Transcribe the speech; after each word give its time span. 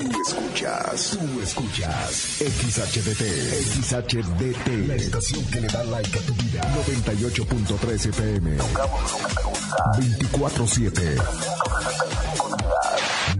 Tú 0.00 0.08
escuchas, 0.26 1.10
tú 1.10 1.40
escuchas 1.42 2.38
XHDT, 2.40 3.22
XHDT, 3.82 4.88
la 4.88 4.94
estación 4.94 5.44
que 5.44 5.60
le 5.60 5.68
da 5.68 5.84
like 5.84 6.18
a 6.18 6.22
tu 6.22 6.32
vida. 6.36 6.62
98.3 6.86 8.06
FM. 8.08 8.56
Tocamos 8.56 9.12
lo 9.12 9.18
que 9.18 9.34
te 9.34 9.42
gusta. 9.42 9.92
24-7. 9.98 11.22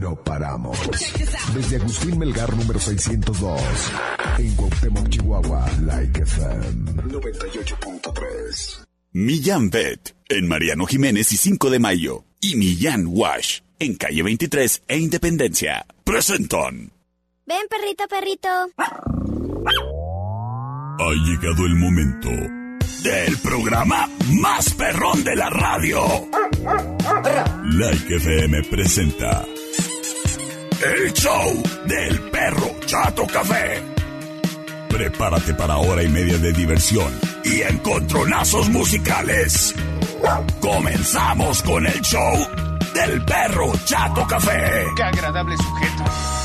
No 0.01 0.23
paramos. 0.23 0.79
Desde 1.55 1.77
Agustín 1.77 2.19
Melgar 2.19 2.55
número 2.55 2.79
602. 2.79 3.61
En 4.39 4.55
Cuauhtémoc, 4.55 5.09
Chihuahua, 5.09 5.67
Like 5.87 6.21
FM 6.23 6.93
98.3. 7.05 8.85
Millán 9.13 9.71
Vet 9.71 10.15
en 10.29 10.47
Mariano 10.47 10.85
Jiménez 10.85 11.33
y 11.33 11.39
5 11.39 11.71
de 11.71 11.79
Mayo. 11.79 12.25
Y 12.39 12.57
Millán 12.57 13.07
Wash 13.07 13.61
en 13.81 13.95
calle 13.95 14.23
23 14.23 14.83
e 14.87 14.99
Independencia. 14.99 15.85
Presentan. 16.05 16.93
Ven, 17.47 17.67
perrito, 17.69 18.07
perrito. 18.09 18.49
Ha 20.99 21.13
llegado 21.25 21.67
el 21.67 21.75
momento 21.77 22.29
del 23.03 23.39
programa 23.39 24.09
más 24.41 24.75
perrón 24.75 25.25
de 25.25 25.35
la 25.35 25.49
radio. 25.49 26.05
Like 27.65 28.17
FM 28.17 28.63
presenta 28.65 29.45
el 30.85 31.13
show 31.15 31.63
del 31.87 32.21
perro 32.31 32.79
Chato 32.85 33.27
Café. 33.27 33.83
Prepárate 34.91 35.55
para 35.55 35.79
hora 35.79 36.03
y 36.03 36.09
media 36.09 36.37
de 36.37 36.53
diversión 36.53 37.19
y 37.45 37.63
encontronazos 37.63 38.69
musicales. 38.69 39.75
Comenzamos 40.61 41.63
con 41.63 41.87
el 41.87 42.01
show 42.03 42.71
del 42.95 43.25
perro 43.25 43.73
Chato 43.85 44.27
Café. 44.27 44.85
Qué 44.97 45.03
agradable 45.03 45.57
sujeto. 45.57 46.40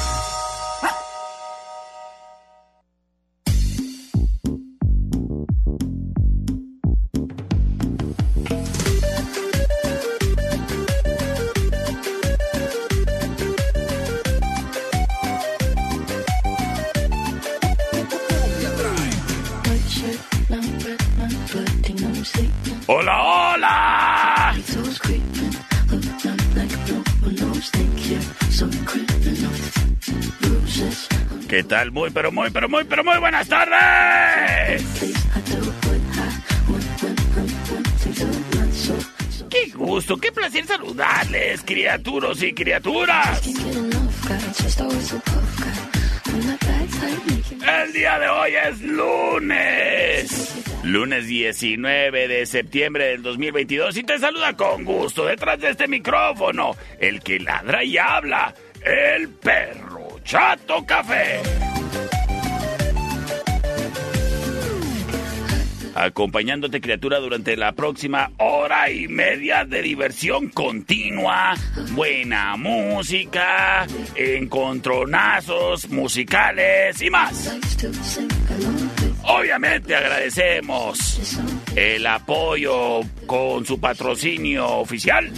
Muy, 31.76 32.10
pero 32.10 32.32
muy, 32.32 32.50
pero 32.52 32.70
muy, 32.70 32.86
pero 32.86 33.04
muy 33.04 33.18
buenas 33.18 33.50
tardes. 33.50 34.82
Qué 39.50 39.72
gusto, 39.76 40.16
qué 40.16 40.32
placer 40.32 40.66
saludarles, 40.66 41.62
criaturas 41.64 42.42
y 42.42 42.54
criaturas. 42.54 43.42
El 47.84 47.94
día 47.94 48.20
de 48.20 48.28
hoy 48.30 48.52
es 48.70 48.82
lunes. 48.82 50.56
Lunes 50.84 51.28
19 51.28 52.28
de 52.30 52.46
septiembre 52.46 53.08
del 53.08 53.22
2022 53.22 53.98
y 53.98 54.04
te 54.04 54.18
saluda 54.18 54.56
con 54.56 54.86
gusto 54.86 55.26
detrás 55.26 55.60
de 55.60 55.72
este 55.72 55.90
micrófono, 55.90 56.72
el 57.00 57.20
que 57.20 57.40
ladra 57.40 57.84
y 57.84 57.98
habla, 57.98 58.54
el 58.82 59.28
perro 59.30 60.06
Chato 60.26 60.84
Café. 60.86 61.65
Acompañándote 65.96 66.82
criatura 66.82 67.20
durante 67.20 67.56
la 67.56 67.72
próxima 67.72 68.30
hora 68.38 68.92
y 68.92 69.08
media 69.08 69.64
de 69.64 69.82
diversión 69.82 70.50
continua, 70.50 71.56
buena 71.92 72.58
música, 72.58 73.88
encontronazos 74.14 75.90
musicales 75.90 77.02
y 77.02 77.10
más. 77.10 77.58
Obviamente 79.24 79.96
agradecemos 79.96 81.42
el 81.76 82.06
apoyo 82.06 83.00
con 83.26 83.66
su 83.66 83.80
patrocinio 83.80 84.68
oficial 84.80 85.32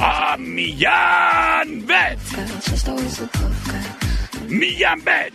a 0.00 0.36
Millán 0.36 1.86
Bet. 1.86 2.18
Millán 4.48 5.04
Bet. 5.04 5.32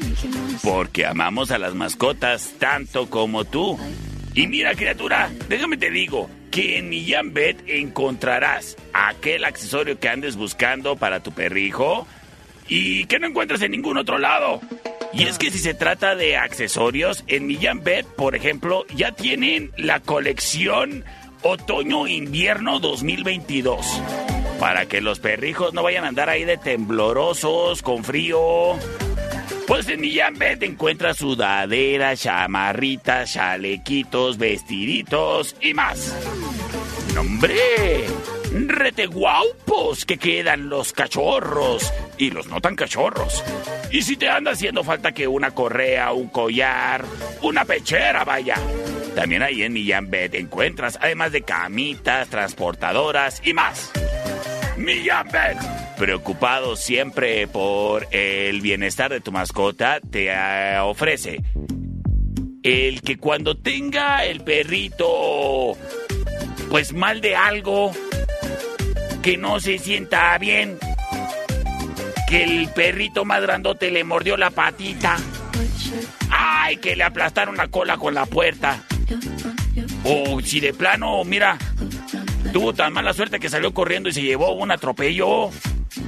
Porque 0.63 1.06
amamos 1.06 1.51
a 1.51 1.57
las 1.57 1.75
mascotas 1.75 2.53
tanto 2.59 3.09
como 3.09 3.46
tú. 3.46 3.79
Y 4.34 4.47
mira, 4.47 4.74
criatura, 4.74 5.31
déjame 5.47 5.78
te 5.78 5.91
digo 5.91 6.29
que 6.50 6.78
en 6.78 6.90
Millán 6.90 7.34
Bet 7.34 7.63
encontrarás 7.68 8.78
aquel 8.94 9.46
accesorio 9.46 10.00
que 10.00 10.09
andes 10.09 10.35
buscando 10.35 10.96
para 10.96 11.22
tu 11.22 11.31
perrijo 11.31 12.07
y 12.68 13.06
que 13.06 13.19
no 13.19 13.28
encuentras 13.28 13.62
en 13.62 13.72
ningún 13.72 13.97
otro 13.97 14.18
lado. 14.18 14.62
Y 15.13 15.23
es 15.23 15.38
que 15.38 15.52
si 15.52 15.59
se 15.59 15.75
trata 15.75 16.16
de 16.16 16.38
accesorios, 16.38 17.23
en 17.28 17.46
Millán 17.46 17.84
Bet, 17.84 18.07
por 18.07 18.35
ejemplo, 18.35 18.85
ya 18.96 19.12
tienen 19.12 19.72
la 19.78 20.00
colección 20.00 21.06
Otoño-Invierno 21.44 22.79
2022. 22.79 24.02
Para 24.63 24.85
que 24.85 25.01
los 25.01 25.19
perrijos 25.19 25.74
no 25.74 25.84
vayan 25.84 26.06
a 26.06 26.07
andar 26.07 26.29
ahí 26.29 26.46
de 26.46 26.56
temblorosos, 26.56 27.81
con 27.81 28.01
frío. 28.01 28.78
Pues 29.68 29.90
en 29.90 30.00
Millán 30.00 30.40
Bet 30.40 30.63
encuentras 30.63 31.18
sudaderas, 31.18 32.22
chamarritas, 32.22 33.34
chalequitos, 33.34 34.38
vestiditos 34.38 35.57
y 35.59 35.73
más. 35.73 36.16
¡Nombre! 37.13 37.57
rete 38.53 39.07
guaupos 39.07 40.06
que 40.06 40.18
quedan 40.18 40.69
los 40.69 40.94
cachorros 40.94 41.91
y 42.18 42.31
los 42.31 42.47
no 42.47 42.62
tan 42.62 42.78
cachorros. 42.78 43.44
Y 43.91 44.03
si 44.03 44.16
te 44.16 44.29
anda 44.29 44.52
haciendo 44.52 44.85
falta 44.85 45.12
que 45.12 45.28
una 45.28 45.52
correa, 45.52 46.13
un 46.13 46.29
collar, 46.29 47.03
una 47.41 47.66
pechera, 47.66 48.23
vaya. 48.23 48.56
También 49.13 49.44
ahí 49.44 49.62
en 49.63 49.73
Millán 49.73 50.09
Bet 50.09 50.35
encuentras, 50.35 50.97
además 51.02 51.34
de 51.34 51.41
camitas, 51.41 52.29
transportadoras 52.29 53.41
y 53.44 53.52
más. 53.52 53.91
Millán 54.84 55.28
preocupado 55.98 56.76
siempre 56.76 57.48
por 57.48 58.08
el 58.12 58.60
bienestar 58.60 59.12
de 59.12 59.22
tu 59.22 59.32
mascota, 59.32 60.02
te 60.02 60.28
eh, 60.28 60.78
ofrece 60.80 61.42
el 62.64 63.02
que 63.02 63.18
cuando 63.18 63.56
tenga 63.56 64.26
el 64.26 64.42
perrito 64.42 65.78
pues 66.70 66.92
mal 66.92 67.22
de 67.22 67.36
algo, 67.36 67.92
que 69.22 69.38
no 69.38 69.60
se 69.60 69.78
sienta 69.78 70.38
bien, 70.38 70.78
que 72.28 72.44
el 72.44 72.68
perrito 72.70 73.24
más 73.24 73.42
grandote 73.42 73.90
le 73.90 74.04
mordió 74.04 74.36
la 74.36 74.50
patita, 74.50 75.18
ay, 76.30 76.78
que 76.78 76.96
le 76.96 77.04
aplastaron 77.04 77.56
la 77.56 77.68
cola 77.68 77.98
con 77.98 78.14
la 78.14 78.26
puerta, 78.26 78.84
o 80.04 80.42
si 80.42 80.60
de 80.60 80.74
plano, 80.74 81.24
mira, 81.24 81.58
tuvo 82.52 82.74
tan 82.74 82.94
mala 82.94 83.14
suerte 83.14 83.40
que 83.40 83.50
salió 83.50 83.74
corriendo 83.74 84.09
y 84.09 84.14
se 84.14 84.22
llevó 84.22 84.54
un 84.54 84.72
atropello. 84.72 85.50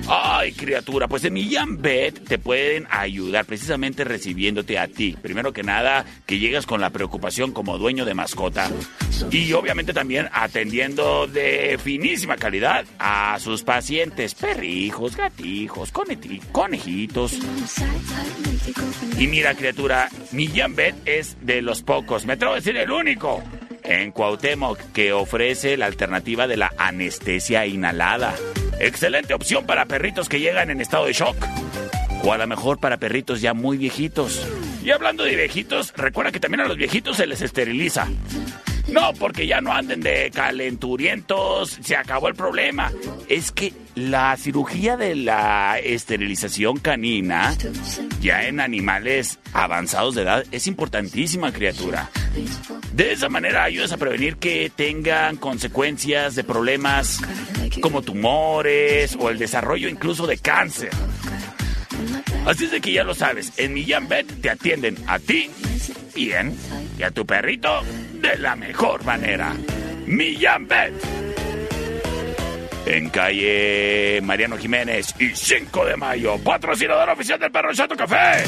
Ay, 0.08 0.52
criatura, 0.54 1.08
pues 1.08 1.24
en 1.26 1.34
Millán 1.34 1.82
Bet 1.82 2.28
te 2.28 2.40
pueden 2.40 2.88
ayudar 2.90 3.46
precisamente 3.46 4.04
recibiéndote 4.04 4.80
a 4.80 4.88
ti. 4.88 5.16
Primero 5.22 5.54
que 5.54 5.64
nada, 5.64 6.06
que 6.26 6.40
llegas 6.40 6.66
con 6.66 6.82
la 6.82 6.90
preocupación 6.90 7.52
como 7.52 7.78
dueño 7.78 8.06
de 8.06 8.14
mascota. 8.14 8.70
Y 9.32 9.54
obviamente 9.54 9.94
también 9.94 10.28
atendiendo 10.32 11.28
de 11.28 11.80
finísima 11.82 12.36
calidad 12.36 12.86
a 13.00 13.38
sus 13.40 13.64
pacientes, 13.64 14.36
perrijos, 14.36 15.16
gatijos, 15.16 15.92
conejitos. 16.52 17.40
Y 19.18 19.28
mira, 19.28 19.56
criatura, 19.56 20.10
Millán 20.32 20.76
Bet 20.76 20.96
es 21.06 21.38
de 21.42 21.62
los 21.62 21.82
pocos, 21.82 22.26
me 22.26 22.34
atrevo 22.34 22.54
a 22.54 22.58
decir 22.58 22.76
el 22.78 22.92
único, 22.92 23.42
en 23.88 24.12
Cuauhtémoc 24.12 24.80
que 24.94 25.14
ofrece 25.14 25.78
la 25.78 25.86
alternativa 25.86 26.48
de 26.48 26.58
la 26.58 26.74
anestesia 26.78 27.66
inhalada. 27.66 28.36
Excelente 28.80 29.34
opción 29.34 29.66
para 29.66 29.86
perritos 29.86 30.30
que 30.30 30.40
llegan 30.40 30.70
en 30.70 30.82
estado 30.82 31.06
de 31.06 31.14
shock. 31.14 31.38
O 32.24 32.34
a 32.34 32.38
lo 32.38 32.48
mejor 32.48 32.80
para 32.80 32.98
perritos 32.98 33.42
ya 33.42 33.54
muy 33.54 33.78
viejitos. 33.78 34.46
Y 34.84 34.92
hablando 34.92 35.24
de 35.24 35.36
viejitos, 35.36 35.94
recuerda 35.96 36.32
que 36.32 36.40
también 36.40 36.62
a 36.62 36.68
los 36.68 36.78
viejitos 36.78 37.18
se 37.18 37.28
les 37.28 37.42
esteriliza. 37.42 38.08
No, 38.88 39.14
porque 39.14 39.48
ya 39.48 39.62
no 39.62 39.74
anden 39.74 40.02
de 40.02 40.32
calenturientos, 40.34 41.80
se 41.82 41.96
acabó 41.96 42.28
el 42.28 42.36
problema. 42.36 42.92
Es 43.28 43.52
que 43.52 43.74
la 43.96 44.38
cirugía 44.38 44.96
de 44.96 45.16
la 45.16 45.80
esterilización 45.80 46.78
canina, 46.78 47.56
ya 48.22 48.44
en 48.44 48.60
animales 48.60 49.40
avanzados 49.54 50.16
de 50.16 50.22
edad, 50.22 50.46
es 50.52 50.68
importantísima, 50.68 51.52
criatura. 51.52 52.12
De 52.94 53.12
esa 53.12 53.30
manera 53.30 53.64
ayudas 53.64 53.92
a 53.92 53.98
prevenir 53.98 54.38
que 54.38 54.72
tengan 54.74 55.38
consecuencias 55.38 56.36
de 56.36 56.44
problemas 56.44 57.20
como 57.82 58.02
tumores 58.02 59.18
o 59.20 59.30
el 59.30 59.38
desarrollo 59.38 59.90
incluso 59.90 60.28
de 60.28 60.38
cáncer. 60.38 60.90
Así 62.46 62.66
es 62.66 62.72
de 62.72 62.82
que 62.82 62.92
ya 62.92 63.04
lo 63.04 63.16
sabes, 63.16 63.54
en 63.58 63.74
Millán 63.74 64.08
Bet 64.08 64.42
te 64.42 64.50
atienden 64.50 64.98
a 65.08 65.20
ti 65.20 65.50
bien 66.14 66.56
y 66.98 67.04
a 67.04 67.12
tu 67.12 67.26
perrito 67.26 67.82
de 68.14 68.38
la 68.38 68.56
mejor 68.56 69.04
manera. 69.04 69.54
Millán 70.06 70.68
Bet. 70.68 70.94
En 72.86 73.10
calle 73.10 74.20
Mariano 74.22 74.58
Jiménez 74.58 75.16
y 75.20 75.30
5 75.30 75.86
de 75.86 75.98
mayo, 75.98 76.38
patrocinador 76.38 77.10
oficial 77.10 77.40
del 77.40 77.52
Perro 77.52 77.74
Chato 77.74 77.96
Café. 77.96 78.44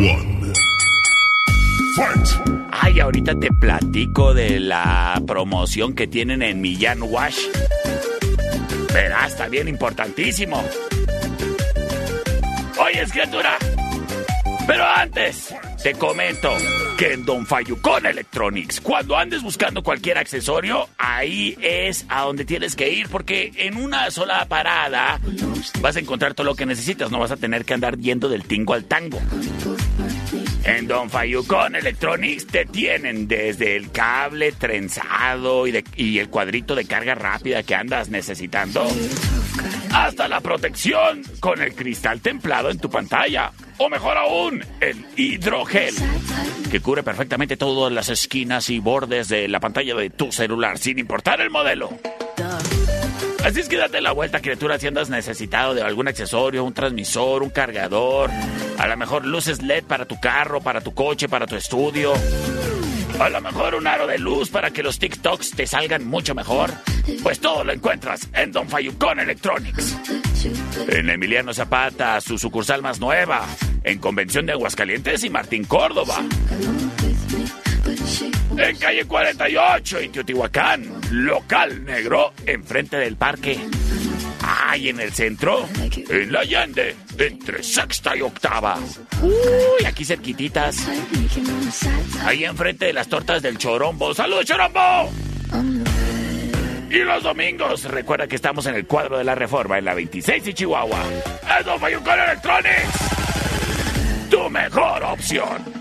1. 0.00 0.52
Fight. 1.94 2.28
Ay, 2.70 3.00
ahorita 3.00 3.34
te 3.38 3.52
platico 3.52 4.32
de 4.32 4.58
la 4.58 5.20
promoción 5.26 5.94
que 5.94 6.06
tienen 6.06 6.40
en 6.40 6.62
Millán 6.62 7.02
Wash. 7.02 7.38
Verás, 8.94 9.32
está 9.32 9.48
bien 9.48 9.68
importantísimo. 9.68 10.64
Oye, 12.82 13.04
criatura. 13.10 13.58
Pero 14.66 14.84
antes, 14.86 15.54
te 15.82 15.92
comento 15.92 16.50
que 17.00 17.14
en 17.14 17.24
Don 17.24 17.46
Fayucón 17.46 18.04
Electronics, 18.04 18.78
cuando 18.78 19.16
andes 19.16 19.42
buscando 19.42 19.82
cualquier 19.82 20.18
accesorio, 20.18 20.86
ahí 20.98 21.56
es 21.62 22.04
a 22.10 22.24
donde 22.24 22.44
tienes 22.44 22.76
que 22.76 22.92
ir, 22.92 23.08
porque 23.08 23.52
en 23.56 23.78
una 23.78 24.10
sola 24.10 24.44
parada 24.44 25.18
vas 25.80 25.96
a 25.96 26.00
encontrar 26.00 26.34
todo 26.34 26.44
lo 26.44 26.54
que 26.54 26.66
necesitas, 26.66 27.10
no 27.10 27.18
vas 27.18 27.30
a 27.30 27.38
tener 27.38 27.64
que 27.64 27.72
andar 27.72 27.96
yendo 27.96 28.28
del 28.28 28.44
tingo 28.44 28.74
al 28.74 28.84
tango. 28.84 29.18
En 30.70 30.86
Don 30.86 31.10
Fayucón 31.10 31.74
Electronics 31.74 32.46
te 32.46 32.64
tienen 32.64 33.26
desde 33.26 33.74
el 33.74 33.90
cable 33.90 34.52
trenzado 34.52 35.66
y, 35.66 35.84
y 35.96 36.20
el 36.20 36.30
cuadrito 36.30 36.76
de 36.76 36.84
carga 36.84 37.16
rápida 37.16 37.64
que 37.64 37.74
andas 37.74 38.08
necesitando, 38.08 38.86
hasta 39.92 40.28
la 40.28 40.40
protección 40.40 41.22
con 41.40 41.60
el 41.60 41.74
cristal 41.74 42.20
templado 42.20 42.70
en 42.70 42.78
tu 42.78 42.88
pantalla. 42.88 43.50
O 43.78 43.88
mejor 43.88 44.16
aún, 44.16 44.64
el 44.80 45.04
hidrogel, 45.16 45.94
que 46.70 46.78
cubre 46.78 47.02
perfectamente 47.02 47.56
todas 47.56 47.92
las 47.92 48.08
esquinas 48.08 48.70
y 48.70 48.78
bordes 48.78 49.28
de 49.28 49.48
la 49.48 49.58
pantalla 49.58 49.96
de 49.96 50.08
tu 50.10 50.30
celular, 50.30 50.78
sin 50.78 51.00
importar 51.00 51.40
el 51.40 51.50
modelo. 51.50 51.90
Así 53.44 53.60
es 53.60 53.68
que 53.68 53.76
date 53.78 54.00
la 54.00 54.12
vuelta, 54.12 54.40
criatura, 54.40 54.78
si 54.78 54.86
andas 54.86 55.08
necesitado 55.08 55.74
de 55.74 55.82
algún 55.82 56.08
accesorio, 56.08 56.62
un 56.62 56.74
transmisor, 56.74 57.42
un 57.42 57.50
cargador, 57.50 58.30
a 58.78 58.86
lo 58.86 58.96
mejor 58.96 59.26
luces 59.26 59.62
LED 59.62 59.84
para 59.84 60.04
tu 60.04 60.20
carro, 60.20 60.60
para 60.60 60.80
tu 60.80 60.92
coche, 60.94 61.28
para 61.28 61.46
tu 61.46 61.56
estudio. 61.56 62.12
A 63.18 63.28
lo 63.28 63.40
mejor 63.40 63.74
un 63.74 63.86
aro 63.86 64.06
de 64.06 64.18
luz 64.18 64.48
para 64.48 64.70
que 64.70 64.82
los 64.82 64.98
TikToks 64.98 65.50
te 65.50 65.66
salgan 65.66 66.06
mucho 66.06 66.34
mejor. 66.34 66.70
Pues 67.22 67.40
todo 67.40 67.64
lo 67.64 67.72
encuentras 67.72 68.28
en 68.32 68.52
Don 68.52 68.68
Fayucón 68.68 69.20
Electronics. 69.20 69.96
En 70.88 71.10
Emiliano 71.10 71.52
Zapata, 71.52 72.20
su 72.20 72.38
sucursal 72.38 72.80
más 72.80 73.00
nueva. 73.00 73.44
En 73.84 73.98
Convención 73.98 74.46
de 74.46 74.52
Aguascalientes 74.52 75.24
y 75.24 75.30
Martín 75.30 75.64
Córdoba. 75.64 76.22
En 78.60 78.76
calle 78.76 79.04
48 79.06 79.98
en 80.00 80.12
Teotihuacán, 80.12 81.00
local 81.10 81.84
negro, 81.84 82.34
enfrente 82.44 82.98
del 82.98 83.16
parque. 83.16 83.58
Ay, 84.42 84.90
en 84.90 85.00
el 85.00 85.12
centro, 85.12 85.66
en 86.08 86.32
la 86.32 86.40
Allende, 86.40 86.94
entre 87.18 87.62
sexta 87.62 88.14
y 88.16 88.20
octava. 88.20 88.78
Uy, 89.22 89.84
aquí 89.86 90.04
cerquititas. 90.04 90.76
Ahí 92.24 92.44
enfrente 92.44 92.86
de 92.86 92.92
las 92.92 93.08
tortas 93.08 93.42
del 93.42 93.56
Chorombo. 93.56 94.14
¡Saludos, 94.14 94.44
Chorombo! 94.44 95.10
Y 96.90 96.98
los 96.98 97.22
domingos, 97.22 97.84
recuerda 97.84 98.26
que 98.26 98.36
estamos 98.36 98.66
en 98.66 98.74
el 98.74 98.86
cuadro 98.86 99.16
de 99.16 99.24
la 99.24 99.34
Reforma, 99.34 99.78
en 99.78 99.86
la 99.86 99.94
26 99.94 100.46
y 100.48 100.54
Chihuahua. 100.54 101.02
¡Es 101.58 101.64
Don 101.64 101.80
Fayucón 101.80 102.18
Electronics! 102.18 102.98
¡Tu 104.30 104.50
mejor 104.50 105.02
opción! 105.04 105.80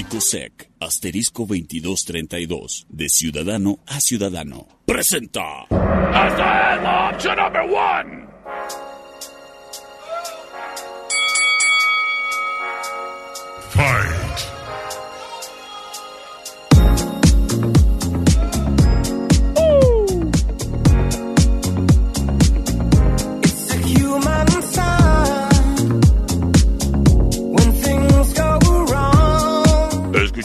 Ecosec, 0.00 0.70
asterisco 0.80 1.44
2232, 1.44 2.86
de 2.88 3.10
ciudadano 3.10 3.80
a 3.86 4.00
ciudadano, 4.00 4.66
presenta. 4.86 5.64
Esta 5.68 6.76
es 6.76 6.82
la 6.82 7.10
opción 7.12 7.36
número 7.36 7.66
1. 7.66 8.29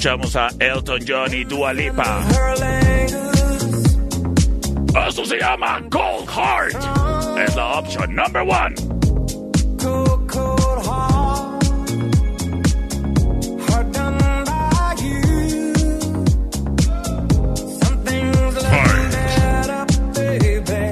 Escuchamos 0.05 0.35
a 0.35 0.49
Elton 0.59 0.99
John 1.07 1.33
y 1.33 1.43
Dua 1.45 1.73
Lipa. 1.73 2.21
Esto 5.07 5.25
se 5.25 5.39
llama 5.39 5.81
Cold 5.89 6.29
Heart. 6.29 6.75
Es 7.39 7.55
la 7.55 7.79
opción 7.79 8.13
number 8.13 8.43
one. 8.43 8.75
heart. 18.69 19.09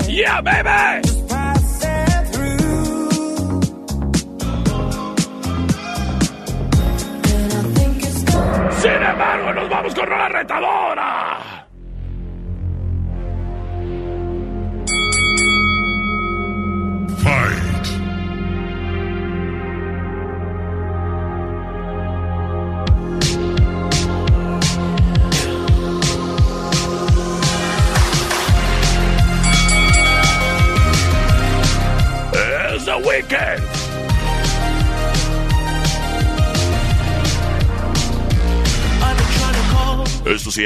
Yeah, 0.10 0.42
baby! 0.42 1.02
Vamos 9.83 10.00
con 10.00 10.09
retadora. 10.30 11.32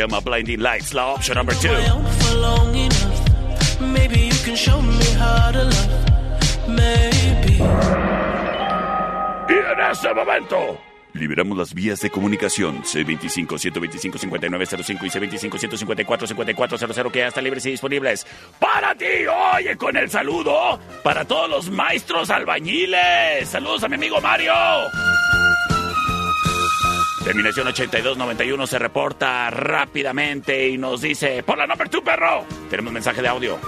Llama 0.08 0.22
Blinding 0.22 0.62
Lights, 0.62 0.94
la 0.94 1.08
opción 1.08 1.36
number 1.38 1.54
two. 1.56 1.68
my 1.68 1.90
own 1.90 2.06
for 2.06 2.36
long 2.36 2.74
enough. 2.76 3.82
Maybe 3.82 4.28
you 4.28 4.34
can 4.44 4.56
show 4.56 4.80
me 4.82 5.04
how 5.18 5.52
to 5.52 5.64
love. 5.66 5.90
Maybe. 6.68 7.58
Y 9.50 9.54
en 9.54 9.80
este 9.92 10.14
momento, 10.14 10.78
liberamos 11.14 11.58
las 11.58 11.74
vías 11.74 12.02
de 12.02 12.10
comunicación 12.10 12.84
C25-125-5905 12.84 15.04
y 15.04 15.10
C25-154-5400 15.50 17.12
que 17.12 17.20
ya 17.20 17.28
están 17.28 17.44
libres 17.44 17.66
y 17.66 17.72
disponibles 17.72 18.26
para 18.60 18.96
ti. 18.96 19.06
Oye, 19.56 19.76
con 19.78 19.96
el 19.98 20.10
saludo 20.10 20.80
para 21.04 21.26
todos 21.26 21.50
los 21.50 21.70
maestros 21.70 22.30
albañiles. 22.30 23.48
Saludos 23.48 23.84
a 23.84 23.88
mi 23.88 23.96
amigo 23.96 24.20
Mario. 24.22 24.54
Terminación 27.27 27.67
8291 27.67 28.67
se 28.67 28.79
reporta 28.79 29.50
rápidamente 29.50 30.69
y 30.69 30.77
nos 30.77 31.01
dice, 31.01 31.43
por 31.43 31.57
la 31.57 31.67
number 31.67 31.89
2, 31.89 32.01
perro. 32.01 32.46
Tenemos 32.69 32.93
mensaje 32.93 33.22
de 33.22 33.27
audio. 33.27 33.60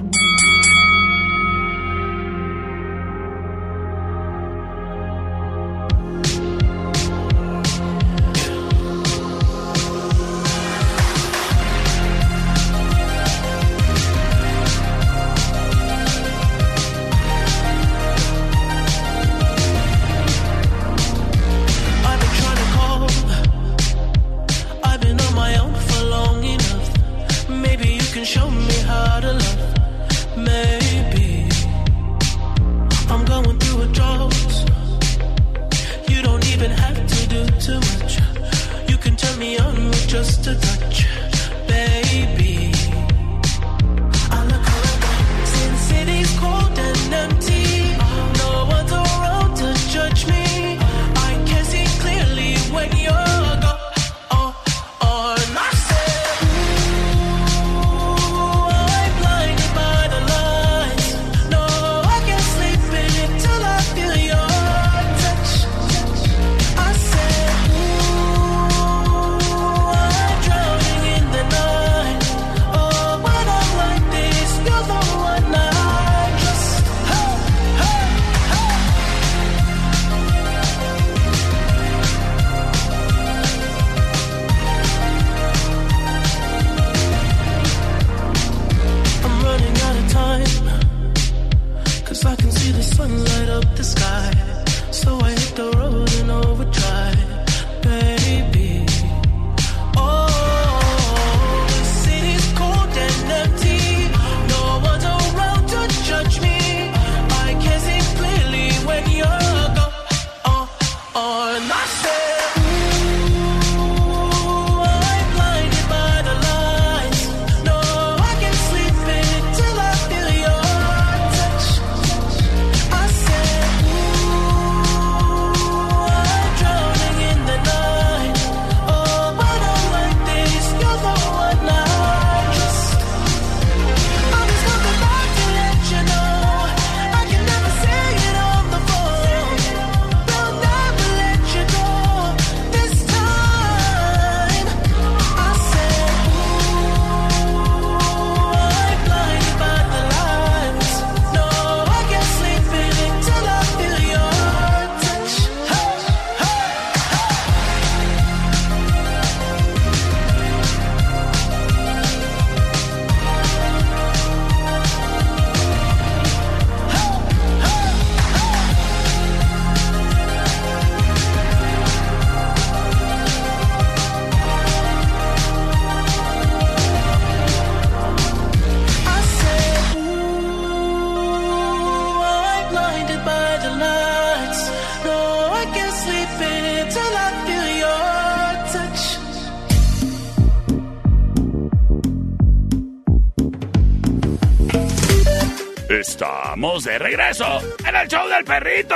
De 196.94 196.98
regreso 197.00 197.60
en 197.88 197.96
el 197.96 198.06
show 198.06 198.28
del 198.28 198.44
perrito. 198.44 198.94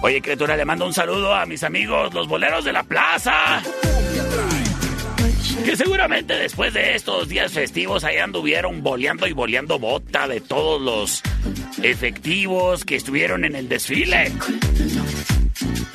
Oye, 0.00 0.22
criatura, 0.22 0.56
le 0.56 0.64
mando 0.64 0.86
un 0.86 0.94
saludo 0.94 1.34
a 1.34 1.44
mis 1.44 1.62
amigos, 1.62 2.14
los 2.14 2.26
boleros 2.28 2.64
de 2.64 2.72
la 2.72 2.82
plaza. 2.82 3.62
Que 5.66 5.76
seguramente 5.76 6.34
después 6.34 6.72
de 6.72 6.94
estos 6.94 7.28
días 7.28 7.52
festivos 7.52 8.04
ahí 8.04 8.16
anduvieron 8.16 8.82
boleando 8.82 9.26
y 9.26 9.34
boleando 9.34 9.78
bota 9.78 10.26
de 10.26 10.40
todos 10.40 10.80
los 10.80 11.22
efectivos 11.82 12.86
que 12.86 12.96
estuvieron 12.96 13.44
en 13.44 13.54
el 13.54 13.68
desfile. 13.68 14.32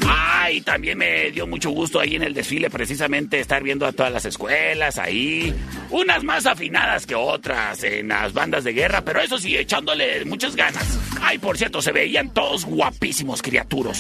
Ay, 0.08 0.62
también 0.62 1.00
me 1.00 1.32
dio 1.32 1.48
mucho 1.48 1.72
gusto 1.72 2.00
ahí 2.00 2.16
en 2.16 2.24
el 2.24 2.36
desfile 2.36 2.70
precisamente 2.70 3.40
estar 3.40 3.64
viendo 3.64 3.88
a 3.88 3.94
todas 3.94 4.12
las 4.12 4.26
escuelas 4.26 5.00
ahí. 5.00 5.56
Unas 5.90 6.24
más 6.24 6.46
afinadas 6.46 7.06
que 7.06 7.16
otras 7.16 7.84
en 7.84 8.10
las 8.10 8.34
bandas 8.34 8.64
de 8.64 8.74
guerra, 8.74 9.02
pero 9.02 9.22
eso 9.22 9.38
sí, 9.38 9.58
echándole 9.58 10.24
muchas 10.26 10.56
ganas. 10.56 11.00
Ay, 11.22 11.38
por 11.40 11.58
cierto, 11.58 11.82
se 11.82 11.92
veían 11.92 12.34
todos 12.34 12.66
guapísimos 12.66 13.42
criaturos. 13.42 13.98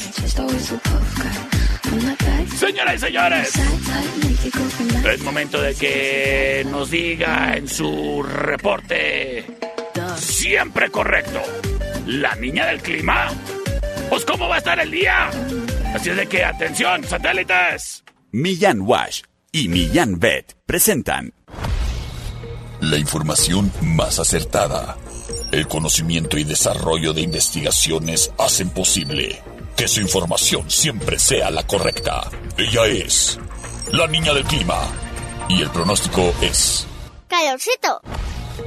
Señoras 2.57 2.95
y 2.95 2.99
señores, 2.99 3.51
es 5.11 5.21
momento 5.23 5.61
de 5.61 5.73
que 5.75 6.67
nos 6.69 6.91
diga 6.91 7.55
en 7.57 7.67
su 7.67 8.21
reporte 8.23 9.45
siempre 10.17 10.89
correcto. 10.89 11.41
La 12.05 12.35
niña 12.35 12.67
del 12.67 12.81
clima. 12.81 13.29
Pues 14.09 14.25
cómo 14.25 14.47
va 14.47 14.55
a 14.55 14.57
estar 14.59 14.79
el 14.79 14.91
día. 14.91 15.29
Así 15.93 16.09
es 16.09 16.15
de 16.15 16.27
que 16.27 16.43
atención, 16.43 17.03
satélites. 17.03 18.03
Millán 18.31 18.81
Wash 18.81 19.21
y 19.51 19.67
Millán 19.67 20.19
Vet 20.19 20.55
presentan 20.65 21.33
La 22.89 22.97
información 22.97 23.71
más 23.83 24.17
acertada. 24.17 24.97
El 25.51 25.67
conocimiento 25.67 26.39
y 26.39 26.43
desarrollo 26.43 27.13
de 27.13 27.21
investigaciones 27.21 28.31
hacen 28.39 28.71
posible 28.71 29.43
que 29.77 29.87
su 29.87 30.01
información 30.01 30.71
siempre 30.71 31.19
sea 31.19 31.51
la 31.51 31.67
correcta. 31.67 32.31
Ella 32.57 32.87
es 32.87 33.37
la 33.91 34.07
niña 34.07 34.33
del 34.33 34.43
clima. 34.43 34.79
Y 35.49 35.61
el 35.61 35.69
pronóstico 35.69 36.33
es... 36.41 36.87
Calorcito. 37.27 38.01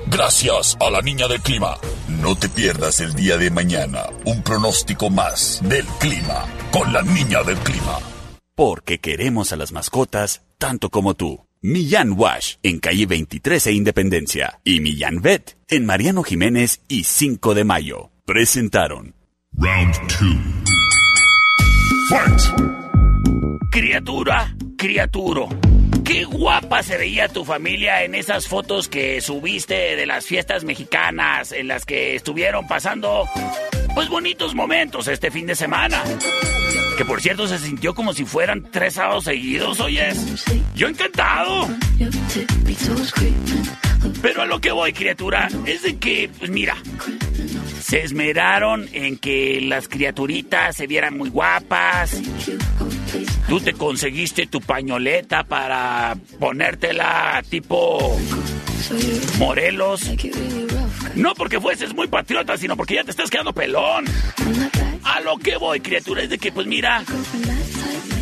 Gracias 0.07 0.77
a 0.79 0.89
la 0.89 1.01
niña 1.01 1.27
del 1.27 1.41
clima. 1.41 1.77
No 2.07 2.37
te 2.37 2.49
pierdas 2.49 3.01
el 3.01 3.15
día 3.15 3.37
de 3.39 3.51
mañana 3.51 4.05
un 4.25 4.45
pronóstico 4.45 5.11
más 5.11 5.59
del 5.65 5.85
clima 5.99 6.47
con 6.71 6.93
la 6.93 7.03
niña 7.03 7.43
del 7.43 7.59
clima. 7.59 7.99
Porque 8.55 9.01
queremos 9.01 9.53
a 9.53 9.57
las 9.57 9.73
mascotas 9.73 10.43
tanto 10.59 10.91
como 10.91 11.15
tú. 11.15 11.45
Millán 11.65 12.15
Wash 12.19 12.57
en 12.65 12.81
calle 12.81 13.07
23 13.07 13.69
e 13.69 13.73
Independencia 13.73 14.59
y 14.65 14.81
Millán 14.81 15.23
Vet 15.23 15.57
en 15.69 15.87
Mariano 15.87 16.25
Jiménez 16.25 16.81
y 16.89 17.05
5 17.05 17.55
de 17.55 17.63
Mayo. 17.63 18.11
Presentaron 18.25 19.15
Round 19.53 19.95
2. 19.95 20.11
Fight. 22.09 22.41
Criatura, 23.71 24.57
criaturo. 24.77 25.49
Qué 26.05 26.25
guapa 26.25 26.83
se 26.83 26.99
veía 26.99 27.29
tu 27.29 27.45
familia 27.45 28.03
en 28.03 28.17
esas 28.17 28.49
fotos 28.49 28.89
que 28.89 29.21
subiste 29.21 29.95
de 29.95 30.05
las 30.05 30.27
fiestas 30.27 30.65
mexicanas 30.65 31.53
en 31.53 31.69
las 31.69 31.87
que 31.87 32.17
estuvieron 32.17 32.67
pasando 32.67 33.29
pues 33.95 34.09
bonitos 34.09 34.57
momentos 34.57 35.07
este 35.07 35.31
fin 35.31 35.47
de 35.47 35.55
semana. 35.55 36.03
Que 36.97 37.05
por 37.05 37.21
cierto 37.21 37.47
se 37.49 37.59
sintió 37.59 37.95
como 37.95 38.13
si 38.13 38.25
fueran 38.25 38.69
tres 38.71 38.95
sábados 38.95 39.25
seguidos, 39.25 39.81
oyes. 39.81 40.45
Yo 40.75 40.89
encantado. 40.89 41.69
Pero 44.21 44.43
a 44.43 44.47
lo 44.47 44.61
que 44.61 44.73
voy, 44.73 44.93
criatura, 44.93 45.49
es 45.67 45.83
de 45.83 45.97
que, 45.97 46.31
pues 46.39 46.51
mira, 46.51 46.77
se 47.83 48.03
esmeraron 48.03 48.89
en 48.93 49.17
que 49.17 49.61
las 49.63 49.89
criaturitas 49.89 50.77
se 50.77 50.87
vieran 50.87 51.17
muy 51.17 51.31
guapas. 51.31 52.21
Tú 53.49 53.61
te 53.61 53.73
conseguiste 53.73 54.47
tu 54.47 54.61
pañoleta 54.61 55.45
para 55.45 56.17
ponértela 56.39 57.43
tipo 57.49 58.19
Morelos. 59.39 60.11
No 61.15 61.35
porque 61.35 61.61
fueses 61.61 61.95
muy 61.95 62.09
patriota, 62.09 62.57
sino 62.57 62.77
porque 62.77 62.95
ya 62.95 63.05
te 63.05 63.11
estás 63.11 63.31
quedando 63.31 63.53
pelón. 63.53 64.05
A 65.05 65.21
lo 65.21 65.37
que 65.39 65.57
voy, 65.57 65.81
criatura, 65.81 66.23
es 66.23 66.31
de 66.31 66.39
que, 66.39 66.53
pues 66.53 66.67
mira, 66.67 67.03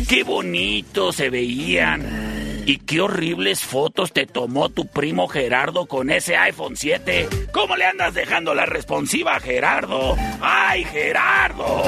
qué 0.07 0.23
bonito 0.23 1.11
se 1.11 1.29
veían. 1.29 2.21
Y 2.65 2.77
qué 2.77 3.01
horribles 3.01 3.61
fotos 3.61 4.13
te 4.13 4.27
tomó 4.27 4.69
tu 4.69 4.87
primo 4.87 5.27
Gerardo 5.27 5.87
con 5.87 6.11
ese 6.11 6.37
iPhone 6.37 6.77
7. 6.77 7.27
¿Cómo 7.51 7.75
le 7.75 7.85
andas 7.85 8.13
dejando 8.13 8.53
la 8.53 8.65
responsiva 8.65 9.35
a 9.35 9.39
Gerardo? 9.39 10.15
¡Ay, 10.41 10.83
Gerardo! 10.85 11.83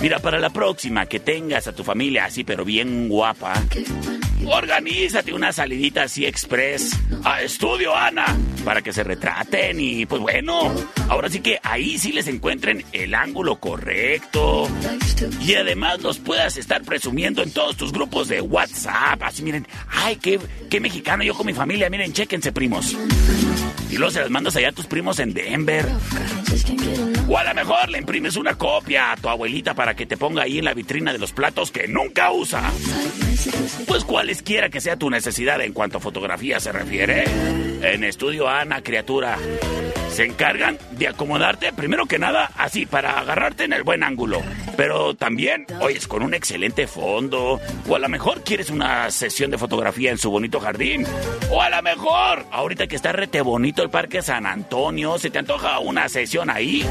Mira, 0.00 0.20
para 0.20 0.38
la 0.38 0.50
próxima 0.50 1.06
que 1.06 1.18
tengas 1.18 1.66
a 1.66 1.72
tu 1.72 1.82
familia 1.82 2.26
así, 2.26 2.44
pero 2.44 2.64
bien 2.64 3.08
guapa, 3.08 3.54
organízate 4.46 5.32
una 5.32 5.52
salidita 5.52 6.04
así 6.04 6.24
express 6.24 6.92
a 7.24 7.42
Estudio 7.42 7.96
Ana 7.96 8.24
para 8.64 8.80
que 8.80 8.92
se 8.92 9.02
retraten 9.02 9.80
y 9.80 10.06
pues 10.06 10.22
bueno, 10.22 10.72
ahora 11.08 11.28
sí 11.28 11.40
que 11.40 11.58
ahí 11.64 11.98
sí 11.98 12.12
les 12.12 12.28
encuentren 12.28 12.84
el 12.92 13.12
ángulo 13.12 13.56
correcto 13.56 14.68
y 15.40 15.54
además 15.54 16.00
los 16.00 16.18
puedas 16.18 16.56
estar 16.56 16.82
presumiendo 16.82 17.42
en 17.42 17.50
todos 17.50 17.76
tus 17.76 17.92
grupos 17.92 18.28
de 18.28 18.40
WhatsApp. 18.40 19.20
Así 19.22 19.42
miren, 19.42 19.66
ay, 19.88 20.16
qué, 20.16 20.38
qué 20.70 20.78
mexicano 20.78 21.24
yo 21.24 21.34
con 21.34 21.46
mi 21.46 21.54
familia, 21.54 21.90
miren, 21.90 22.12
chéquense 22.12 22.52
primos. 22.52 22.96
Y 23.90 23.96
luego 23.96 24.10
se 24.10 24.20
las 24.20 24.30
mandas 24.30 24.56
allá 24.56 24.68
a 24.68 24.72
tus 24.72 24.86
primos 24.86 25.18
en 25.18 25.32
Denver. 25.34 25.86
O 27.28 27.38
a 27.38 27.44
lo 27.44 27.54
mejor 27.54 27.88
le 27.88 27.98
imprimes 27.98 28.36
una 28.36 28.56
copia 28.56 29.12
a 29.12 29.16
tu 29.16 29.28
abuelita 29.28 29.74
para 29.74 29.94
que 29.94 30.06
te 30.06 30.16
ponga 30.16 30.42
ahí 30.42 30.58
en 30.58 30.64
la 30.64 30.74
vitrina 30.74 31.12
de 31.12 31.18
los 31.18 31.32
platos 31.32 31.70
que 31.70 31.88
nunca 31.88 32.32
usa. 32.32 32.70
Pues 33.86 34.04
cualesquiera 34.04 34.68
que 34.68 34.80
sea 34.80 34.96
tu 34.96 35.10
necesidad 35.10 35.60
en 35.60 35.72
cuanto 35.72 35.98
a 35.98 36.00
fotografía 36.00 36.60
se 36.60 36.72
refiere. 36.72 37.24
En 37.82 38.04
Estudio 38.04 38.48
Ana, 38.48 38.82
criatura, 38.82 39.38
se 40.18 40.24
encargan 40.24 40.76
de 40.90 41.06
acomodarte, 41.06 41.72
primero 41.72 42.06
que 42.06 42.18
nada, 42.18 42.50
así, 42.56 42.86
para 42.86 43.20
agarrarte 43.20 43.62
en 43.62 43.72
el 43.72 43.84
buen 43.84 44.02
ángulo. 44.02 44.42
Pero 44.76 45.14
también, 45.14 45.64
oyes, 45.80 46.08
con 46.08 46.24
un 46.24 46.34
excelente 46.34 46.88
fondo. 46.88 47.60
O 47.88 47.94
a 47.94 48.00
lo 48.00 48.08
mejor 48.08 48.42
quieres 48.42 48.68
una 48.70 49.12
sesión 49.12 49.52
de 49.52 49.58
fotografía 49.58 50.10
en 50.10 50.18
su 50.18 50.28
bonito 50.32 50.58
jardín. 50.58 51.06
O 51.52 51.62
a 51.62 51.70
lo 51.70 51.80
mejor, 51.82 52.44
ahorita 52.50 52.88
que 52.88 52.96
está 52.96 53.12
rete 53.12 53.42
bonito 53.42 53.80
el 53.80 53.90
Parque 53.90 54.20
San 54.20 54.44
Antonio, 54.44 55.20
¿se 55.20 55.30
te 55.30 55.38
antoja 55.38 55.78
una 55.78 56.08
sesión 56.08 56.50
ahí? 56.50 56.84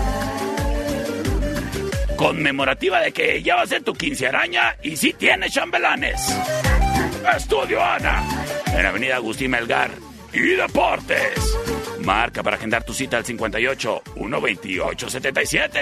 Conmemorativa 2.16 3.02
de 3.02 3.12
que 3.12 3.44
ya 3.44 3.58
va 3.58 3.64
a 3.64 3.68
ser 3.68 3.84
tu 3.84 3.92
quincearaña 3.92 4.78
y 4.82 4.96
sí 4.96 5.12
tienes 5.12 5.52
chambelanes. 5.52 6.34
Estudio 7.36 7.84
Ana, 7.84 8.24
en 8.74 8.86
Avenida 8.86 9.18
Agustín 9.18 9.52
Melgar 9.52 9.92
y 10.32 10.56
Deportes. 10.56 11.58
Marca 12.08 12.42
para 12.42 12.56
agendar 12.56 12.86
tu 12.86 12.94
cita 12.94 13.18
al 13.18 13.26
58 13.26 14.02
128 14.16 15.10
77. 15.10 15.80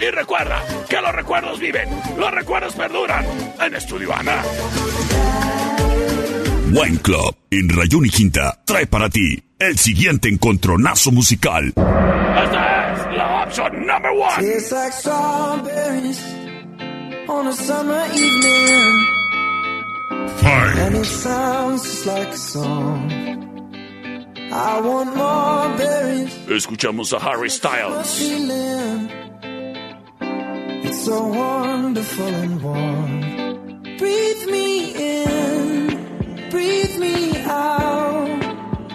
Y 0.00 0.10
recuerda 0.10 0.62
que 0.88 1.00
los 1.00 1.14
recuerdos 1.14 1.60
viven, 1.60 1.88
los 2.18 2.30
recuerdos 2.32 2.74
perduran 2.74 3.24
en 3.60 3.74
Estudio 3.76 4.12
Ana. 4.12 4.42
Wine 6.72 6.98
Club 6.98 7.36
en 7.52 7.68
Rayón 7.68 8.04
y 8.04 8.10
Quinta 8.10 8.60
trae 8.66 8.88
para 8.88 9.08
ti 9.08 9.40
el 9.60 9.78
siguiente 9.78 10.28
encontronazo 10.28 11.12
musical. 11.12 11.66
Esta 11.66 12.92
es 12.92 13.16
la 13.16 13.44
opción 13.44 13.86
number 13.86 14.10
one. 14.10 14.42
Tastes 14.42 15.06
Escuchamos 26.48 27.12
a 27.12 27.20
Harry 27.20 27.48
Styles. 27.48 28.20
It's 30.82 31.04
so 31.04 31.22
wonderful 31.28 32.26
and 32.26 32.60
warm. 32.62 33.20
Breathe 33.96 34.46
me 34.50 34.94
in, 35.22 36.48
breathe 36.50 36.98
me 36.98 37.36
out. 37.44 38.28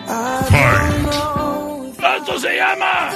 I 0.07 0.45
don't 0.51 1.03
know 1.03 1.85
if 1.89 2.03
Esto 2.03 2.39
se 2.39 2.57
llama. 2.57 3.11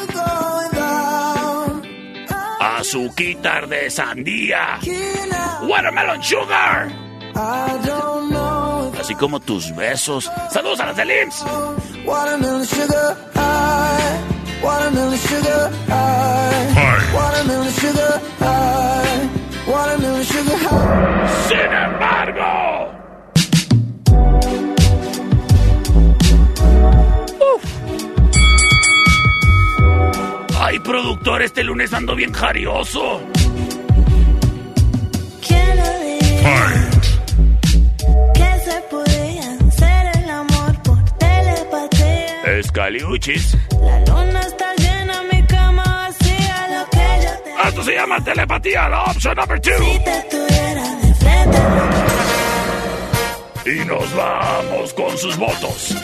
Azuquitar 2.62 3.68
de 3.68 3.90
Sandía. 3.90 4.80
Watermelon 5.68 6.22
Sugar. 6.22 6.90
I 7.36 7.82
don't 7.86 8.32
know 8.32 8.92
if 8.94 9.00
Así 9.00 9.16
como 9.16 9.40
tus 9.40 9.76
besos. 9.76 10.32
Saludos 10.52 10.80
a 10.80 10.86
las 10.88 10.96
de 10.98 11.06
LIMS. 11.06 11.46
Watermelon 12.06 12.66
sugar 12.66 13.18
high, 13.34 14.64
watermelon 14.64 15.18
sugar 15.18 15.72
high, 15.88 17.14
watermelon 17.14 17.72
sugar 17.72 18.22
high, 18.40 19.30
watermelon 19.68 20.24
sugar 20.24 20.58
high. 20.58 21.28
Sin 21.48 21.72
embargo. 21.86 22.92
Uf. 27.54 27.64
Ay, 30.60 30.80
productor, 30.80 31.42
este 31.42 31.64
lunes 31.64 31.94
ando 31.94 32.16
bien 32.16 32.34
jarioso. 32.34 33.22
¿Quién 35.46 35.80
Escaliuchis. 42.46 43.58
La 43.82 44.00
luna 44.06 44.40
está 44.42 44.74
llena, 44.76 45.24
mi 45.32 45.44
cama 45.44 45.84
vacía. 45.84 46.68
Lo 46.70 46.90
que 46.90 47.24
yo 47.24 47.32
te 47.44 47.68
Esto 47.68 47.84
se 47.84 47.94
llama 47.94 48.24
telepatía, 48.24 48.90
la 48.90 49.04
opción 49.04 49.36
number 49.36 49.60
two. 49.62 49.72
si 49.78 50.00
te 50.00 50.26
tuviera 50.30 50.96
de 51.02 51.14
frente. 51.16 51.58
Y 53.66 53.86
nos 53.86 54.16
vamos 54.16 54.94
con 54.94 55.18
sus 55.18 55.38
votos. 55.38 55.96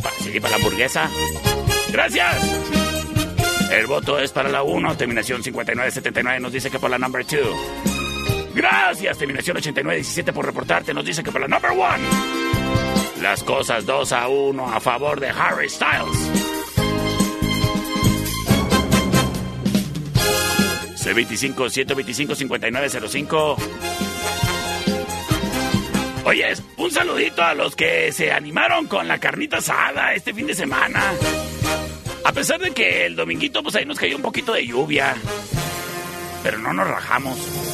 Para, 0.00 0.14
sí, 0.20 0.38
para 0.38 0.50
la 0.50 0.56
hamburguesa. 0.56 1.10
Gracias. 1.88 2.36
El 3.72 3.88
voto 3.88 4.20
es 4.20 4.30
para 4.30 4.48
la 4.48 4.62
1, 4.62 4.96
terminación 4.96 5.42
5979 5.42 6.38
nos 6.38 6.52
dice 6.52 6.70
que 6.70 6.78
por 6.78 6.90
la 6.90 6.98
number 6.98 7.26
2. 7.26 7.40
Gracias, 8.54 9.18
terminación 9.18 9.56
8917 9.56 10.32
por 10.32 10.46
reportarte, 10.46 10.94
nos 10.94 11.04
dice 11.04 11.24
que 11.24 11.32
por 11.32 11.40
la 11.40 11.48
number 11.48 11.72
1. 11.72 12.41
Las 13.22 13.44
cosas 13.44 13.86
2 13.86 14.12
a 14.12 14.26
1 14.26 14.74
a 14.74 14.80
favor 14.80 15.20
de 15.20 15.28
Harry 15.28 15.68
Styles. 15.68 16.18
C25 20.96 21.70
125 21.70 22.34
5905 22.34 23.56
Oye, 26.24 26.52
un 26.78 26.90
saludito 26.90 27.44
a 27.44 27.54
los 27.54 27.76
que 27.76 28.10
se 28.10 28.32
animaron 28.32 28.88
con 28.88 29.06
la 29.06 29.18
carnita 29.18 29.58
asada 29.58 30.14
este 30.14 30.34
fin 30.34 30.48
de 30.48 30.54
semana. 30.54 31.12
A 32.24 32.32
pesar 32.32 32.58
de 32.58 32.72
que 32.72 33.06
el 33.06 33.14
dominguito, 33.14 33.62
pues 33.62 33.76
ahí 33.76 33.84
nos 33.84 34.00
cayó 34.00 34.16
un 34.16 34.22
poquito 34.22 34.52
de 34.52 34.66
lluvia. 34.66 35.14
Pero 36.42 36.58
no 36.58 36.72
nos 36.72 36.88
rajamos. 36.88 37.71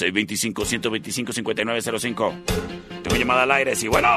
625-125-5905. 0.00 2.32
Tengo 3.02 3.16
llamada 3.16 3.42
al 3.42 3.50
aire, 3.52 3.74
sí, 3.74 3.88
bueno. 3.88 4.08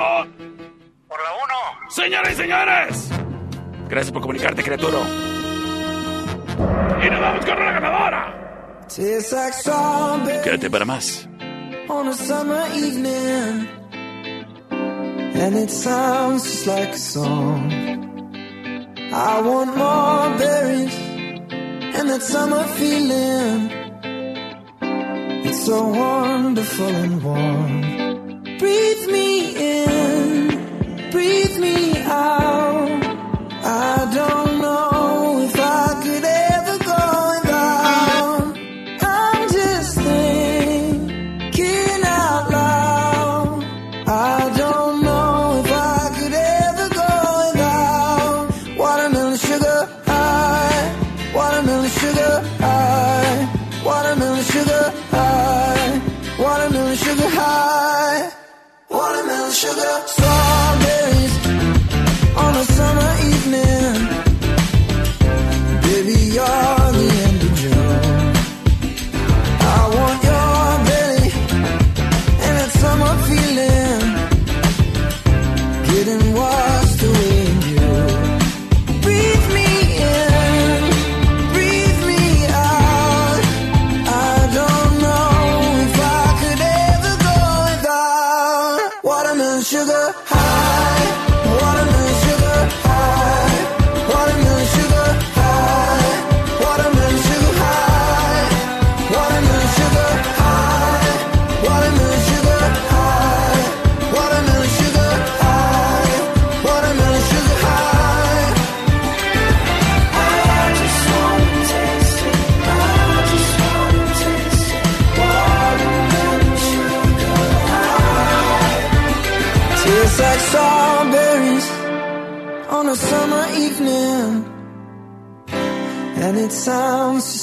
Por 1.08 1.20
la 1.22 1.34
1. 1.34 1.41
Señores 1.89 2.34
y 2.34 2.36
señores. 2.36 3.10
Gracias 3.89 4.12
por 4.12 4.22
comunicarte, 4.22 4.62
criatura. 4.63 5.00
Y 7.06 7.10
nos 7.10 7.20
vamos 7.20 7.46
con 7.46 7.60
la 7.60 7.72
ganadora. 7.72 8.38
Quédate 10.44 10.70
para 10.70 10.86
más. 10.86 11.28
on 11.91 12.08
a 12.08 12.13
summer 12.13 12.65
evening. 12.74 13.67
And 14.72 15.56
it 15.56 15.70
sounds 15.70 16.44
just 16.44 16.67
like 16.67 16.89
a 16.89 16.98
song. 16.98 17.72
I 19.12 19.41
want 19.41 19.76
more 19.76 20.38
berries 20.38 20.96
and 21.98 22.10
that 22.10 22.22
summer 22.22 22.63
feeling. 22.80 23.81
It's 25.54 25.66
so 25.66 25.86
wonderful 25.86 26.88
and 26.88 27.22
warm. 27.22 27.82
Breathe 28.58 29.08
me 29.12 29.84
in, 29.84 31.12
breathe 31.12 31.58
me 31.60 32.02
out. 32.04 32.51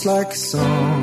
Like 0.04 0.32
a 0.32 0.36
song. 0.36 0.97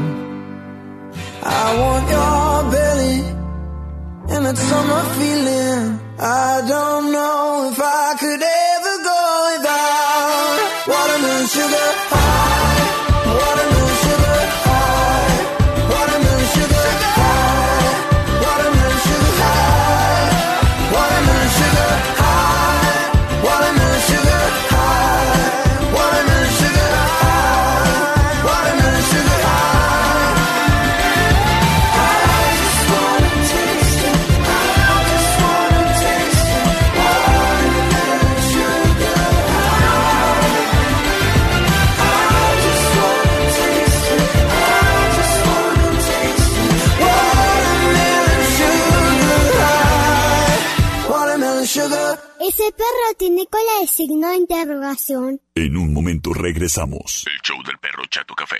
Signo 53.95 54.29
de 54.29 54.35
interrogación. 54.35 55.41
En 55.55 55.77
un 55.77 55.93
momento 55.93 56.33
regresamos. 56.33 57.23
El 57.27 57.39
show 57.41 57.63
del 57.63 57.77
perro 57.77 58.03
Chato 58.09 58.35
Café. 58.35 58.57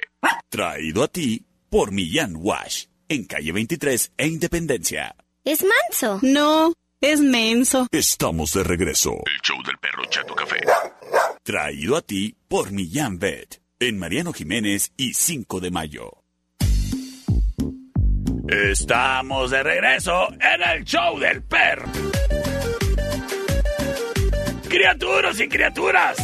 Traído 0.49 1.03
a 1.03 1.09
ti 1.09 1.45
por 1.69 1.91
Millán 1.91 2.35
Wash. 2.37 2.85
En 3.09 3.25
calle 3.25 3.51
23 3.51 4.13
e 4.17 4.27
Independencia. 4.27 5.15
¿Es 5.43 5.63
manso? 5.63 6.19
No, 6.21 6.73
es 7.01 7.19
menso. 7.19 7.87
Estamos 7.91 8.53
de 8.53 8.63
regreso. 8.63 9.11
El 9.11 9.41
show 9.41 9.61
del 9.63 9.77
perro 9.77 10.05
Chato 10.09 10.33
Café. 10.33 10.57
Traído 11.43 11.97
a 11.97 12.01
ti 12.01 12.35
por 12.47 12.71
Millán 12.71 13.19
Vet. 13.19 13.61
En 13.79 13.99
Mariano 13.99 14.31
Jiménez 14.31 14.93
y 14.95 15.13
5 15.13 15.59
de 15.59 15.69
mayo. 15.69 16.11
Estamos 18.47 19.51
de 19.51 19.63
regreso 19.63 20.29
en 20.31 20.61
el 20.77 20.85
show 20.85 21.19
del 21.19 21.43
perro. 21.43 21.91
Criaturas 24.75 25.39
y 25.39 25.47
criaturas. 25.47 26.17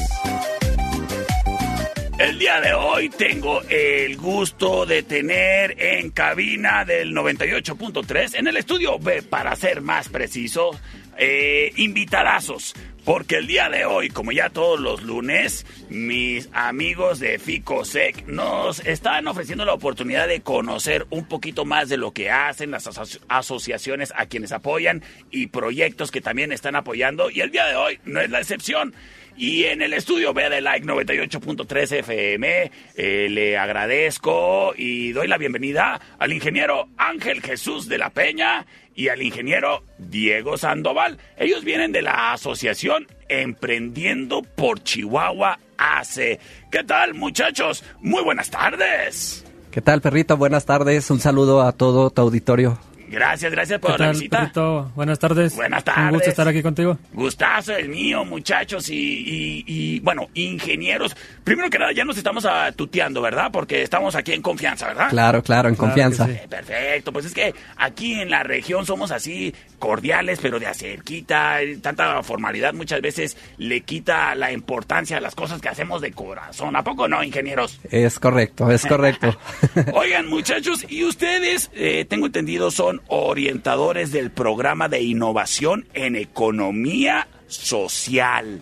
El 2.19 2.37
día 2.37 2.59
de 2.59 2.73
hoy 2.73 3.07
tengo 3.07 3.61
el 3.69 4.17
gusto 4.17 4.85
de 4.85 5.03
tener 5.03 5.81
en 5.81 6.11
cabina 6.11 6.83
del 6.83 7.13
98.3, 7.13 8.37
en 8.37 8.47
el 8.47 8.57
estudio 8.57 8.99
B, 8.99 9.21
para 9.21 9.55
ser 9.55 9.79
más 9.79 10.09
preciso, 10.09 10.77
eh, 11.17 11.71
invitadazos. 11.77 12.75
Porque 13.03 13.37
el 13.37 13.47
día 13.47 13.67
de 13.69 13.83
hoy, 13.85 14.09
como 14.09 14.31
ya 14.31 14.49
todos 14.49 14.79
los 14.79 15.01
lunes, 15.01 15.65
mis 15.89 16.49
amigos 16.53 17.19
de 17.19 17.39
Ficosec 17.39 18.27
nos 18.27 18.79
están 18.85 19.27
ofreciendo 19.27 19.65
la 19.65 19.73
oportunidad 19.73 20.27
de 20.27 20.41
conocer 20.41 21.07
un 21.09 21.25
poquito 21.25 21.65
más 21.65 21.89
de 21.89 21.97
lo 21.97 22.11
que 22.11 22.29
hacen 22.29 22.69
las 22.69 22.85
aso- 22.87 23.19
asociaciones 23.27 24.13
a 24.15 24.27
quienes 24.27 24.51
apoyan 24.51 25.03
y 25.31 25.47
proyectos 25.47 26.11
que 26.11 26.21
también 26.21 26.51
están 26.51 26.75
apoyando. 26.75 27.31
Y 27.31 27.41
el 27.41 27.49
día 27.49 27.65
de 27.65 27.75
hoy 27.75 27.99
no 28.05 28.21
es 28.21 28.29
la 28.29 28.39
excepción. 28.39 28.93
Y 29.37 29.63
en 29.63 29.81
el 29.81 29.93
estudio 29.93 30.33
B 30.33 30.49
de 30.49 30.61
Like 30.61 30.85
98.3 30.85 31.99
FM 31.99 32.71
eh, 32.95 33.27
le 33.29 33.57
agradezco 33.57 34.73
y 34.77 35.11
doy 35.11 35.27
la 35.27 35.37
bienvenida 35.37 35.99
al 36.19 36.33
ingeniero 36.33 36.89
Ángel 36.97 37.41
Jesús 37.41 37.87
de 37.87 37.97
la 37.97 38.09
Peña 38.09 38.65
y 38.95 39.07
al 39.07 39.21
ingeniero 39.21 39.83
Diego 39.97 40.57
Sandoval. 40.57 41.17
Ellos 41.37 41.63
vienen 41.63 41.91
de 41.91 42.01
la 42.01 42.33
asociación 42.33 43.07
Emprendiendo 43.29 44.41
por 44.41 44.83
Chihuahua 44.83 45.57
AC. 45.77 46.37
¿Qué 46.69 46.83
tal 46.85 47.13
muchachos? 47.13 47.83
Muy 48.01 48.21
buenas 48.23 48.49
tardes. 48.51 49.45
¿Qué 49.71 49.79
tal, 49.79 50.01
perrito? 50.01 50.35
Buenas 50.35 50.65
tardes. 50.65 51.09
Un 51.09 51.21
saludo 51.21 51.61
a 51.61 51.71
todo 51.71 52.09
tu 52.09 52.21
auditorio. 52.21 52.77
Gracias, 53.11 53.51
gracias 53.51 53.79
por 53.79 53.91
¿Qué 53.91 53.97
la 53.99 54.05
tal, 54.05 54.13
visita. 54.15 54.39
perrito? 54.39 54.91
Buenas 54.95 55.19
tardes. 55.19 55.55
Buenas 55.55 55.79
Un 55.81 55.85
tardes. 55.85 56.11
gusto 56.13 56.29
estar 56.29 56.47
aquí 56.47 56.61
contigo. 56.63 56.97
Gustazo 57.13 57.75
el 57.75 57.89
mío, 57.89 58.23
muchachos, 58.25 58.89
y, 58.89 58.95
y- 58.95 59.63
y, 59.67 59.99
bueno, 59.99 60.29
ingenieros. 60.33 61.15
Primero 61.43 61.69
que 61.69 61.77
nada, 61.77 61.91
ya 61.91 62.05
nos 62.05 62.17
estamos 62.17 62.47
tuteando, 62.75 63.21
¿verdad? 63.21 63.49
Porque 63.51 63.83
estamos 63.83 64.15
aquí 64.15 64.31
en 64.33 64.41
confianza, 64.41 64.87
¿verdad? 64.87 65.09
Claro, 65.09 65.43
claro, 65.43 65.69
en 65.69 65.75
Claro 65.75 65.89
confianza. 65.89 66.25
sí. 66.25 66.31
Eh, 66.31 66.47
Perfecto, 66.49 67.11
pues 67.11 67.25
es 67.25 67.33
que 67.33 67.53
aquí 67.77 68.13
en 68.13 68.29
la 68.29 68.43
región 68.43 68.85
somos 68.85 69.11
así 69.11 69.53
cordiales, 69.81 70.39
pero 70.39 70.59
de 70.59 70.67
acerquita, 70.67 71.57
tanta 71.81 72.21
formalidad 72.21 72.73
muchas 72.73 73.01
veces 73.01 73.35
le 73.57 73.81
quita 73.81 74.35
la 74.35 74.51
importancia 74.51 75.17
a 75.17 75.19
las 75.19 75.33
cosas 75.33 75.59
que 75.59 75.69
hacemos 75.69 76.01
de 76.01 76.11
corazón. 76.11 76.75
¿A 76.75 76.83
poco 76.83 77.07
no, 77.07 77.23
ingenieros? 77.23 77.79
Es 77.89 78.19
correcto, 78.19 78.69
es 78.69 78.85
correcto. 78.85 79.35
Oigan, 79.93 80.27
muchachos, 80.27 80.85
y 80.87 81.03
ustedes, 81.03 81.71
eh, 81.73 82.05
tengo 82.07 82.27
entendido, 82.27 82.69
son 82.69 83.01
orientadores 83.07 84.11
del 84.11 84.29
programa 84.29 84.87
de 84.87 85.01
innovación 85.01 85.87
en 85.95 86.15
economía 86.15 87.27
social. 87.47 88.61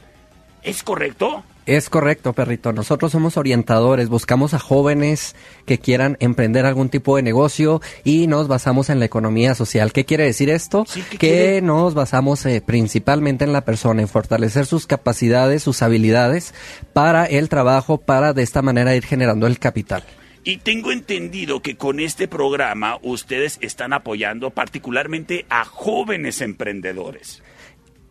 ¿Es 0.63 0.83
correcto? 0.83 1.43
Es 1.69 1.91
correcto, 1.91 2.33
perrito. 2.33 2.73
Nosotros 2.73 3.11
somos 3.11 3.37
orientadores, 3.37 4.09
buscamos 4.09 4.55
a 4.55 4.59
jóvenes 4.59 5.35
que 5.67 5.77
quieran 5.77 6.17
emprender 6.19 6.65
algún 6.65 6.89
tipo 6.89 7.15
de 7.15 7.21
negocio 7.21 7.79
y 8.03 8.25
nos 8.25 8.47
basamos 8.47 8.89
en 8.89 8.97
la 8.97 9.05
economía 9.05 9.53
social. 9.53 9.93
¿Qué 9.93 10.03
quiere 10.03 10.23
decir 10.23 10.49
esto? 10.49 10.85
Sí, 10.87 11.03
¿qué 11.03 11.17
que 11.19 11.29
quiere? 11.29 11.61
nos 11.61 11.93
basamos 11.93 12.43
eh, 12.47 12.63
principalmente 12.65 13.45
en 13.45 13.53
la 13.53 13.65
persona, 13.65 14.01
en 14.01 14.07
fortalecer 14.07 14.65
sus 14.65 14.87
capacidades, 14.87 15.61
sus 15.61 15.83
habilidades 15.83 16.55
para 16.91 17.27
el 17.27 17.49
trabajo, 17.49 17.99
para 17.99 18.33
de 18.33 18.41
esta 18.41 18.63
manera 18.63 18.95
ir 18.95 19.05
generando 19.05 19.45
el 19.45 19.59
capital. 19.59 20.03
Y 20.43 20.57
tengo 20.57 20.91
entendido 20.91 21.61
que 21.61 21.77
con 21.77 21.99
este 21.99 22.27
programa 22.27 22.97
ustedes 23.03 23.59
están 23.61 23.93
apoyando 23.93 24.49
particularmente 24.49 25.45
a 25.49 25.65
jóvenes 25.65 26.41
emprendedores. 26.41 27.43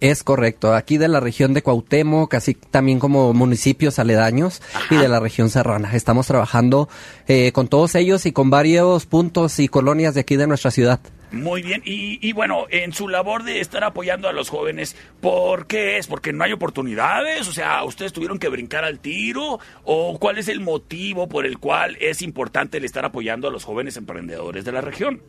Es 0.01 0.23
correcto. 0.23 0.75
Aquí 0.75 0.97
de 0.97 1.09
la 1.09 1.19
región 1.19 1.55
de 1.55 1.63
Cuauhtémoc, 1.63 2.33
así 2.35 2.55
también 2.55 3.01
como 3.01 3.33
municipios 3.35 3.99
aledaños 3.99 4.63
y 4.91 4.97
de 4.97 5.09
la 5.09 5.19
región 5.19 5.51
serrana. 5.51 5.95
Estamos 5.95 6.29
trabajando 6.29 6.89
eh, 7.27 7.51
con 7.53 7.67
todos 7.67 7.97
ellos 7.97 8.25
y 8.25 8.33
con 8.33 8.49
varios 8.49 9.07
puntos 9.07 9.59
y 9.59 9.67
colonias 9.67 10.15
de 10.15 10.21
aquí 10.21 10.37
de 10.37 10.47
nuestra 10.47 10.71
ciudad. 10.71 11.01
Muy 11.31 11.61
bien, 11.61 11.83
y, 11.85 12.27
y 12.27 12.33
bueno, 12.33 12.65
en 12.71 12.95
su 12.95 13.07
labor 13.07 13.43
de 13.43 13.61
estar 13.61 13.85
apoyando 13.85 14.29
a 14.29 14.33
los 14.33 14.49
jóvenes, 14.49 14.97
¿por 15.21 15.67
qué 15.67 15.99
es? 15.99 16.07
¿Porque 16.07 16.33
no 16.33 16.43
hay 16.43 16.53
oportunidades? 16.53 17.47
O 17.49 17.53
sea, 17.53 17.85
¿ustedes 17.85 18.15
tuvieron 18.15 18.39
que 18.39 18.49
brincar 18.49 18.85
al 18.85 18.99
tiro? 18.99 19.59
¿O 19.85 20.19
cuál 20.19 20.39
es 20.39 20.49
el 20.49 20.61
motivo 20.61 21.29
por 21.29 21.45
el 21.45 21.59
cual 21.59 21.99
es 22.01 22.23
importante 22.23 22.79
el 22.79 22.87
estar 22.87 23.05
apoyando 23.05 23.49
a 23.49 23.51
los 23.51 23.65
jóvenes 23.65 23.99
emprendedores 23.99 24.65
de 24.65 24.73
la 24.73 24.81
región? 24.81 25.21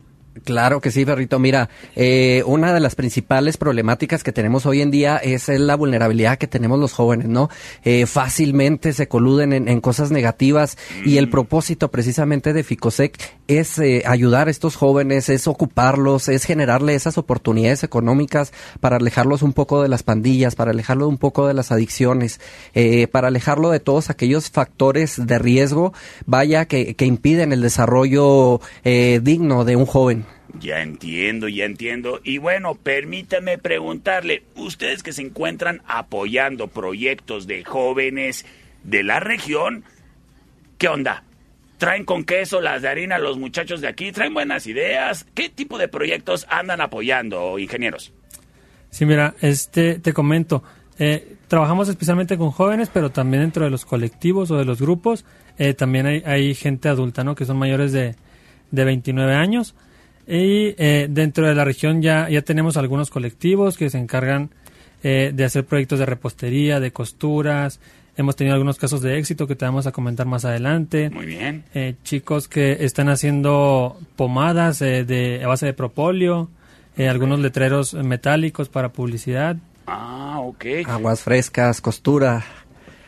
Claro 0.44 0.80
que 0.80 0.92
sí, 0.92 1.04
Perrito. 1.04 1.40
Mira, 1.40 1.68
eh, 1.96 2.44
una 2.46 2.72
de 2.72 2.78
las 2.78 2.94
principales 2.94 3.56
problemáticas 3.56 4.22
que 4.22 4.32
tenemos 4.32 4.64
hoy 4.64 4.80
en 4.80 4.92
día 4.92 5.16
es 5.16 5.48
la 5.48 5.74
vulnerabilidad 5.74 6.38
que 6.38 6.46
tenemos 6.46 6.78
los 6.78 6.92
jóvenes, 6.92 7.26
¿no? 7.28 7.50
Eh, 7.82 8.06
fácilmente 8.06 8.92
se 8.92 9.08
coluden 9.08 9.52
en, 9.52 9.68
en 9.68 9.80
cosas 9.80 10.12
negativas 10.12 10.78
y 11.04 11.18
el 11.18 11.28
propósito 11.30 11.90
precisamente 11.90 12.52
de 12.52 12.62
Ficosec 12.62 13.18
es 13.58 13.78
eh, 13.80 14.04
ayudar 14.06 14.46
a 14.46 14.50
estos 14.50 14.76
jóvenes, 14.76 15.28
es 15.28 15.48
ocuparlos, 15.48 16.28
es 16.28 16.44
generarle 16.44 16.94
esas 16.94 17.18
oportunidades 17.18 17.82
económicas 17.82 18.52
para 18.78 18.96
alejarlos 18.96 19.42
un 19.42 19.52
poco 19.52 19.82
de 19.82 19.88
las 19.88 20.04
pandillas, 20.04 20.54
para 20.54 20.70
alejarlo 20.70 21.08
un 21.08 21.18
poco 21.18 21.48
de 21.48 21.54
las 21.54 21.72
adicciones, 21.72 22.40
eh, 22.74 23.08
para 23.08 23.28
alejarlo 23.28 23.70
de 23.70 23.80
todos 23.80 24.08
aquellos 24.08 24.50
factores 24.50 25.26
de 25.26 25.38
riesgo, 25.40 25.92
vaya, 26.26 26.66
que, 26.66 26.94
que 26.94 27.06
impiden 27.06 27.52
el 27.52 27.60
desarrollo 27.60 28.60
eh, 28.84 29.20
digno 29.20 29.64
de 29.64 29.74
un 29.74 29.86
joven. 29.86 30.19
Ya 30.58 30.82
entiendo, 30.82 31.48
ya 31.48 31.64
entiendo. 31.64 32.20
Y 32.24 32.38
bueno, 32.38 32.74
permítame 32.74 33.58
preguntarle, 33.58 34.42
ustedes 34.56 35.02
que 35.02 35.12
se 35.12 35.22
encuentran 35.22 35.82
apoyando 35.86 36.68
proyectos 36.68 37.46
de 37.46 37.64
jóvenes 37.64 38.44
de 38.84 39.02
la 39.02 39.20
región, 39.20 39.84
¿qué 40.78 40.88
onda? 40.88 41.24
¿Traen 41.78 42.04
con 42.04 42.24
queso 42.24 42.60
las 42.60 42.82
de 42.82 42.88
harina 42.88 43.18
los 43.18 43.38
muchachos 43.38 43.80
de 43.80 43.88
aquí? 43.88 44.12
¿Traen 44.12 44.34
buenas 44.34 44.66
ideas? 44.66 45.26
¿Qué 45.34 45.48
tipo 45.48 45.78
de 45.78 45.88
proyectos 45.88 46.46
andan 46.50 46.80
apoyando, 46.80 47.58
ingenieros? 47.58 48.12
Sí, 48.90 49.06
mira, 49.06 49.34
este, 49.40 49.98
te 49.98 50.12
comento. 50.12 50.62
eh, 50.98 51.36
trabajamos 51.48 51.88
especialmente 51.88 52.36
con 52.36 52.50
jóvenes, 52.50 52.90
pero 52.92 53.10
también 53.10 53.42
dentro 53.42 53.64
de 53.64 53.70
los 53.70 53.86
colectivos 53.86 54.50
o 54.50 54.58
de 54.58 54.64
los 54.64 54.80
grupos, 54.80 55.24
eh, 55.58 55.72
también 55.74 56.06
hay, 56.06 56.22
hay 56.26 56.54
gente 56.54 56.88
adulta, 56.88 57.24
¿no? 57.24 57.34
Que 57.34 57.44
son 57.46 57.58
mayores 57.58 57.92
de, 57.92 58.14
de 58.70 58.84
29 58.84 59.34
años. 59.34 59.74
Y 60.30 60.76
eh, 60.78 61.08
dentro 61.10 61.48
de 61.48 61.56
la 61.56 61.64
región 61.64 62.02
ya, 62.02 62.28
ya 62.28 62.42
tenemos 62.42 62.76
algunos 62.76 63.10
colectivos 63.10 63.76
que 63.76 63.90
se 63.90 63.98
encargan 63.98 64.50
eh, 65.02 65.32
de 65.34 65.44
hacer 65.44 65.64
proyectos 65.64 65.98
de 65.98 66.06
repostería, 66.06 66.78
de 66.78 66.92
costuras. 66.92 67.80
Hemos 68.16 68.36
tenido 68.36 68.54
algunos 68.54 68.78
casos 68.78 69.02
de 69.02 69.18
éxito 69.18 69.48
que 69.48 69.56
te 69.56 69.64
vamos 69.64 69.88
a 69.88 69.92
comentar 69.92 70.26
más 70.26 70.44
adelante. 70.44 71.10
Muy 71.10 71.26
bien. 71.26 71.64
Eh, 71.74 71.94
chicos 72.04 72.46
que 72.46 72.84
están 72.84 73.08
haciendo 73.08 73.98
pomadas 74.14 74.82
eh, 74.82 75.04
de, 75.04 75.42
a 75.42 75.48
base 75.48 75.66
de 75.66 75.72
propóleo, 75.72 76.48
eh, 76.96 77.08
algunos 77.08 77.40
letreros 77.40 77.94
metálicos 77.94 78.68
para 78.68 78.92
publicidad. 78.92 79.56
Ah, 79.86 80.36
ok. 80.40 80.64
Aguas 80.86 81.22
frescas, 81.22 81.80
costura. 81.80 82.44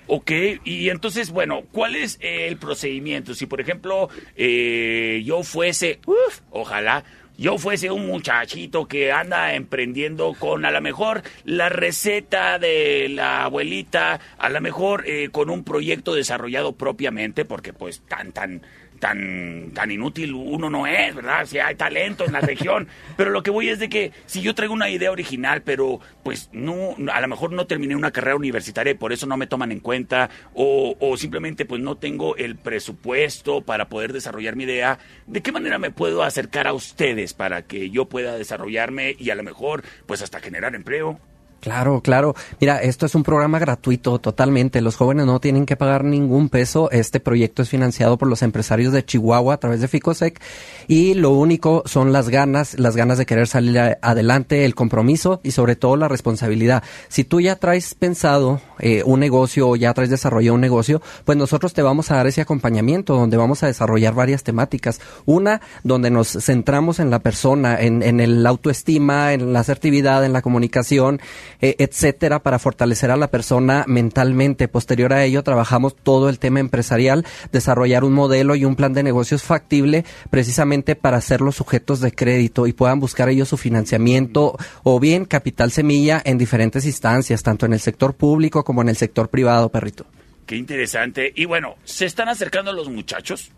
Ok, 0.07 0.31
y 0.65 0.89
entonces, 0.89 1.31
bueno, 1.31 1.63
¿cuál 1.71 1.95
es 1.97 2.19
el 2.21 2.57
procedimiento? 2.57 3.35
Si, 3.35 3.47
por 3.47 3.61
ejemplo, 3.61 4.09
eh, 4.37 5.23
yo 5.25 5.43
fuese, 5.43 6.01
uf, 6.07 6.41
ojalá, 6.51 7.05
yo 7.39 7.57
fuese 7.57 7.91
un 7.91 8.07
muchachito 8.07 8.87
que 8.87 9.11
anda 9.11 9.55
emprendiendo 9.55 10.35
con 10.39 10.65
a 10.65 10.71
lo 10.71 10.81
mejor 10.81 11.23
la 11.45 11.69
receta 11.69 12.59
de 12.59 13.09
la 13.09 13.45
abuelita, 13.45 14.21
a 14.39 14.49
lo 14.49 14.61
mejor 14.61 15.05
eh, 15.07 15.31
con 15.31 15.51
un 15.51 15.65
proyecto 15.65 16.15
desarrollado 16.15 16.77
propiamente, 16.77 17.45
porque 17.45 17.73
pues 17.73 18.03
tan, 18.07 18.33
tan, 18.33 18.63
tan, 19.03 19.73
tan 19.75 19.91
inútil 19.91 20.33
uno 20.33 20.71
no 20.71 20.87
es, 20.87 21.13
¿verdad? 21.13 21.45
Si 21.45 21.59
hay 21.59 21.75
talento 21.75 22.25
en 22.25 22.33
la 22.33 22.41
región. 22.41 22.87
Pero 23.17 23.31
lo 23.31 23.43
que 23.43 23.51
voy 23.51 23.69
es 23.69 23.81
de 23.81 23.89
que 23.89 24.13
si 24.27 24.43
yo 24.43 24.55
traigo 24.55 24.73
una 24.73 24.91
idea 24.91 25.11
original, 25.11 25.63
pero 25.63 25.99
pues 26.23 26.49
no, 26.53 26.95
a 27.13 27.21
lo 27.21 27.27
mejor 27.27 27.51
no 27.51 27.67
terminé 27.67 27.97
una 27.97 28.13
carrera 28.13 28.37
universitaria 28.37 28.93
y 28.93 28.97
por 28.97 29.13
eso 29.13 29.27
no 29.27 29.37
me 29.37 29.49
toman 29.49 29.73
en 29.73 29.81
cuenta, 29.81 30.31
o, 30.55 30.95
o 31.01 31.17
simplemente 31.17 31.65
pues 31.65 31.83
no 31.83 31.97
tengo 31.97 32.37
el 32.37 32.55
presupuesto 32.55 33.63
para 33.63 33.89
poder 33.89 34.13
desarrollar 34.13 34.55
mi 34.55 34.65
idea, 34.65 35.01
¿de 35.27 35.43
qué 35.43 35.51
manera 35.51 35.81
me 35.81 35.91
puedo 35.91 36.23
acercar 36.23 36.69
a 36.69 36.73
ustedes 36.73 37.35
para 37.35 37.63
que 37.63 37.91
yo 37.91 38.05
pueda 38.05 38.39
desarrollarme 38.39 39.17
y 39.19 39.31
a 39.31 39.35
lo 39.35 39.43
mejor 39.43 39.83
pues 40.07 40.23
hasta 40.23 40.39
generar 40.39 40.77
empleo? 40.77 41.19
Claro, 41.63 42.01
claro. 42.01 42.35
Mira, 42.61 42.83
esto 42.83 43.07
es 43.07 43.15
un 43.15 43.23
programa 43.23 43.61
gratuito 43.61 44.19
totalmente. 44.19 44.81
Los 44.81 44.97
jóvenes 44.97 45.27
no 45.27 45.39
tienen 45.39 45.65
que 45.65 45.77
pagar 45.77 46.03
ningún 46.03 46.49
peso. 46.49 46.91
Este 46.91 47.21
proyecto 47.21 47.63
es 47.63 47.69
financiado 47.69 48.19
por 48.19 48.27
los 48.27 48.43
empresarios 48.43 48.93
de 48.93 49.05
Chihuahua 49.05 49.55
a 49.55 49.57
través 49.59 49.81
de 49.81 49.87
Ficosec 49.87 50.41
y 50.89 51.15
lo 51.15 51.31
único 51.31 51.85
son 51.87 52.13
las 52.13 52.31
ganas, 52.31 52.77
las 52.81 52.97
ganas 52.97 53.17
de 53.17 53.27
querer 53.27 53.47
salir 53.47 53.79
adelante, 54.03 54.65
el 54.65 54.75
compromiso 54.75 55.39
y 55.45 55.53
sobre 55.53 55.77
todo 55.77 55.95
la 55.95 56.09
responsabilidad. 56.09 56.83
Si 57.07 57.23
tú 57.23 57.41
ya 57.41 57.55
traes 57.55 57.95
pensado 57.95 58.61
eh, 58.81 59.05
un 59.07 59.21
negocio 59.21 59.69
o 59.69 59.77
ya 59.77 59.95
traes 59.95 60.11
desarrollado 60.11 60.57
un 60.57 60.61
negocio, 60.63 61.01
pues 61.25 61.39
nosotros 61.39 61.75
te 61.75 61.83
vamos 61.83 62.11
a 62.11 62.17
dar 62.17 62.27
ese 62.27 62.41
acompañamiento 62.41 63.15
donde 63.15 63.37
vamos 63.37 63.63
a 63.63 63.69
desarrollar 63.69 64.15
varias 64.15 64.43
temáticas. 64.43 65.01
Una, 65.27 65.61
donde 65.85 66.11
nos 66.11 66.27
centramos 66.41 66.99
en 66.99 67.11
la 67.11 67.21
persona, 67.21 67.81
en, 67.81 68.03
en 68.03 68.19
el 68.19 68.45
autoestima, 68.45 69.33
en 69.33 69.53
la 69.53 69.61
asertividad, 69.61 70.25
en 70.25 70.33
la 70.33 70.43
comunicación, 70.43 71.21
eh, 71.63 71.77
etcétera, 71.79 72.43
para 72.43 72.59
fortalecer 72.59 73.11
a 73.11 73.17
la 73.17 73.31
persona 73.31 73.85
mentalmente. 73.87 74.69
Posterior 74.69 75.13
a 75.13 75.25
ello, 75.25 75.43
trabajamos 75.43 75.97
todo 75.97 76.29
el 76.29 76.39
tema 76.39 76.61
empresarial, 76.61 77.25
desarrollar 77.53 78.05
un 78.05 78.13
modelo 78.13 78.55
y 78.55 78.65
un 78.65 78.77
plan 78.77 78.93
de 78.93 79.03
negocios 79.03 79.43
factible 79.43 80.05
precisamente 80.29 80.97
para 80.97 81.17
hacerlos 81.17 81.57
sujetos 81.57 82.01
de 82.01 82.13
crédito 82.13 82.67
y 82.67 82.73
puedan 82.73 83.01
buscar 83.01 83.29
ellos 83.29 83.49
su 83.49 83.57
financiamiento 83.57 84.57
o 84.83 85.01
bien 85.01 85.25
capital 85.25 85.71
semilla 85.71 86.21
en 86.25 86.37
diferentes 86.37 86.85
instancias, 86.85 87.43
tanto 87.43 87.65
en 87.65 87.73
el 87.73 87.81
sector 87.81 88.15
público 88.15 88.65
como 88.65 88.83
en 88.83 88.89
el 88.89 88.97
sector 88.97 89.29
privado, 89.29 89.69
perrito. 89.71 90.05
Qué 90.47 90.57
interesante. 90.57 91.33
Y 91.35 91.45
bueno, 91.45 91.77
¿se 91.85 92.05
están 92.05 92.29
acercando 92.29 92.73
los 92.73 92.89
muchachos? 92.89 93.53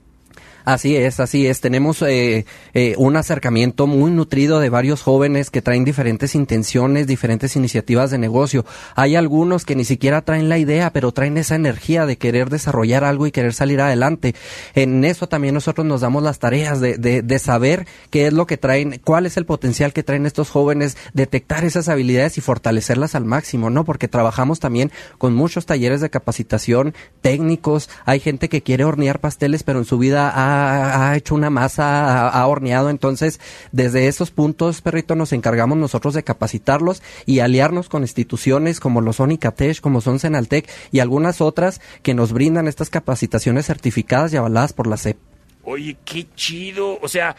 Así 0.64 0.96
es, 0.96 1.20
así 1.20 1.46
es. 1.46 1.60
Tenemos 1.60 2.00
eh, 2.02 2.46
eh, 2.72 2.94
un 2.96 3.16
acercamiento 3.16 3.86
muy 3.86 4.10
nutrido 4.10 4.60
de 4.60 4.70
varios 4.70 5.02
jóvenes 5.02 5.50
que 5.50 5.60
traen 5.60 5.84
diferentes 5.84 6.34
intenciones, 6.34 7.06
diferentes 7.06 7.54
iniciativas 7.54 8.10
de 8.10 8.18
negocio. 8.18 8.64
Hay 8.94 9.14
algunos 9.14 9.66
que 9.66 9.76
ni 9.76 9.84
siquiera 9.84 10.22
traen 10.22 10.48
la 10.48 10.56
idea, 10.56 10.90
pero 10.92 11.12
traen 11.12 11.36
esa 11.36 11.54
energía 11.54 12.06
de 12.06 12.16
querer 12.16 12.48
desarrollar 12.48 13.04
algo 13.04 13.26
y 13.26 13.32
querer 13.32 13.52
salir 13.52 13.80
adelante. 13.80 14.34
En 14.74 15.04
eso 15.04 15.28
también 15.28 15.54
nosotros 15.54 15.86
nos 15.86 16.00
damos 16.00 16.22
las 16.22 16.38
tareas 16.38 16.80
de, 16.80 16.96
de, 16.96 17.20
de 17.20 17.38
saber 17.38 17.86
qué 18.08 18.26
es 18.26 18.32
lo 18.32 18.46
que 18.46 18.56
traen, 18.56 19.00
cuál 19.04 19.26
es 19.26 19.36
el 19.36 19.44
potencial 19.44 19.92
que 19.92 20.02
traen 20.02 20.24
estos 20.24 20.48
jóvenes, 20.48 20.96
detectar 21.12 21.64
esas 21.64 21.90
habilidades 21.90 22.38
y 22.38 22.40
fortalecerlas 22.40 23.14
al 23.14 23.26
máximo, 23.26 23.68
¿no? 23.68 23.84
Porque 23.84 24.08
trabajamos 24.08 24.60
también 24.60 24.90
con 25.18 25.34
muchos 25.34 25.66
talleres 25.66 26.00
de 26.00 26.08
capacitación 26.08 26.94
técnicos. 27.20 27.90
Hay 28.06 28.20
gente 28.20 28.48
que 28.48 28.62
quiere 28.62 28.84
hornear 28.84 29.20
pasteles, 29.20 29.62
pero 29.62 29.78
en 29.78 29.84
su 29.84 29.98
vida 29.98 30.30
ha, 30.34 30.53
ha- 30.54 31.16
hecho 31.16 31.34
una 31.34 31.50
masa, 31.50 32.28
ha, 32.28 32.46
horneado. 32.46 32.90
Entonces, 32.90 33.40
desde 33.72 34.08
esos 34.08 34.30
puntos, 34.30 34.80
perrito, 34.80 35.14
nos 35.14 35.32
encargamos 35.32 35.78
nosotros 35.78 36.14
de 36.14 36.24
capacitarlos 36.24 37.02
y 37.26 37.40
aliarnos 37.40 37.88
con 37.88 38.02
instituciones 38.02 38.80
como 38.80 39.00
lo 39.00 39.12
son 39.12 39.32
Icatech, 39.32 39.80
como 39.80 40.00
son 40.00 40.18
Senaltec 40.18 40.68
y 40.92 41.00
algunas 41.00 41.40
otras 41.40 41.80
que 42.02 42.14
nos 42.14 42.32
brindan 42.32 42.68
estas 42.68 42.90
capacitaciones 42.90 43.66
certificadas 43.66 44.32
y 44.32 44.36
avaladas 44.36 44.72
por 44.72 44.86
la 44.86 44.96
CEP. 44.96 45.16
Oye, 45.64 45.96
qué 46.04 46.26
chido. 46.34 46.98
O 47.00 47.08
sea, 47.08 47.36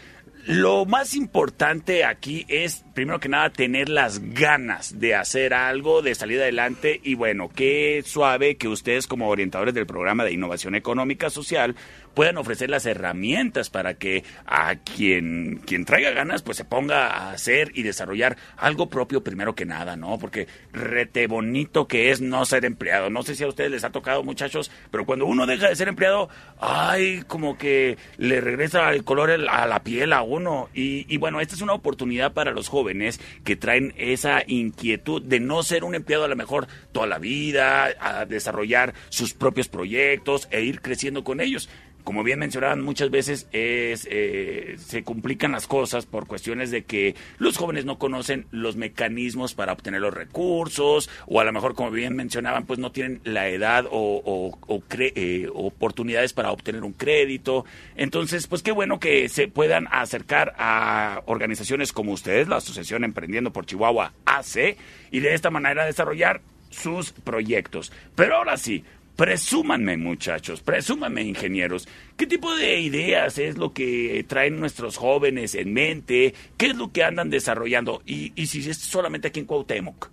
lo 0.48 0.86
más 0.86 1.16
importante 1.16 2.06
aquí 2.06 2.46
es, 2.50 2.86
primero 2.94 3.20
que 3.20 3.30
nada, 3.30 3.50
tener 3.50 3.90
las 3.90 4.20
ganas 4.20 5.00
de 5.00 5.16
hacer 5.16 5.56
algo, 5.56 6.04
de 6.04 6.14
salir 6.14 6.40
adelante. 6.40 7.02
Y 7.04 7.16
bueno, 7.16 7.50
qué 7.54 8.04
suave 8.06 8.56
que 8.56 8.68
ustedes 8.68 9.08
como 9.08 9.30
orientadores 9.30 9.74
del 9.74 9.88
programa 9.88 10.24
de 10.24 10.34
innovación 10.34 10.76
económica 10.76 11.32
social 11.32 11.76
puedan 12.16 12.38
ofrecer 12.38 12.70
las 12.70 12.86
herramientas 12.86 13.70
para 13.70 13.96
que 13.96 14.24
a 14.46 14.76
quien, 14.78 15.62
quien 15.66 15.86
traiga 15.86 16.12
ganas, 16.12 16.42
pues 16.42 16.58
se 16.58 16.66
ponga 16.66 17.08
a 17.08 17.32
hacer 17.32 17.72
y 17.76 17.84
desarrollar 17.84 18.38
algo 18.58 18.90
propio 18.90 19.24
primero 19.24 19.54
que 19.54 19.66
nada, 19.66 19.96
¿no? 19.96 20.18
Porque 20.18 20.48
rete 20.74 21.28
bonito 21.28 21.88
que 21.88 22.12
es 22.12 22.22
no 22.22 22.46
ser 22.46 22.66
empleado. 22.66 23.10
No 23.10 23.22
sé 23.24 23.36
si 23.36 23.44
a 23.44 23.48
ustedes 23.48 23.70
les 23.70 23.84
ha 23.84 23.92
tocado, 23.92 24.24
muchachos, 24.24 24.72
pero 24.90 25.06
cuando 25.06 25.26
uno 25.26 25.46
deja 25.46 25.70
de 25.70 25.76
ser 25.76 25.90
empleado, 25.90 26.30
ay, 26.60 27.24
como 27.28 27.58
que 27.58 27.98
le 28.18 28.42
regresa 28.42 28.92
el 28.92 29.04
color 29.04 29.32
a 29.32 29.66
la 29.68 29.84
piel 29.84 30.14
a 30.14 30.22
uno. 30.22 30.70
Y, 30.74 31.06
y 31.14 31.18
bueno, 31.18 31.42
esta 31.42 31.56
es 31.56 31.62
una 31.62 31.74
oportunidad 31.74 32.34
para 32.34 32.52
los 32.52 32.70
jóvenes 32.70 33.20
que 33.44 33.56
traen 33.56 33.94
esa 33.98 34.44
inquietud 34.48 35.22
de 35.22 35.40
no 35.40 35.64
ser 35.64 35.84
un 35.84 35.96
empleado 35.96 36.24
a 36.24 36.30
lo 36.30 36.36
mejor 36.36 36.68
toda 36.94 37.08
la 37.08 37.20
vida, 37.20 37.90
a 38.00 38.26
desarrollar 38.26 38.94
sus 39.10 39.34
propios 39.34 39.68
proyectos 39.68 40.48
e 40.52 40.62
ir 40.64 40.82
creciendo 40.82 41.24
con 41.24 41.42
ellos 41.42 41.70
como 42.06 42.24
bien 42.24 42.40
mencionaban, 42.40 42.82
muchas 42.82 43.10
veces 43.12 43.50
es, 43.52 44.08
eh, 44.10 44.76
se 44.78 45.04
complican 45.04 45.52
las 45.52 45.68
cosas 45.68 46.06
por 46.06 46.28
cuestiones 46.28 46.72
de 46.72 46.84
que 46.86 47.16
los 47.40 47.58
jóvenes 47.58 47.84
no 47.84 47.98
conocen 47.98 48.46
los 48.52 48.78
mecanismos 48.78 49.54
para 49.56 49.74
obtener 49.74 50.00
los 50.00 50.14
recursos, 50.14 51.10
o 51.28 51.42
a 51.42 51.44
lo 51.44 51.52
mejor, 51.52 51.76
como 51.76 51.92
bien 51.92 52.16
mencionaban, 52.16 52.66
pues 52.66 52.80
no 52.80 52.94
tienen 52.94 53.20
la 53.26 53.50
edad 53.50 53.86
o, 53.92 54.58
cre- 54.88 55.12
eh, 55.16 55.50
oportunidades 55.54 56.32
para 56.32 56.52
obtener 56.52 56.84
un 56.84 56.94
crédito. 56.94 57.66
Entonces, 57.98 58.48
pues 58.48 58.64
qué 58.64 58.72
bueno 58.72 59.00
que 59.00 59.28
se 59.28 59.48
puedan 59.50 59.88
acercar 59.92 60.54
a 60.58 61.22
organizaciones 61.26 61.92
como 61.92 62.14
ustedes, 62.14 62.48
la 62.48 62.58
Asociación 62.58 63.04
Emprendiendo 63.04 63.52
por 63.52 63.66
Chihuahua 63.66 64.14
AC, 64.26 64.78
y 65.12 65.20
de 65.20 65.34
esta 65.34 65.50
manera 65.50 65.86
desarrollar 65.86 66.42
sus 66.70 67.12
proyectos. 67.12 67.92
Pero 68.16 68.36
ahora 68.36 68.58
sí, 68.58 68.84
presúmanme 69.16 69.98
muchachos, 69.98 70.62
presúmanme 70.62 71.24
ingenieros, 71.24 71.88
¿qué 72.18 72.28
tipo 72.28 72.56
de 72.56 72.80
ideas 72.80 73.38
es 73.38 73.58
lo 73.58 73.74
que 73.74 74.26
traen 74.28 74.60
nuestros 74.60 74.98
jóvenes 74.98 75.56
en 75.56 75.74
mente? 75.74 76.34
¿Qué 76.58 76.68
es 76.68 76.76
lo 76.76 76.92
que 76.92 77.04
andan 77.04 77.30
desarrollando? 77.30 78.02
Y, 78.06 78.34
y 78.36 78.48
si 78.48 78.70
es 78.70 78.78
solamente 78.78 79.30
aquí 79.30 79.40
en 79.40 79.46
Cuauhtémoc. 79.46 80.10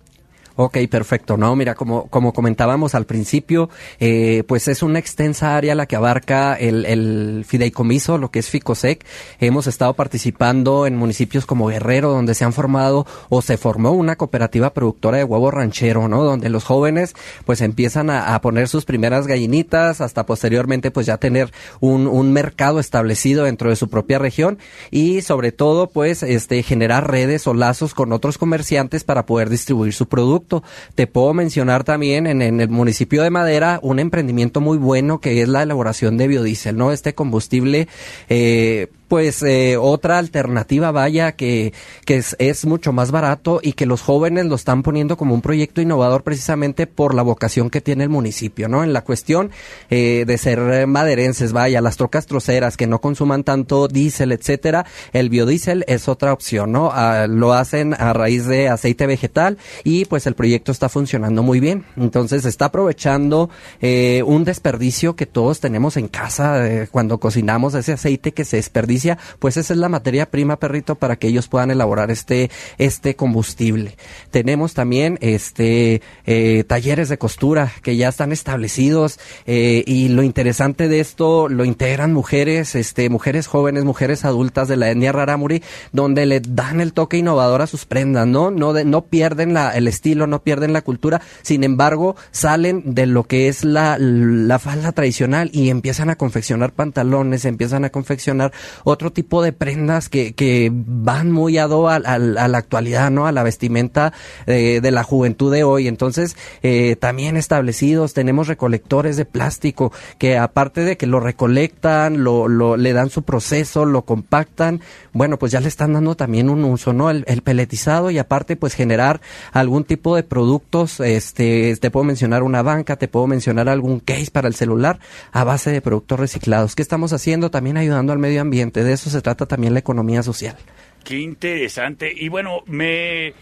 Ok, 0.64 0.78
perfecto. 0.88 1.36
No, 1.36 1.56
mira, 1.56 1.74
como, 1.74 2.06
como 2.06 2.32
comentábamos 2.32 2.94
al 2.94 3.04
principio, 3.04 3.68
eh, 3.98 4.44
pues 4.46 4.68
es 4.68 4.84
una 4.84 5.00
extensa 5.00 5.56
área 5.56 5.74
la 5.74 5.86
que 5.86 5.96
abarca 5.96 6.54
el, 6.54 6.86
el 6.86 7.44
fideicomiso, 7.44 8.16
lo 8.16 8.30
que 8.30 8.38
es 8.38 8.48
FICOSEC. 8.48 9.04
Hemos 9.40 9.66
estado 9.66 9.94
participando 9.94 10.86
en 10.86 10.94
municipios 10.94 11.46
como 11.46 11.66
Guerrero, 11.66 12.12
donde 12.12 12.36
se 12.36 12.44
han 12.44 12.52
formado 12.52 13.08
o 13.28 13.42
se 13.42 13.56
formó 13.56 13.90
una 13.90 14.14
cooperativa 14.14 14.72
productora 14.72 15.18
de 15.18 15.24
huevo 15.24 15.50
ranchero, 15.50 16.06
¿no? 16.06 16.22
Donde 16.22 16.48
los 16.48 16.62
jóvenes 16.62 17.14
pues 17.44 17.60
empiezan 17.60 18.08
a, 18.08 18.36
a 18.36 18.40
poner 18.40 18.68
sus 18.68 18.84
primeras 18.84 19.26
gallinitas 19.26 20.00
hasta 20.00 20.26
posteriormente 20.26 20.92
pues 20.92 21.06
ya 21.06 21.16
tener 21.16 21.50
un, 21.80 22.06
un 22.06 22.32
mercado 22.32 22.78
establecido 22.78 23.46
dentro 23.46 23.68
de 23.68 23.74
su 23.74 23.88
propia 23.88 24.20
región 24.20 24.58
y 24.92 25.22
sobre 25.22 25.50
todo 25.50 25.88
pues 25.88 26.22
este 26.22 26.62
generar 26.62 27.10
redes 27.10 27.48
o 27.48 27.54
lazos 27.54 27.94
con 27.94 28.12
otros 28.12 28.38
comerciantes 28.38 29.02
para 29.02 29.26
poder 29.26 29.50
distribuir 29.50 29.92
su 29.92 30.06
producto. 30.06 30.51
Te 30.94 31.06
puedo 31.06 31.32
mencionar 31.32 31.84
también 31.84 32.26
en, 32.26 32.42
en 32.42 32.60
el 32.60 32.68
municipio 32.68 33.22
de 33.22 33.30
Madera 33.30 33.78
un 33.82 33.98
emprendimiento 33.98 34.60
muy 34.60 34.76
bueno 34.76 35.20
que 35.20 35.40
es 35.40 35.48
la 35.48 35.62
elaboración 35.62 36.18
de 36.18 36.28
biodiesel, 36.28 36.76
¿no? 36.76 36.92
Este 36.92 37.14
combustible 37.14 37.88
eh, 38.28 38.88
pues 39.12 39.42
eh, 39.42 39.76
otra 39.76 40.16
alternativa 40.16 40.90
vaya 40.90 41.32
que, 41.32 41.74
que 42.06 42.16
es, 42.16 42.34
es 42.38 42.64
mucho 42.64 42.94
más 42.94 43.10
barato 43.10 43.60
y 43.62 43.74
que 43.74 43.84
los 43.84 44.00
jóvenes 44.00 44.46
lo 44.46 44.54
están 44.54 44.82
poniendo 44.82 45.18
como 45.18 45.34
un 45.34 45.42
proyecto 45.42 45.82
innovador 45.82 46.22
precisamente 46.22 46.86
por 46.86 47.14
la 47.14 47.20
vocación 47.20 47.68
que 47.68 47.82
tiene 47.82 48.04
el 48.04 48.08
municipio, 48.08 48.70
¿no? 48.70 48.82
En 48.82 48.94
la 48.94 49.04
cuestión 49.04 49.50
eh, 49.90 50.24
de 50.26 50.38
ser 50.38 50.86
maderenses, 50.86 51.52
vaya, 51.52 51.82
las 51.82 51.98
trocas 51.98 52.24
troceras 52.24 52.78
que 52.78 52.86
no 52.86 53.02
consuman 53.02 53.44
tanto 53.44 53.86
diésel, 53.86 54.32
etcétera, 54.32 54.86
el 55.12 55.28
biodiesel 55.28 55.84
es 55.88 56.08
otra 56.08 56.32
opción, 56.32 56.72
¿no? 56.72 56.88
Ah, 56.90 57.26
lo 57.28 57.52
hacen 57.52 57.92
a 57.92 58.14
raíz 58.14 58.46
de 58.46 58.70
aceite 58.70 59.06
vegetal 59.06 59.58
y 59.84 60.06
pues 60.06 60.26
el 60.26 60.34
proyecto 60.34 60.72
está 60.72 60.88
funcionando 60.88 61.42
muy 61.42 61.60
bien. 61.60 61.84
Entonces 61.98 62.46
está 62.46 62.64
aprovechando 62.64 63.50
eh, 63.82 64.22
un 64.24 64.44
desperdicio 64.44 65.16
que 65.16 65.26
todos 65.26 65.60
tenemos 65.60 65.98
en 65.98 66.08
casa 66.08 66.66
eh, 66.66 66.88
cuando 66.90 67.20
cocinamos 67.20 67.74
ese 67.74 67.92
aceite 67.92 68.32
que 68.32 68.46
se 68.46 68.56
desperdicia, 68.56 69.01
pues 69.38 69.56
esa 69.56 69.72
es 69.72 69.78
la 69.78 69.88
materia 69.88 70.30
prima, 70.30 70.58
perrito, 70.58 70.94
para 70.96 71.16
que 71.16 71.28
ellos 71.28 71.48
puedan 71.48 71.70
elaborar 71.70 72.10
este, 72.10 72.50
este 72.78 73.16
combustible. 73.16 73.96
Tenemos 74.30 74.74
también 74.74 75.18
este 75.20 76.02
eh, 76.26 76.64
talleres 76.66 77.08
de 77.08 77.18
costura 77.18 77.72
que 77.82 77.96
ya 77.96 78.08
están 78.08 78.32
establecidos 78.32 79.18
eh, 79.46 79.82
y 79.86 80.08
lo 80.08 80.22
interesante 80.22 80.88
de 80.88 81.00
esto 81.00 81.48
lo 81.48 81.64
integran 81.64 82.12
mujeres, 82.12 82.74
este, 82.74 83.08
mujeres 83.08 83.46
jóvenes, 83.46 83.84
mujeres 83.84 84.24
adultas 84.24 84.68
de 84.68 84.76
la 84.76 84.90
etnia 84.90 85.12
rarámuri, 85.12 85.62
donde 85.92 86.26
le 86.26 86.40
dan 86.40 86.80
el 86.80 86.92
toque 86.92 87.18
innovador 87.18 87.62
a 87.62 87.66
sus 87.66 87.84
prendas, 87.84 88.26
¿no? 88.26 88.50
No, 88.50 88.72
de- 88.72 88.84
no 88.84 89.02
pierden 89.06 89.54
la, 89.54 89.70
el 89.76 89.88
estilo, 89.88 90.26
no 90.26 90.42
pierden 90.42 90.72
la 90.72 90.82
cultura, 90.82 91.20
sin 91.42 91.64
embargo, 91.64 92.16
salen 92.30 92.94
de 92.94 93.06
lo 93.06 93.24
que 93.24 93.48
es 93.48 93.64
la, 93.64 93.96
la 93.98 94.58
falda 94.58 94.92
tradicional 94.92 95.50
y 95.52 95.70
empiezan 95.70 96.10
a 96.10 96.16
confeccionar 96.16 96.72
pantalones, 96.72 97.44
empiezan 97.44 97.84
a 97.84 97.90
confeccionar 97.90 98.52
otro 98.92 99.10
tipo 99.12 99.42
de 99.42 99.52
prendas 99.52 100.08
que, 100.08 100.34
que 100.34 100.70
van 100.72 101.30
muy 101.32 101.58
a, 101.58 101.66
do 101.66 101.88
a, 101.88 101.96
a- 101.96 102.14
a 102.14 102.18
la 102.48 102.58
actualidad, 102.58 103.10
¿no? 103.10 103.26
A 103.26 103.32
la 103.32 103.42
vestimenta 103.42 104.12
de 104.46 104.90
la 104.90 105.02
juventud 105.02 105.52
de 105.52 105.64
hoy. 105.64 105.88
Entonces, 105.88 106.36
eh, 106.62 106.96
también 106.96 107.36
establecidos, 107.36 108.14
tenemos 108.14 108.46
recolectores 108.48 109.16
de 109.16 109.24
plástico 109.24 109.92
que 110.18 110.38
aparte 110.38 110.82
de 110.82 110.96
que 110.96 111.06
lo 111.06 111.18
recolectan, 111.20 112.22
lo, 112.24 112.48
lo, 112.48 112.76
le 112.76 112.92
dan 112.92 113.10
su 113.10 113.22
proceso, 113.22 113.84
lo 113.84 114.02
compactan, 114.02 114.80
bueno, 115.12 115.38
pues 115.38 115.52
ya 115.52 115.60
le 115.60 115.68
están 115.68 115.92
dando 115.94 116.14
también 116.14 116.48
un 116.50 116.64
uso, 116.64 116.92
¿no? 116.92 117.10
El, 117.10 117.24
el 117.26 117.42
peletizado 117.42 118.10
y 118.10 118.18
aparte, 118.18 118.56
pues 118.56 118.74
generar 118.74 119.20
algún 119.52 119.84
tipo 119.84 120.14
de 120.16 120.22
productos, 120.22 121.00
este, 121.00 121.76
te 121.76 121.90
puedo 121.90 122.04
mencionar 122.04 122.42
una 122.42 122.62
banca, 122.62 122.96
te 122.96 123.08
puedo 123.08 123.26
mencionar 123.26 123.68
algún 123.68 124.00
case 124.00 124.30
para 124.30 124.48
el 124.48 124.54
celular 124.54 124.98
a 125.32 125.44
base 125.44 125.70
de 125.70 125.80
productos 125.80 126.18
reciclados. 126.20 126.74
¿Qué 126.74 126.82
estamos 126.82 127.12
haciendo? 127.12 127.50
También 127.50 127.76
ayudando 127.76 128.12
al 128.12 128.18
medio 128.18 128.40
ambiente. 128.40 128.81
De 128.84 128.92
eso 128.92 129.10
se 129.10 129.22
trata 129.22 129.46
también 129.46 129.72
la 129.72 129.80
economía 129.80 130.22
social. 130.22 130.56
Qué 131.04 131.18
interesante. 131.18 132.12
Y 132.14 132.28
bueno, 132.28 132.62
me 132.66 133.34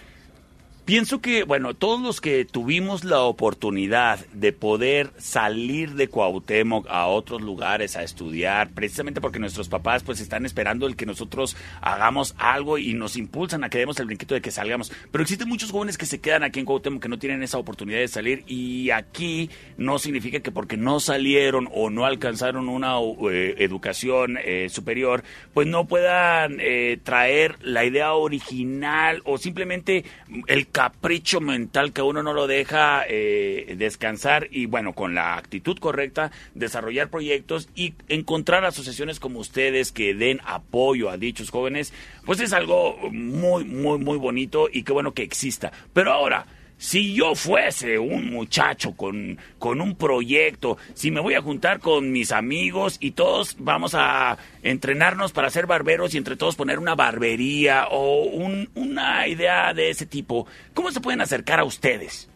pienso 0.84 1.20
que, 1.20 1.44
bueno, 1.44 1.74
todos 1.74 2.00
los 2.00 2.20
que 2.20 2.44
tuvimos 2.44 3.04
la 3.04 3.20
oportunidad 3.20 4.24
de 4.32 4.52
poder 4.52 5.12
salir 5.18 5.94
de 5.94 6.08
Cuauhtémoc 6.08 6.86
a 6.88 7.06
otros 7.06 7.40
lugares 7.42 7.96
a 7.96 8.02
estudiar, 8.02 8.70
precisamente 8.70 9.20
porque 9.20 9.38
nuestros 9.38 9.68
papás 9.68 10.02
pues 10.02 10.20
están 10.20 10.46
esperando 10.46 10.86
el 10.86 10.96
que 10.96 11.06
nosotros 11.06 11.56
hagamos 11.80 12.34
algo 12.38 12.78
y 12.78 12.94
nos 12.94 13.16
impulsan 13.16 13.64
a 13.64 13.70
que 13.70 13.78
demos 13.78 13.98
el 14.00 14.06
brinquito 14.06 14.34
de 14.34 14.40
que 14.40 14.50
salgamos. 14.50 14.92
Pero 15.10 15.22
existen 15.22 15.48
muchos 15.48 15.70
jóvenes 15.70 15.98
que 15.98 16.06
se 16.06 16.20
quedan 16.20 16.42
aquí 16.42 16.60
en 16.60 16.66
Cuauhtémoc 16.66 17.02
que 17.02 17.08
no 17.08 17.18
tienen 17.18 17.42
esa 17.42 17.58
oportunidad 17.58 17.98
de 17.98 18.08
salir 18.08 18.44
y 18.46 18.90
aquí 18.90 19.50
no 19.76 19.98
significa 19.98 20.40
que 20.40 20.50
porque 20.50 20.76
no 20.76 21.00
salieron 21.00 21.68
o 21.72 21.90
no 21.90 22.04
alcanzaron 22.04 22.68
una 22.68 22.96
eh, 23.30 23.54
educación 23.58 24.38
eh, 24.42 24.68
superior, 24.70 25.22
pues 25.54 25.66
no 25.66 25.86
puedan 25.86 26.58
eh, 26.60 26.98
traer 27.02 27.56
la 27.62 27.84
idea 27.84 28.12
original 28.14 29.22
o 29.24 29.38
simplemente 29.38 30.04
el 30.46 30.68
capricho 30.72 31.40
mental 31.40 31.92
que 31.92 32.02
uno 32.02 32.22
no 32.22 32.33
lo 32.33 32.46
deja 32.46 33.04
eh, 33.09 33.74
descansar 33.76 34.48
y 34.50 34.66
bueno, 34.66 34.92
con 34.92 35.14
la 35.14 35.37
actitud 35.37 35.78
correcta, 35.78 36.30
desarrollar 36.54 37.09
proyectos 37.09 37.68
y 37.74 37.94
encontrar 38.09 38.64
asociaciones 38.64 39.20
como 39.20 39.40
ustedes 39.40 39.92
que 39.92 40.14
den 40.14 40.40
apoyo 40.44 41.11
a 41.11 41.16
dichos 41.16 41.50
jóvenes, 41.50 41.92
pues 42.24 42.40
es 42.40 42.52
algo 42.52 42.96
muy, 43.11 43.64
muy, 43.64 43.98
muy 43.98 44.18
bonito 44.18 44.68
y 44.72 44.83
qué 44.83 44.92
bueno 44.92 45.12
que 45.12 45.22
exista. 45.22 45.72
Pero 45.92 46.12
ahora, 46.12 46.46
si 46.83 47.12
yo 47.12 47.35
fuese 47.35 47.98
un 47.98 48.31
muchacho 48.31 48.92
con, 48.96 49.37
con 49.58 49.83
un 49.83 49.94
proyecto, 49.96 50.78
si 50.94 51.10
me 51.10 51.20
voy 51.20 51.35
a 51.35 51.42
juntar 51.42 51.78
con 51.78 52.10
mis 52.10 52.33
amigos 52.33 52.96
y 53.00 53.10
todos 53.10 53.54
vamos 53.58 53.92
a 53.94 54.38
entrenarnos 54.62 55.33
para 55.33 55.50
ser 55.50 55.66
barberos 55.66 56.14
y 56.14 56.16
entre 56.16 56.37
todos 56.37 56.56
poner 56.56 56.78
una 56.78 56.94
barbería 56.94 57.87
o 57.90 58.22
un- 58.24 58.70
una 58.74 59.28
idea 59.28 59.74
de 59.74 59.90
ese 59.90 60.06
tipo, 60.06 60.46
¿cómo 60.72 60.90
se 60.90 61.00
pueden 61.02 61.20
acercar 61.20 61.60
a 61.60 61.64
ustedes? 61.64 62.31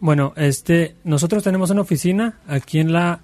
Bueno, 0.00 0.34
este, 0.36 0.94
nosotros 1.04 1.42
tenemos 1.42 1.70
una 1.70 1.80
oficina 1.80 2.38
aquí 2.46 2.78
en 2.78 2.92
la 2.92 3.20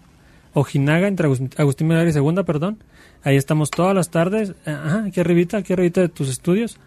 Ojinaga, 0.55 1.09
entre 1.09 1.29
Agustín, 1.59 1.89
Melgar 1.89 2.09
y 2.09 2.13
Segunda, 2.13 2.45
perdón. 2.45 2.83
Ahí 3.23 3.37
estamos 3.37 3.71
todas 3.71 3.95
las 3.95 4.11
tardes, 4.11 4.55
ajá, 4.65 5.05
aquí 5.07 5.21
arribita, 5.21 5.59
aquí 5.59 5.75
arribita 5.75 6.01
de 6.01 6.09
tus 6.09 6.31
estudios. 6.31 6.79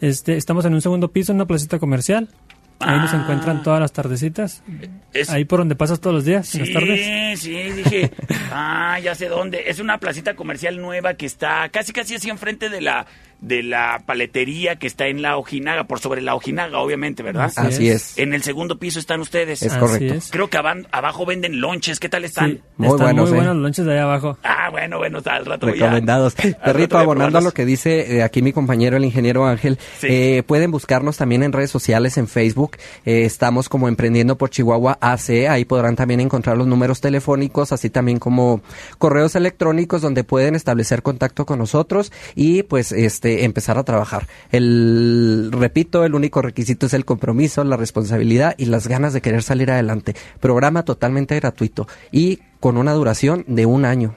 Este, 0.00 0.36
estamos 0.36 0.64
en 0.64 0.74
un 0.74 0.80
segundo 0.80 1.08
piso, 1.08 1.32
en 1.32 1.36
una 1.36 1.46
placita 1.46 1.78
comercial. 1.80 2.28
Ahí 2.82 2.98
nos 2.98 3.12
Ah. 3.14 3.16
encuentran 3.22 3.62
todas 3.62 3.80
las 3.80 3.92
tardecitas. 3.92 4.62
Es- 5.12 5.30
Ahí 5.30 5.44
por 5.44 5.60
donde 5.60 5.74
pasas 5.76 6.00
todos 6.00 6.14
los 6.14 6.24
días, 6.24 6.54
en 6.54 6.60
las 6.62 6.72
tardes. 6.72 7.38
Sí, 7.40 7.46
sí, 7.48 7.70
dije, 7.72 8.10
ah, 8.52 8.98
ya 9.02 9.14
sé 9.14 9.28
dónde. 9.28 9.64
Es 9.66 9.78
una 9.80 9.98
placita 9.98 10.34
comercial 10.34 10.80
nueva 10.80 11.14
que 11.14 11.26
está 11.26 11.68
casi 11.70 11.92
casi 11.92 12.14
así 12.16 12.28
enfrente 12.30 12.68
de 12.68 12.80
la 12.80 13.06
de 13.42 13.62
la 13.62 14.02
paletería 14.06 14.76
que 14.76 14.86
está 14.86 15.08
en 15.08 15.20
la 15.20 15.36
Ojinaga, 15.36 15.84
por 15.84 15.98
sobre 15.98 16.22
la 16.22 16.34
Ojinaga, 16.34 16.78
obviamente, 16.78 17.22
¿verdad? 17.22 17.52
Así 17.56 17.88
es. 17.88 18.16
En 18.16 18.32
el 18.34 18.42
segundo 18.42 18.78
piso 18.78 18.98
están 19.00 19.20
ustedes. 19.20 19.62
Es 19.62 19.72
Así 19.72 19.80
correcto. 19.80 20.14
es. 20.14 20.30
Creo 20.30 20.48
que 20.48 20.56
aban- 20.56 20.86
abajo 20.92 21.26
venden 21.26 21.60
lonches, 21.60 21.98
¿qué 22.00 22.08
tal 22.08 22.24
están? 22.24 22.52
Sí, 22.52 22.60
están 22.86 23.16
muy 23.16 23.30
buenos 23.30 23.54
los 23.54 23.56
lonches 23.56 23.84
de 23.84 23.92
allá 23.92 24.04
abajo. 24.04 24.38
Ah, 24.44 24.68
bueno, 24.70 24.98
bueno, 24.98 25.18
al 25.24 25.44
rato 25.44 25.66
Recomendados. 25.66 26.34
Perrito, 26.64 26.96
abonando 26.98 27.38
a 27.38 27.40
lo 27.40 27.50
que 27.52 27.66
dice 27.66 28.16
eh, 28.16 28.22
aquí 28.22 28.42
mi 28.42 28.52
compañero, 28.52 28.96
el 28.96 29.04
ingeniero 29.04 29.44
Ángel, 29.44 29.78
Sí. 29.98 30.06
eh, 30.08 30.42
pueden 30.46 30.70
buscarnos 30.70 31.16
también 31.16 31.42
en 31.42 31.52
redes 31.52 31.70
sociales, 31.70 32.16
en 32.18 32.28
Facebook. 32.28 32.76
Eh, 33.04 33.24
estamos 33.24 33.68
como 33.68 33.88
Emprendiendo 33.88 34.38
por 34.38 34.50
Chihuahua 34.50 34.98
AC. 35.00 35.48
Ahí 35.48 35.64
podrán 35.64 35.96
también 35.96 36.20
encontrar 36.20 36.56
los 36.56 36.68
números 36.68 37.00
telefónicos, 37.00 37.72
así 37.72 37.90
también 37.90 38.18
como 38.20 38.62
correos 38.98 39.34
electrónicos 39.34 40.00
donde 40.00 40.22
pueden 40.22 40.54
establecer 40.54 41.02
contacto 41.02 41.44
con 41.44 41.58
nosotros 41.58 42.12
y 42.36 42.62
pues 42.62 42.92
este 42.92 43.31
empezar 43.40 43.78
a 43.78 43.84
trabajar. 43.84 44.26
El, 44.50 45.50
repito, 45.52 46.04
el 46.04 46.14
único 46.14 46.42
requisito 46.42 46.86
es 46.86 46.94
el 46.94 47.04
compromiso, 47.04 47.64
la 47.64 47.76
responsabilidad 47.76 48.54
y 48.58 48.66
las 48.66 48.86
ganas 48.86 49.12
de 49.12 49.20
querer 49.20 49.42
salir 49.42 49.70
adelante. 49.70 50.14
Programa 50.40 50.84
totalmente 50.84 51.34
gratuito 51.36 51.88
y 52.10 52.40
con 52.60 52.76
una 52.76 52.92
duración 52.92 53.44
de 53.48 53.66
un 53.66 53.84
año. 53.84 54.14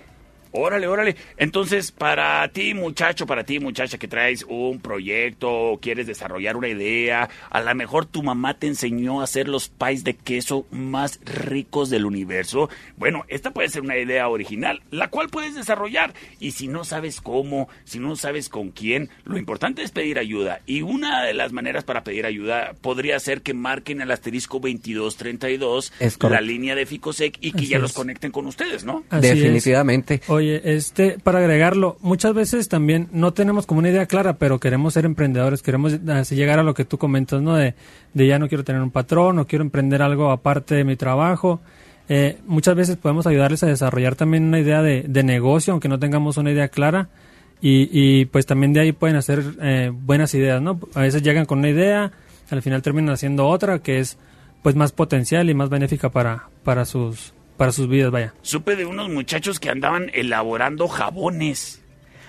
Órale, 0.58 0.88
órale. 0.88 1.18
Entonces, 1.36 1.91
para 1.91 2.47
ti, 2.47 2.74
muchacho, 2.74 3.28
para 3.28 3.43
ti, 3.43 3.60
muchacha, 3.60 3.97
que 3.97 4.08
traes 4.08 4.45
un 4.47 4.80
proyecto 4.80 5.51
o 5.51 5.80
quieres 5.80 6.08
desarrollar 6.08 6.56
una 6.56 6.70
idea, 6.70 7.30
a 7.49 7.62
lo 7.62 7.76
mejor 7.76 8.06
tu 8.06 8.24
mamá 8.24 8.58
te 8.58 8.68
enseñó 8.68 9.20
a 9.20 9.26
hacer 9.26 9.49
los 9.49 9.68
pies 9.68 10.06
de 10.06 10.16
queso 10.16 10.66
más 10.72 11.20
ricos 11.26 11.89
del 11.89 12.06
universo. 12.06 12.70
Bueno, 12.95 13.26
esta 13.28 13.51
puede 13.51 13.68
ser 13.68 13.82
una 13.82 13.97
idea 13.97 14.30
original, 14.30 14.82
la 14.91 15.10
cual 15.10 15.28
puedes 15.28 15.56
desarrollar. 15.56 16.14
Y 16.39 16.51
si 16.51 16.70
no 16.70 16.86
sabes 16.86 17.20
cómo, 17.20 17.68
si 17.84 17.99
no 17.99 18.16
sabes 18.16 18.47
con 18.47 18.72
quién, 18.72 19.10
lo 19.26 19.38
importante 19.38 19.84
es 19.84 19.91
pedir 19.91 20.20
ayuda. 20.20 20.62
Y 20.66 20.84
una 20.84 21.26
de 21.26 21.34
las 21.34 21.51
maneras 21.51 21.84
para 21.84 22.06
pedir 22.06 22.26
ayuda 22.26 22.76
podría 22.80 23.20
ser 23.20 23.41
que 23.41 23.53
marquen 23.53 23.99
el 23.99 24.10
asterisco 24.10 24.60
2232, 24.60 25.91
Es 25.99 26.18
la 26.24 26.39
línea 26.39 26.76
de 26.76 26.86
Ficosec, 26.86 27.38
y 27.41 27.51
que 27.51 27.58
Así 27.58 27.68
ya 27.68 27.80
los 27.80 27.91
conecten 27.91 28.32
con 28.32 28.45
ustedes, 28.45 28.86
¿no? 28.86 29.03
Así 29.10 29.28
es. 29.28 29.36
Definitivamente. 29.36 30.22
Oye, 30.28 30.44
este, 30.51 31.17
para 31.23 31.39
agregarlo, 31.39 31.97
muchas 32.01 32.33
veces 32.33 32.67
también 32.69 33.07
no 33.11 33.33
tenemos 33.33 33.65
como 33.65 33.79
una 33.79 33.89
idea 33.89 34.05
clara, 34.05 34.33
pero 34.33 34.59
queremos 34.59 34.93
ser 34.93 35.05
emprendedores, 35.05 35.61
queremos 35.61 35.97
así 36.09 36.35
llegar 36.35 36.59
a 36.59 36.63
lo 36.63 36.73
que 36.73 36.85
tú 36.85 36.97
comentas, 36.97 37.41
¿no? 37.41 37.55
De, 37.55 37.75
de 38.13 38.27
ya 38.27 38.39
no 38.39 38.47
quiero 38.47 38.63
tener 38.63 38.81
un 38.81 38.91
patrón, 38.91 39.35
no 39.35 39.47
quiero 39.47 39.63
emprender 39.63 40.01
algo 40.01 40.31
aparte 40.31 40.75
de 40.75 40.83
mi 40.83 40.95
trabajo. 40.95 41.61
Eh, 42.07 42.37
muchas 42.45 42.75
veces 42.75 42.97
podemos 42.97 43.25
ayudarles 43.27 43.63
a 43.63 43.67
desarrollar 43.67 44.15
también 44.15 44.43
una 44.45 44.59
idea 44.59 44.81
de, 44.81 45.03
de 45.07 45.23
negocio, 45.23 45.73
aunque 45.73 45.89
no 45.89 45.99
tengamos 45.99 46.37
una 46.37 46.51
idea 46.51 46.67
clara. 46.67 47.09
Y, 47.61 47.89
y 47.91 48.25
pues 48.25 48.45
también 48.45 48.73
de 48.73 48.81
ahí 48.81 48.91
pueden 48.91 49.15
hacer 49.15 49.43
eh, 49.61 49.91
buenas 49.93 50.33
ideas, 50.35 50.61
¿no? 50.61 50.79
A 50.93 51.01
veces 51.01 51.23
llegan 51.23 51.45
con 51.45 51.59
una 51.59 51.69
idea, 51.69 52.11
al 52.51 52.61
final 52.61 52.81
terminan 52.81 53.13
haciendo 53.13 53.47
otra 53.47 53.79
que 53.79 53.99
es 53.99 54.17
pues 54.61 54.75
más 54.75 54.91
potencial 54.91 55.49
y 55.49 55.53
más 55.53 55.69
benéfica 55.69 56.09
para, 56.09 56.49
para 56.63 56.85
sus 56.85 57.33
para 57.58 57.72
sus 57.72 57.88
vidas, 57.88 58.12
vaya. 58.12 58.34
Supe 58.41 58.76
de 58.76 58.86
unos 58.86 59.10
muchachos 59.10 59.60
que 59.60 59.70
andaban 59.70 60.12
elaborando 60.14 60.88
jabones. 60.88 61.82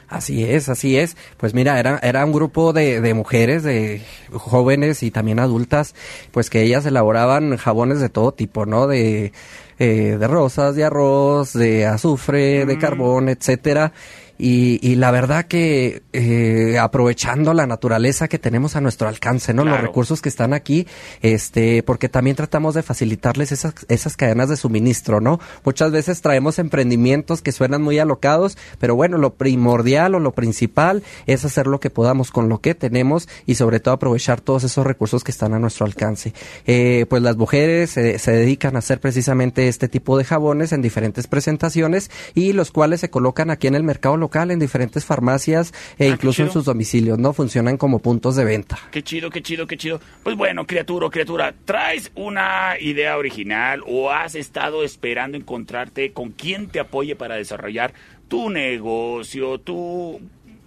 Así 0.09 0.45
es, 0.45 0.69
así 0.69 0.97
es. 0.97 1.17
Pues 1.37 1.53
mira, 1.53 1.81
era, 1.81 1.99
era 2.03 2.25
un 2.25 2.33
grupo 2.33 2.73
de, 2.73 3.01
de 3.01 3.15
mujeres, 3.15 3.65
de 3.65 4.03
jóvenes 4.33 5.03
y 5.03 5.11
también 5.11 5.41
adultas, 5.41 5.95
pues 6.31 6.49
que 6.49 6.63
ellas 6.63 6.87
elaboraban 6.87 7.57
jabones 7.57 8.01
de 8.01 8.09
todo 8.09 8.33
tipo, 8.33 8.67
¿no? 8.67 8.87
De, 8.87 9.33
eh, 9.79 10.17
de 10.19 10.29
rosas, 10.29 10.77
de 10.77 10.85
arroz, 10.85 11.53
de 11.53 11.87
azufre, 11.87 12.67
de 12.67 12.79
carbón, 12.79 13.29
etcétera. 13.29 13.93
Y, 14.39 14.79
y 14.83 14.97
la 14.97 15.11
verdad 15.11 15.47
que 15.47 16.03
eh, 16.13 16.79
aprovechando 16.79 17.55
la 17.55 17.67
naturaleza 17.67 18.29
que 18.29 18.39
tenemos 18.39 18.77
a 18.77 18.81
nuestro 18.81 19.09
alcance, 19.09 19.55
¿no? 19.55 19.65
Los 19.65 19.81
recursos 19.81 20.23
que 20.23 20.29
están 20.29 20.53
aquí, 20.53 20.87
este, 21.23 21.83
porque 21.83 22.09
también 22.09 22.37
tratamos 22.37 22.75
de 22.75 22.83
facilitarles 22.83 23.53
esas, 23.53 23.75
esas 23.89 24.17
cadenas 24.17 24.49
de 24.49 24.57
suministro, 24.57 25.21
¿no? 25.21 25.41
Muchas 25.65 25.93
veces 25.93 26.21
traemos 26.21 26.59
emprendimientos 26.59 27.43
que 27.43 27.53
suenan 27.53 27.83
muy 27.83 27.99
alocados, 27.99 28.57
pero 28.79 28.95
bueno, 28.95 29.19
lo 29.19 29.35
primordial 29.35 30.15
o 30.15 30.21
lo 30.21 30.33
principal 30.33 31.03
es 31.27 31.45
hacer 31.45 31.67
lo 31.67 31.81
que 31.81 31.91
podamos 31.91 32.31
con 32.31 32.49
lo 32.49 32.61
que 32.61 32.75
tenemos 32.75 33.29
y 33.47 33.55
sobre 33.55 33.81
todo 33.81 33.95
aprovechar 33.95 34.41
todos 34.41 34.65
esos 34.65 34.87
recursos 34.87 35.25
que 35.25 35.31
están 35.31 35.55
a 35.55 35.59
nuestro 35.59 35.87
alcance. 35.87 36.33
Eh, 36.67 37.07
pues 37.09 37.23
las 37.23 37.37
mujeres 37.37 37.97
eh, 37.97 38.19
se 38.19 38.33
dedican 38.33 38.77
a 38.77 38.81
hacer 38.81 39.01
precisamente 39.01 39.69
este 39.69 39.89
tipo 39.89 40.19
de 40.19 40.25
jabones 40.25 40.73
en 40.73 40.83
diferentes 40.83 41.27
presentaciones 41.27 42.11
y 42.35 42.53
los 42.53 42.71
cuales 42.71 43.01
se 43.01 43.11
colocan 43.11 43.51
aquí 43.51 43.67
en 43.67 43.75
el 43.75 43.83
mercado 43.83 44.17
local, 44.17 44.26
en 44.35 44.59
diferentes 44.59 45.05
farmacias 45.05 45.73
e 45.99 46.07
Ah, 46.07 46.09
incluso 46.09 46.43
en 46.43 46.51
sus 46.51 46.65
domicilios, 46.65 47.19
¿no? 47.19 47.33
Funcionan 47.33 47.77
como 47.77 48.01
puntos 48.01 48.37
de 48.37 48.45
venta. 48.45 48.79
Qué 48.91 49.03
chido, 49.03 49.31
qué 49.31 49.43
chido, 49.43 49.67
qué 49.67 49.77
chido. 49.77 50.01
Pues 50.23 50.37
bueno, 50.37 50.67
criatura 50.67 50.97
criatura, 51.11 51.55
¿traes 51.65 52.11
una 52.15 52.79
idea 52.81 53.17
original 53.17 53.83
o 53.87 54.11
has 54.11 54.35
estado 54.35 54.85
esperando 54.85 55.37
encontrarte 55.37 56.13
con 56.13 56.31
quien 56.31 56.69
te 56.69 56.81
apoye 56.81 57.17
para 57.17 57.37
desarrollar 57.37 57.93
tu 58.29 58.51
negocio, 58.51 59.59
tu... 59.59 60.21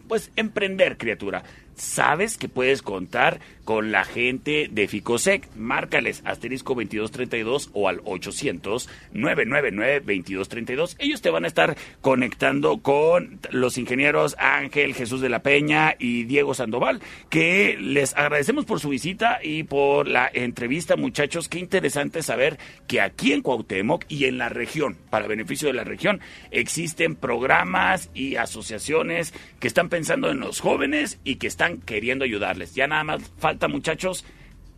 pues 0.07 0.31
emprender, 0.35 0.97
criatura? 0.97 1.43
Sabes 1.75 2.37
que 2.37 2.49
puedes 2.49 2.81
contar 2.81 3.39
con 3.69 3.91
la 3.91 4.03
gente 4.03 4.67
de 4.71 4.87
Ficosec. 4.87 5.47
Márcales 5.55 6.23
asterisco 6.25 6.73
2232 6.73 7.69
o 7.73 7.87
al 7.87 8.01
800 8.03 8.89
999 9.13 9.99
2232. 9.99 10.95
Ellos 10.97 11.21
te 11.21 11.29
van 11.29 11.43
a 11.43 11.47
estar 11.47 11.77
conectando 12.01 12.79
con 12.79 13.39
los 13.51 13.77
ingenieros 13.77 14.35
Ángel 14.39 14.95
Jesús 14.95 15.21
de 15.21 15.29
la 15.29 15.43
Peña 15.43 15.95
y 15.99 16.23
Diego 16.23 16.55
Sandoval, 16.55 16.99
que 17.29 17.77
les 17.79 18.17
agradecemos 18.17 18.65
por 18.65 18.79
su 18.79 18.89
visita 18.89 19.37
y 19.43 19.61
por 19.61 20.07
la 20.07 20.31
entrevista, 20.33 20.95
muchachos. 20.95 21.47
Qué 21.47 21.59
interesante 21.59 22.23
saber 22.23 22.57
que 22.87 23.01
aquí 23.01 23.33
en 23.33 23.43
Cuauhtémoc 23.43 24.03
y 24.07 24.25
en 24.25 24.39
la 24.39 24.49
región, 24.49 24.97
para 25.11 25.27
beneficio 25.27 25.67
de 25.67 25.75
la 25.75 25.83
región, 25.83 26.21
existen 26.49 27.15
programas 27.15 28.09
y 28.15 28.35
asociaciones 28.35 29.31
que 29.59 29.67
están 29.67 29.89
pensando 29.89 30.31
en 30.31 30.39
los 30.39 30.59
jóvenes 30.59 31.19
y 31.23 31.35
que 31.35 31.45
están 31.45 31.77
queriendo 31.77 32.25
ayudarles. 32.25 32.73
Ya 32.73 32.87
nada 32.87 33.03
más 33.03 33.21
falta, 33.37 33.58
muchachos, 33.67 34.23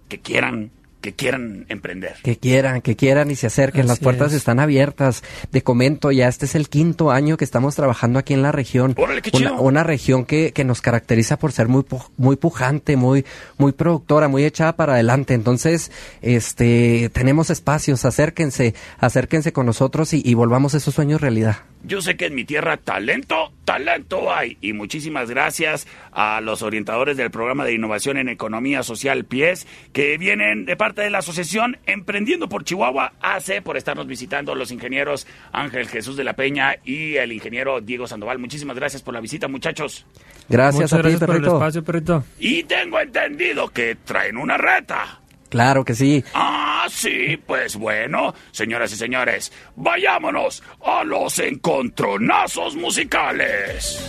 que 0.09 0.19
quieran 0.19 0.71
que 1.01 1.13
quieran 1.13 1.65
emprender. 1.67 2.13
Que 2.21 2.37
quieran, 2.37 2.79
que 2.81 2.95
quieran 2.95 3.31
y 3.31 3.35
se 3.35 3.47
acerquen. 3.47 3.87
Las 3.87 3.97
puertas 3.97 4.33
es. 4.33 4.37
están 4.37 4.59
abiertas. 4.59 5.23
Te 5.49 5.63
comento, 5.63 6.11
ya 6.11 6.27
este 6.27 6.45
es 6.45 6.53
el 6.53 6.69
quinto 6.69 7.09
año 7.09 7.37
que 7.37 7.43
estamos 7.43 7.75
trabajando 7.75 8.19
aquí 8.19 8.35
en 8.35 8.43
la 8.43 8.51
región. 8.51 8.93
Órale, 8.95 9.23
qué 9.23 9.31
una, 9.33 9.49
chido. 9.49 9.61
una 9.63 9.83
región 9.83 10.25
que, 10.25 10.51
que 10.53 10.63
nos 10.63 10.79
caracteriza 10.79 11.39
por 11.39 11.53
ser 11.53 11.69
muy, 11.69 11.81
pu- 11.81 12.07
muy 12.17 12.35
pujante, 12.35 12.97
muy, 12.97 13.25
muy 13.57 13.71
productora, 13.71 14.27
muy 14.27 14.45
echada 14.45 14.75
para 14.75 14.93
adelante. 14.93 15.33
Entonces, 15.33 15.91
este, 16.21 17.09
tenemos 17.11 17.49
espacios. 17.49 18.05
Acérquense, 18.05 18.75
acérquense 18.99 19.51
con 19.51 19.65
nosotros 19.65 20.13
y, 20.13 20.21
y 20.23 20.35
volvamos 20.35 20.75
esos 20.75 20.93
sueños 20.93 21.19
realidad. 21.19 21.57
Yo 21.83 22.01
sé 22.01 22.15
que 22.15 22.27
en 22.27 22.35
mi 22.35 22.45
tierra 22.45 22.77
talento, 22.77 23.51
talento 23.65 24.33
hay. 24.33 24.57
Y 24.61 24.73
muchísimas 24.73 25.29
gracias 25.29 25.87
a 26.11 26.41
los 26.41 26.61
orientadores 26.61 27.17
del 27.17 27.31
programa 27.31 27.65
de 27.65 27.73
innovación 27.73 28.17
en 28.17 28.29
economía 28.29 28.83
social 28.83 29.25
PIES, 29.25 29.67
que 29.93 30.17
vienen 30.17 30.65
de 30.65 30.75
parte 30.75 31.01
de 31.01 31.09
la 31.09 31.19
asociación 31.19 31.77
Emprendiendo 31.85 32.47
por 32.49 32.63
Chihuahua 32.63 33.13
AC, 33.21 33.61
por 33.63 33.77
estarnos 33.77 34.07
visitando 34.07 34.55
los 34.55 34.71
ingenieros 34.71 35.27
Ángel 35.51 35.87
Jesús 35.87 36.17
de 36.17 36.23
la 36.23 36.33
Peña 36.33 36.75
y 36.85 37.15
el 37.15 37.31
ingeniero 37.31 37.81
Diego 37.81 38.07
Sandoval. 38.07 38.39
Muchísimas 38.39 38.75
gracias 38.75 39.01
por 39.01 39.13
la 39.13 39.19
visita, 39.19 39.47
muchachos. 39.47 40.05
Gracias 40.49 40.91
Muchas 40.91 40.93
a 40.93 40.97
ti, 40.97 41.01
gracias 41.01 41.27
por 41.27 41.35
el 41.35 41.45
espacio, 41.45 41.83
perrito. 41.83 42.23
Y 42.39 42.63
tengo 42.63 42.99
entendido 42.99 43.69
que 43.69 43.95
traen 44.05 44.37
una 44.37 44.57
reta. 44.57 45.21
Claro 45.51 45.83
que 45.83 45.93
sí. 45.93 46.23
Ah, 46.33 46.87
sí, 46.89 47.37
pues 47.45 47.75
bueno, 47.75 48.33
señoras 48.51 48.93
y 48.93 48.95
señores, 48.95 49.51
vayámonos 49.75 50.63
a 50.81 51.03
los 51.03 51.37
encontronazos 51.39 52.77
musicales. 52.77 53.99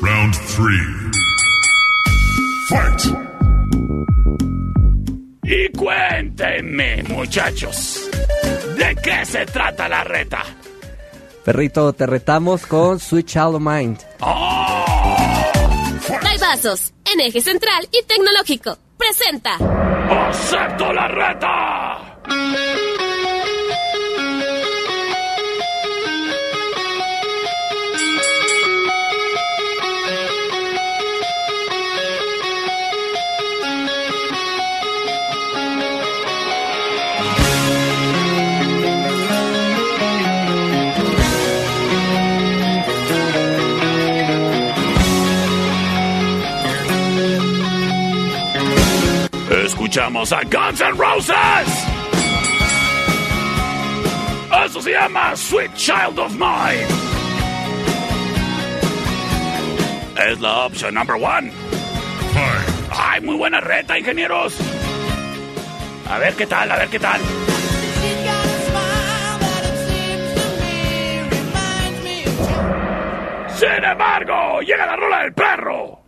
Round 0.00 0.34
three. 0.56 1.10
Fight! 2.68 3.16
Y 5.44 5.68
cuéntenme, 5.78 7.04
muchachos, 7.04 8.10
¿de 8.76 8.96
qué 8.96 9.24
se 9.24 9.46
trata 9.46 9.88
la 9.88 10.02
reta? 10.02 10.42
Perrito, 11.44 11.92
te 11.92 12.06
retamos 12.06 12.66
con 12.66 12.98
Sweet 12.98 13.26
Child 13.26 13.54
of 13.54 13.62
Mind. 13.62 13.98
En 16.52 17.20
eje 17.20 17.40
central 17.40 17.88
y 17.92 18.02
tecnológico. 18.02 18.76
Presenta. 18.98 19.54
¡Acepto 19.54 20.92
la 20.92 21.06
reta! 21.06 22.69
Escuchamos 49.90 50.32
a 50.32 50.42
Guns 50.44 50.80
N' 50.80 50.96
Roses. 50.96 51.34
Eso 54.64 54.80
se 54.80 54.92
llama 54.92 55.34
Sweet 55.34 55.74
Child 55.74 56.16
of 56.16 56.32
Mine. 56.34 56.86
Es 60.28 60.38
la 60.38 60.66
opción 60.66 60.94
number 60.94 61.16
one. 61.16 61.50
Ay, 62.92 63.20
muy 63.22 63.36
buena 63.36 63.60
reta, 63.60 63.98
ingenieros. 63.98 64.56
A 66.08 66.18
ver 66.18 66.34
qué 66.34 66.46
tal, 66.46 66.70
a 66.70 66.76
ver 66.76 66.88
qué 66.88 67.00
tal. 67.00 67.20
Sin 73.56 73.84
embargo, 73.84 74.60
llega 74.60 74.86
la 74.86 74.94
rola 74.94 75.22
del 75.22 75.32
perro. 75.32 75.99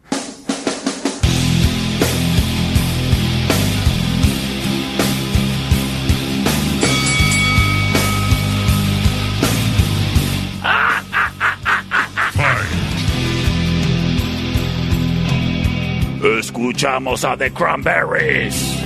Escuchamos 16.23 17.25
a 17.25 17.37
The 17.37 17.51
Cranberries. 17.53 18.79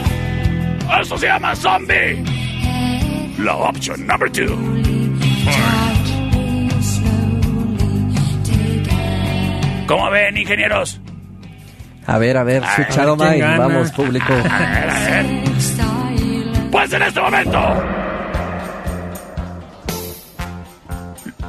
Eso 1.00 1.18
se 1.18 1.26
llama 1.26 1.54
Zombie. 1.54 2.24
La 3.38 3.54
opción 3.56 4.06
number 4.06 4.30
two. 4.32 4.56
¿Cómo 9.86 10.10
ven, 10.10 10.36
ingenieros? 10.36 11.00
A 12.06 12.18
ver, 12.18 12.36
a 12.36 12.44
ver, 12.44 12.64
A 12.64 12.74
su 12.74 12.82
ver, 12.82 12.90
Child 12.90 13.08
of 13.08 13.18
¿quién 13.18 13.30
Mine, 13.32 13.40
gana? 13.44 13.58
vamos, 13.58 13.92
público. 13.92 14.32
A 14.32 14.58
ver, 14.58 14.90
a 14.90 14.98
ver. 15.00 15.26
Pues 16.70 16.92
en 16.92 17.02
este 17.02 17.20
momento. 17.20 17.58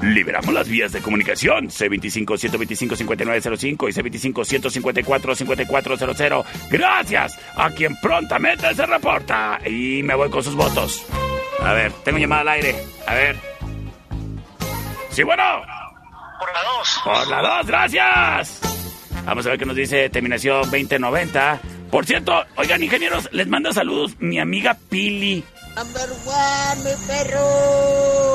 Liberamos 0.02 0.54
las 0.54 0.68
vías 0.70 0.92
de 0.92 1.02
comunicación 1.02 1.70
C25-125-5905 1.70 3.90
y 3.90 3.94
C25-154-5400. 4.32 6.46
Gracias 6.70 7.40
a 7.56 7.72
quien 7.72 8.00
prontamente 8.00 8.76
se 8.76 8.86
reporta. 8.86 9.60
Y 9.66 10.04
me 10.04 10.14
voy 10.16 10.30
con 10.30 10.44
sus 10.44 10.56
votos. 10.56 11.04
A 11.62 11.74
ver, 11.74 11.92
tengo 12.04 12.20
llamada 12.20 12.42
al 12.42 12.50
aire. 12.50 12.76
A 13.08 13.16
ver. 13.16 13.36
Sí, 15.10 15.24
bueno. 15.24 15.44
Por 16.40 16.54
la 16.54 16.62
2. 16.78 17.02
Por 17.04 17.28
la 17.28 17.42
2, 17.58 17.68
gracias. 17.68 18.62
Vamos 19.26 19.46
a 19.46 19.50
ver 19.50 19.60
qué 19.60 19.66
nos 19.66 19.76
dice 19.76 20.10
terminación 20.10 20.62
2090. 20.62 21.60
Por 21.90 22.06
cierto, 22.06 22.46
oigan, 22.56 22.82
ingenieros, 22.84 23.28
les 23.32 23.48
manda 23.48 23.74
saludos 23.74 24.16
mi 24.20 24.40
amiga 24.40 24.78
Pili. 24.90 25.44
Number 25.76 26.10
one, 26.26 26.84
mi 26.84 26.92
perro. 27.08 28.27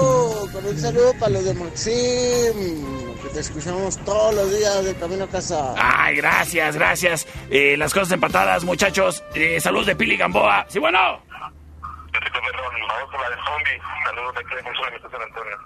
Con 0.53 0.67
un 0.67 0.79
saludo 0.79 1.15
para 1.19 1.33
los 1.33 1.45
de 1.45 1.55
Maxim. 1.55 3.23
Que 3.23 3.29
te 3.33 3.41
escuchamos 3.41 3.97
todos 4.05 4.35
los 4.35 4.59
días 4.59 4.85
de 4.85 4.95
camino 4.95 5.25
a 5.25 5.29
casa. 5.29 5.75
Ay, 5.77 6.17
gracias, 6.17 6.77
gracias. 6.77 7.27
Eh, 7.51 7.77
las 7.77 7.95
cosas 7.95 8.13
empatadas, 8.13 8.65
muchachos. 8.65 9.23
Eh, 9.35 9.61
saludos 9.61 9.87
de 9.87 9.97
Pili 9.97 10.17
Gamboa. 10.17 10.67
Sí, 10.69 10.79
bueno. 10.79 11.23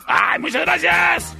Ay, 0.07 0.39
muchas 0.39 0.63
gracias. 0.63 1.37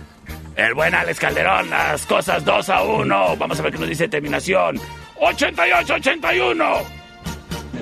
El 0.57 0.75
buen 0.75 0.95
Alex 0.95 1.21
Calderón, 1.21 1.71
las 1.71 2.07
cosas 2.07 2.45
2 2.45 2.69
a 2.71 2.83
1. 2.83 3.37
Vamos 3.37 3.61
a 3.61 3.63
ver 3.63 3.73
qué 3.73 3.79
nos 3.79 3.89
dice 3.89 4.09
terminación. 4.09 4.81
88-81. 5.21 6.96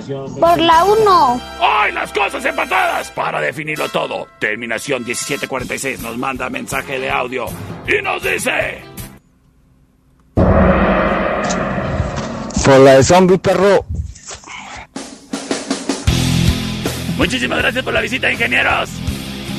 Por 0.07 0.59
la 0.59 0.83
1. 0.83 1.41
¡Ay, 1.61 1.91
las 1.91 2.11
cosas 2.13 2.45
empatadas! 2.45 3.09
Para 3.11 3.41
definirlo 3.41 3.89
todo, 3.89 4.27
terminación 4.39 5.03
1746 5.03 6.01
nos 6.01 6.17
manda 6.17 6.49
mensaje 6.49 6.99
de 6.99 7.09
audio 7.09 7.45
y 7.87 8.01
nos 8.03 8.21
dice... 8.21 8.83
Por 12.65 12.79
la 12.79 12.95
de 12.95 13.03
zombie, 13.03 13.37
perro. 13.37 13.85
Muchísimas 17.17 17.59
gracias 17.59 17.83
por 17.83 17.93
la 17.93 18.01
visita, 18.01 18.31
ingenieros. 18.31 18.89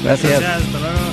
Gracias. 0.03 0.43
hasta 0.43 0.79
luego. 0.79 1.06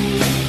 you. 0.00 0.39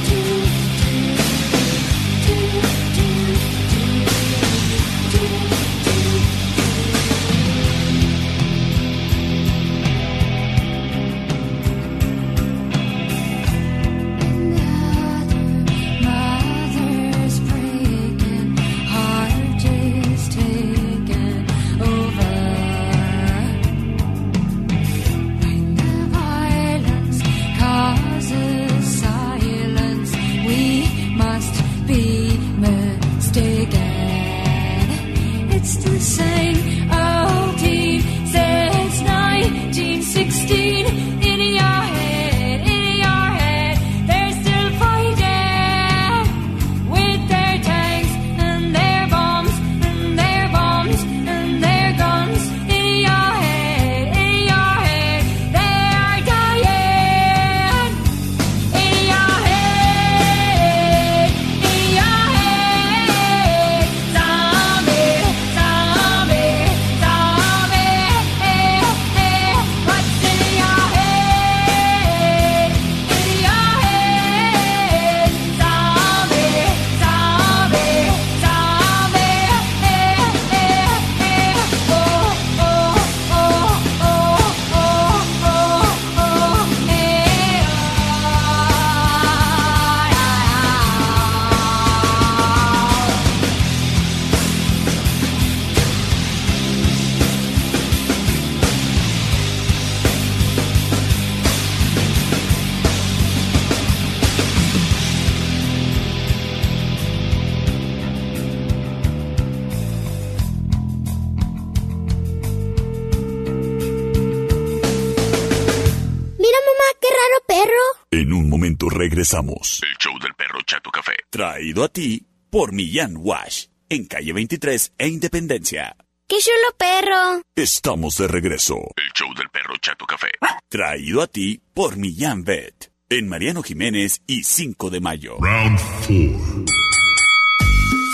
Regresamos. 119.32 119.80
El 119.82 119.96
show 119.98 120.18
del 120.18 120.34
perro 120.34 120.60
Chato 120.66 120.90
Café. 120.90 121.14
Traído 121.30 121.84
a 121.84 121.88
ti 121.88 122.26
por 122.50 122.72
Millán 122.72 123.16
Wash, 123.16 123.66
en 123.88 124.06
calle 124.06 124.32
23 124.32 124.94
e 124.98 125.08
Independencia. 125.08 125.96
¡Qué 126.26 126.36
chulo 126.38 126.76
perro! 126.78 127.42
Estamos 127.54 128.16
de 128.16 128.28
regreso. 128.28 128.76
El 128.96 129.12
show 129.14 129.34
del 129.34 129.48
perro 129.50 129.76
Chato 129.80 130.06
Café. 130.06 130.30
Traído 130.68 131.22
a 131.22 131.26
ti 131.26 131.60
por 131.74 131.96
Millán 131.96 132.44
Vet, 132.44 132.92
en 133.08 133.28
Mariano 133.28 133.62
Jiménez 133.62 134.22
y 134.26 134.44
5 134.44 134.90
de 134.90 135.00
mayo. 135.00 135.38
Round 135.40 135.78
4. 136.06 136.64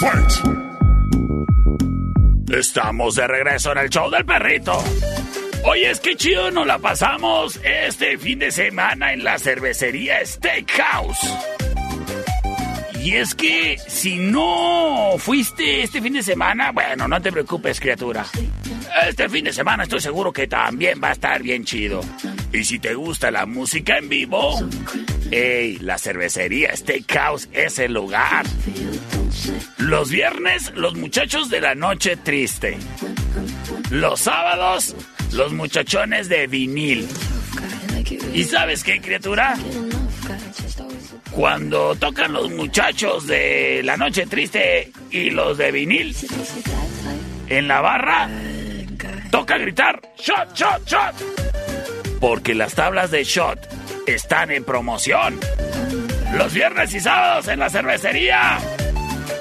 Fight! 0.00 0.32
Estamos 2.50 3.14
de 3.16 3.26
regreso 3.26 3.72
en 3.72 3.78
el 3.78 3.90
show 3.90 4.10
del 4.10 4.24
perrito. 4.24 4.82
Oye, 5.64 5.90
es 5.90 6.00
que 6.00 6.16
chido 6.16 6.50
nos 6.50 6.66
la 6.66 6.78
pasamos 6.78 7.60
este 7.62 8.16
fin 8.18 8.38
de 8.38 8.50
semana 8.50 9.12
en 9.12 9.24
la 9.24 9.38
cervecería 9.38 10.24
Steakhouse. 10.24 11.18
Y 13.02 13.14
es 13.14 13.34
que 13.34 13.78
si 13.86 14.16
no 14.16 15.14
fuiste 15.18 15.82
este 15.82 16.00
fin 16.00 16.14
de 16.14 16.22
semana, 16.22 16.72
bueno, 16.72 17.08
no 17.08 17.20
te 17.20 17.32
preocupes, 17.32 17.80
criatura. 17.80 18.26
Este 19.06 19.28
fin 19.28 19.44
de 19.44 19.52
semana 19.52 19.84
estoy 19.84 20.00
seguro 20.00 20.32
que 20.32 20.46
también 20.46 21.00
va 21.02 21.08
a 21.08 21.12
estar 21.12 21.42
bien 21.42 21.64
chido. 21.64 22.00
Y 22.52 22.64
si 22.64 22.78
te 22.78 22.94
gusta 22.94 23.30
la 23.30 23.46
música 23.46 23.98
en 23.98 24.08
vivo, 24.08 24.58
hey, 25.30 25.78
la 25.80 25.98
cervecería 25.98 26.74
Steakhouse 26.74 27.48
es 27.52 27.78
el 27.78 27.92
lugar. 27.92 28.46
Los 29.78 30.10
viernes, 30.10 30.72
los 30.74 30.94
muchachos 30.94 31.50
de 31.50 31.60
la 31.60 31.74
noche 31.74 32.16
triste. 32.16 32.76
Los 33.90 34.20
sábados, 34.20 34.94
los 35.32 35.52
muchachones 35.52 36.28
de 36.28 36.46
vinil. 36.46 37.08
¿Y 38.34 38.44
sabes 38.44 38.84
qué, 38.84 39.00
criatura? 39.00 39.56
Cuando 41.30 41.94
tocan 41.96 42.32
los 42.32 42.50
muchachos 42.50 43.26
de 43.26 43.82
la 43.84 43.96
noche 43.96 44.26
triste 44.26 44.92
y 45.10 45.30
los 45.30 45.58
de 45.58 45.72
vinil, 45.72 46.16
en 47.48 47.68
la 47.68 47.80
barra, 47.80 48.28
toca 49.30 49.58
gritar, 49.58 50.00
shot, 50.18 50.54
shot, 50.54 50.86
shot. 50.86 51.14
Porque 52.20 52.54
las 52.54 52.74
tablas 52.74 53.10
de 53.10 53.24
shot 53.24 53.58
están 54.06 54.50
en 54.50 54.64
promoción. 54.64 55.38
Los 56.36 56.52
viernes 56.52 56.92
y 56.94 57.00
sábados 57.00 57.48
en 57.48 57.60
la 57.60 57.70
cervecería. 57.70 58.58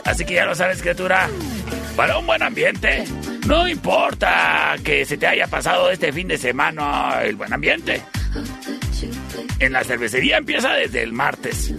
Así 0.06 0.26
que 0.26 0.36
ya 0.36 0.46
lo 0.46 0.56
sabes, 0.56 0.82
criatura. 0.82 1.30
Para 1.96 2.18
un 2.18 2.28
buen 2.28 2.44
ambiente, 2.44 3.04
no 3.48 3.68
importa 3.68 4.76
que 4.84 5.06
se 5.06 5.18
te 5.18 5.26
haya 5.26 5.48
pasado 5.48 5.90
este 5.90 6.12
fin 6.12 6.28
de 6.28 6.38
semana 6.38 7.22
el 7.24 7.36
buen 7.36 7.54
ambiente. 7.54 8.02
En 9.60 9.74
la 9.74 9.84
cervecería 9.84 10.38
empieza 10.38 10.74
desde 10.74 11.02
el 11.04 11.14
martes. 11.14 11.74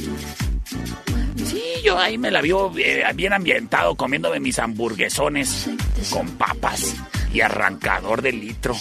Sí, 1.37 1.63
yo 1.85 1.99
ahí 1.99 2.19
me 2.19 2.31
la 2.31 2.41
vio 2.41 2.73
eh, 2.79 3.05
bien 3.15 3.33
ambientado 3.33 3.95
comiéndome 3.95 4.41
mis 4.41 4.59
hamburguesones 4.59 5.71
con 6.11 6.29
papas 6.33 6.97
y 7.33 7.41
arrancador 7.41 8.23
de 8.23 8.33
litro. 8.33 8.75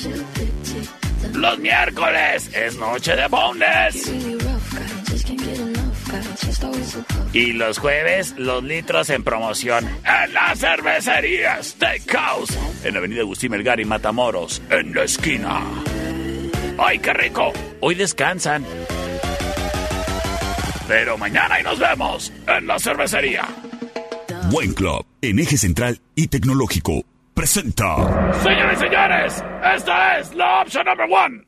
Los 1.34 1.60
miércoles 1.60 2.50
es 2.54 2.76
noche 2.78 3.16
de 3.16 3.28
boneless. 3.28 4.12
Y 7.34 7.54
los 7.54 7.78
jueves, 7.78 8.34
los 8.38 8.64
litros 8.64 9.10
en 9.10 9.24
promoción 9.24 9.86
en 9.86 10.34
la 10.34 10.56
cervecería 10.56 11.62
Steakhouse, 11.62 12.58
en 12.84 12.94
la 12.94 13.00
avenida 13.00 13.22
Agustín 13.22 13.52
Melgar 13.52 13.80
y 13.80 13.86
Matamoros, 13.86 14.62
en 14.70 14.94
la 14.94 15.04
esquina. 15.04 15.62
¡Ay, 16.78 17.00
qué 17.00 17.14
rico! 17.14 17.52
Hoy 17.80 17.96
descansan. 17.96 18.66
Pero 20.88 21.18
mañana 21.18 21.56
ahí 21.56 21.64
nos 21.64 21.80
vemos 21.80 22.32
en 22.48 22.68
la 22.68 22.80
cervecería. 22.80 23.46
Buen 24.50 24.74
Club, 24.74 25.06
en 25.22 25.40
eje 25.40 25.58
central 25.58 26.00
y 26.16 26.28
tecnológico, 26.28 27.04
presenta. 27.34 28.32
Señores 28.42 28.78
y 28.78 28.84
señores, 28.84 29.44
esta 29.76 30.20
es 30.20 30.34
la 30.34 30.62
opción 30.62 30.86
number 30.86 31.08
one. 31.12 31.47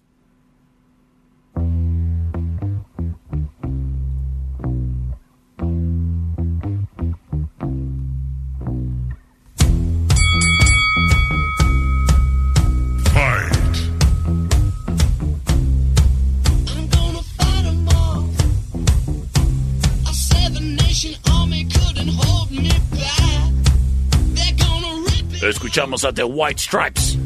Escuchamos 25.50 26.04
a 26.04 26.12
The 26.12 26.28
White 26.28 26.60
Stripes. 26.60 27.18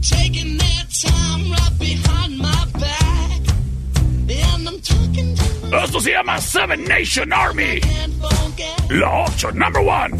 taking 0.00 0.56
their 0.56 0.84
time 1.02 1.50
right 1.50 1.78
behind 1.78 2.38
my 2.38 2.64
back. 2.80 3.40
And 4.30 4.68
I'm 4.68 4.80
talking 4.80 5.34
to 5.34 5.66
my 5.70 5.82
Esto 5.82 6.00
se 6.00 6.12
llama 6.12 6.40
Seven 6.40 6.84
Nation 6.84 7.30
Army. 7.32 7.80
La 8.90 9.26
opción 9.26 9.54
number 9.56 9.82
one. 9.82 10.18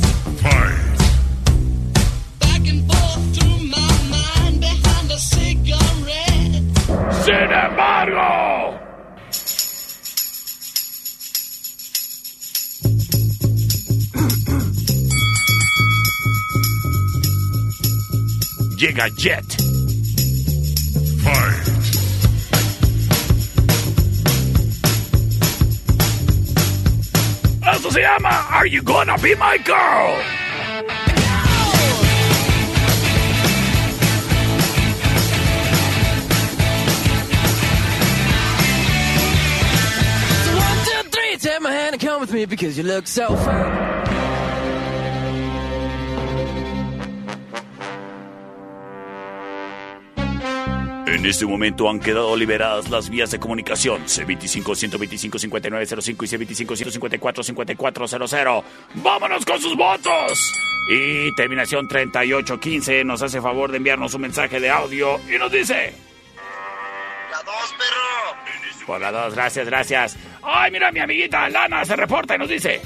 Llega 18.99 19.11
Jet. 19.17 19.45
Fight! 21.23 21.69
Esto 27.75 27.91
se 27.93 28.03
llama 28.03 28.49
Are 28.51 28.67
You 28.67 28.83
Gonna 28.83 29.17
Be 29.19 29.37
My 29.37 29.59
Girl? 29.59 30.17
So 40.45 40.57
one, 40.57 40.79
two, 40.85 41.11
three, 41.11 41.37
take 41.37 41.61
my 41.61 41.71
hand 41.71 41.95
and 41.95 42.03
come 42.03 42.21
with 42.21 42.33
me 42.33 42.47
because 42.47 42.77
you 42.77 42.83
look 42.83 43.07
so 43.07 43.37
fine. 43.37 44.08
Este 51.29 51.47
momento 51.47 51.89
han 51.89 52.01
quedado 52.01 52.37
liberadas 52.37 52.91
las 52.91 53.09
vías 53.11 53.31
de 53.31 53.39
comunicación 53.39 54.05
C25-125-5905 54.05 56.09
y 56.09 56.13
C25-154-5400. 56.65 58.65
¡Vámonos 58.95 59.45
con 59.45 59.61
sus 59.61 59.77
votos! 59.77 60.53
Y 60.91 61.33
terminación 61.35 61.87
3815 61.87 63.05
nos 63.05 63.21
hace 63.23 63.41
favor 63.41 63.71
de 63.71 63.77
enviarnos 63.77 64.15
un 64.15 64.23
mensaje 64.23 64.59
de 64.59 64.71
audio 64.71 65.21
y 65.29 65.39
nos 65.39 65.53
dice... 65.53 65.93
La 67.31 67.43
dos, 67.43 67.75
perro. 67.77 68.35
Por 68.87 68.99
la 69.01 69.13
2, 69.13 69.35
gracias, 69.35 69.67
gracias. 69.67 70.17
Ay, 70.43 70.71
mira, 70.71 70.91
mi 70.91 71.01
amiguita 71.01 71.47
Lana 71.51 71.85
se 71.85 71.95
reporta 71.95 72.37
y 72.37 72.39
nos 72.39 72.49
dice... 72.49 72.81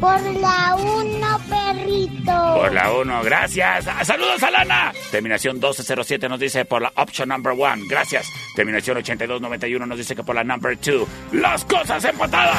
Por 0.00 0.20
la 0.22 0.76
uno, 0.76 1.38
perrito. 1.48 2.54
Por 2.54 2.72
la 2.72 2.92
1, 2.92 3.22
gracias. 3.22 3.86
Ah, 3.86 4.04
Saludos 4.04 4.42
a 4.42 4.50
Lana. 4.50 4.92
Terminación 5.10 5.56
1207 5.56 6.28
nos 6.28 6.40
dice 6.40 6.64
por 6.64 6.82
la 6.82 6.92
option 6.96 7.28
number 7.28 7.52
1, 7.52 7.84
gracias. 7.88 8.26
Terminación 8.56 8.96
8291 8.96 9.86
nos 9.86 9.98
dice 9.98 10.16
que 10.16 10.22
por 10.24 10.34
la 10.34 10.44
number 10.44 10.78
2. 10.80 11.06
Las 11.32 11.64
cosas 11.64 12.04
empatadas. 12.04 12.58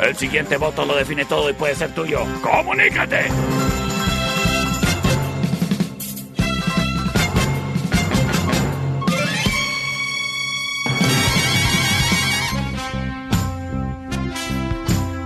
El 0.00 0.16
siguiente 0.16 0.56
voto 0.56 0.84
lo 0.84 0.94
define 0.94 1.24
todo 1.24 1.48
y 1.48 1.54
puede 1.54 1.74
ser 1.74 1.94
tuyo. 1.94 2.20
Comunícate. 2.42 3.83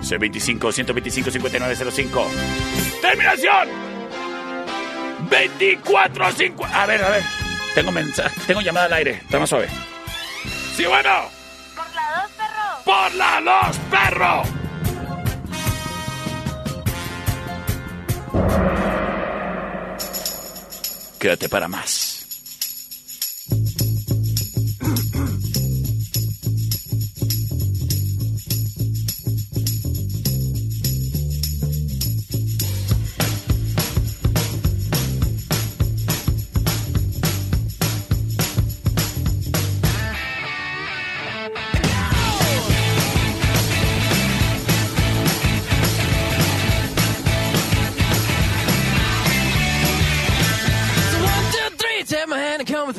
C25 0.08 0.72
125 0.72 1.30
5905. 1.30 2.30
Terminación 3.02 3.68
24 5.30 6.32
50. 6.32 6.82
A 6.82 6.86
ver, 6.86 7.02
a 7.02 7.10
ver. 7.10 7.22
Tengo 7.74 7.92
mensaje, 7.92 8.40
tengo 8.46 8.60
llamada 8.60 8.86
al 8.86 8.92
aire. 8.94 9.10
Está 9.12 9.38
más 9.38 9.48
suave. 9.48 9.68
Sí, 10.76 10.84
bueno. 10.86 11.10
Por 11.74 11.86
la 11.94 12.22
dos, 12.22 12.30
perro. 12.36 12.84
Por 12.84 13.14
la 13.14 13.40
2, 13.68 13.78
perro. 13.90 14.42
Quédate 21.18 21.48
para 21.48 21.68
más. 21.68 22.07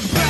Hey, 0.00 0.29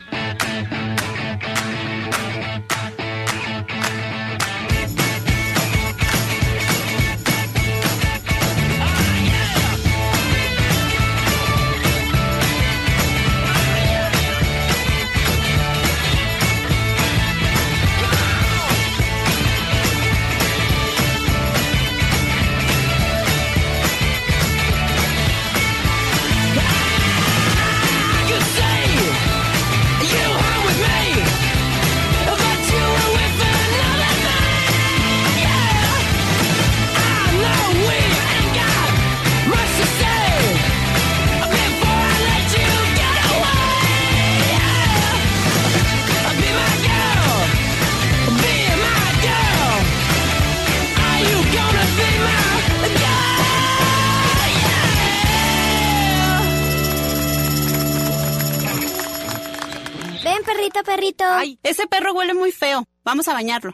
Ese 61.81 61.87
perro 61.87 62.13
huele 62.13 62.33
muy 62.33 62.51
feo. 62.51 62.85
Vamos 63.03 63.27
a 63.27 63.33
bañarlo. 63.33 63.71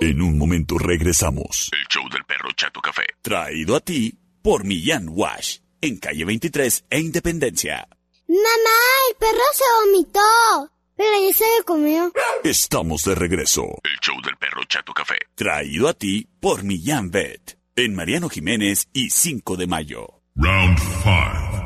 En 0.00 0.22
un 0.22 0.38
momento 0.38 0.78
regresamos. 0.78 1.70
El 1.72 1.86
show 1.88 2.08
del 2.10 2.24
perro 2.24 2.48
Chato 2.56 2.80
Café. 2.80 3.02
Traído 3.20 3.76
a 3.76 3.80
ti 3.80 4.18
por 4.42 4.64
Millán 4.64 5.08
Wash. 5.10 5.58
En 5.80 5.98
calle 5.98 6.24
23 6.24 6.86
e 6.88 7.00
Independencia. 7.00 7.86
Mamá, 8.26 8.80
el 9.10 9.16
perro 9.16 9.44
se 9.52 9.64
vomitó. 9.84 10.70
Pero 10.96 11.28
ya 11.28 11.34
se 11.34 11.44
lo 11.58 11.64
comió. 11.64 12.12
Estamos 12.44 13.02
de 13.02 13.14
regreso. 13.14 13.64
El 13.82 13.98
show 14.00 14.16
del 14.22 14.36
perro 14.36 14.62
Chato 14.66 14.94
Café. 14.94 15.18
Traído 15.34 15.88
a 15.88 15.92
ti 15.92 16.26
por 16.40 16.62
Millán 16.64 17.10
Vet. 17.10 17.58
En 17.76 17.94
Mariano 17.94 18.28
Jiménez 18.30 18.88
y 18.92 19.10
5 19.10 19.56
de 19.56 19.66
mayo. 19.66 20.22
Round 20.36 20.78
5. 20.78 21.64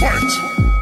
Fight! 0.00 0.73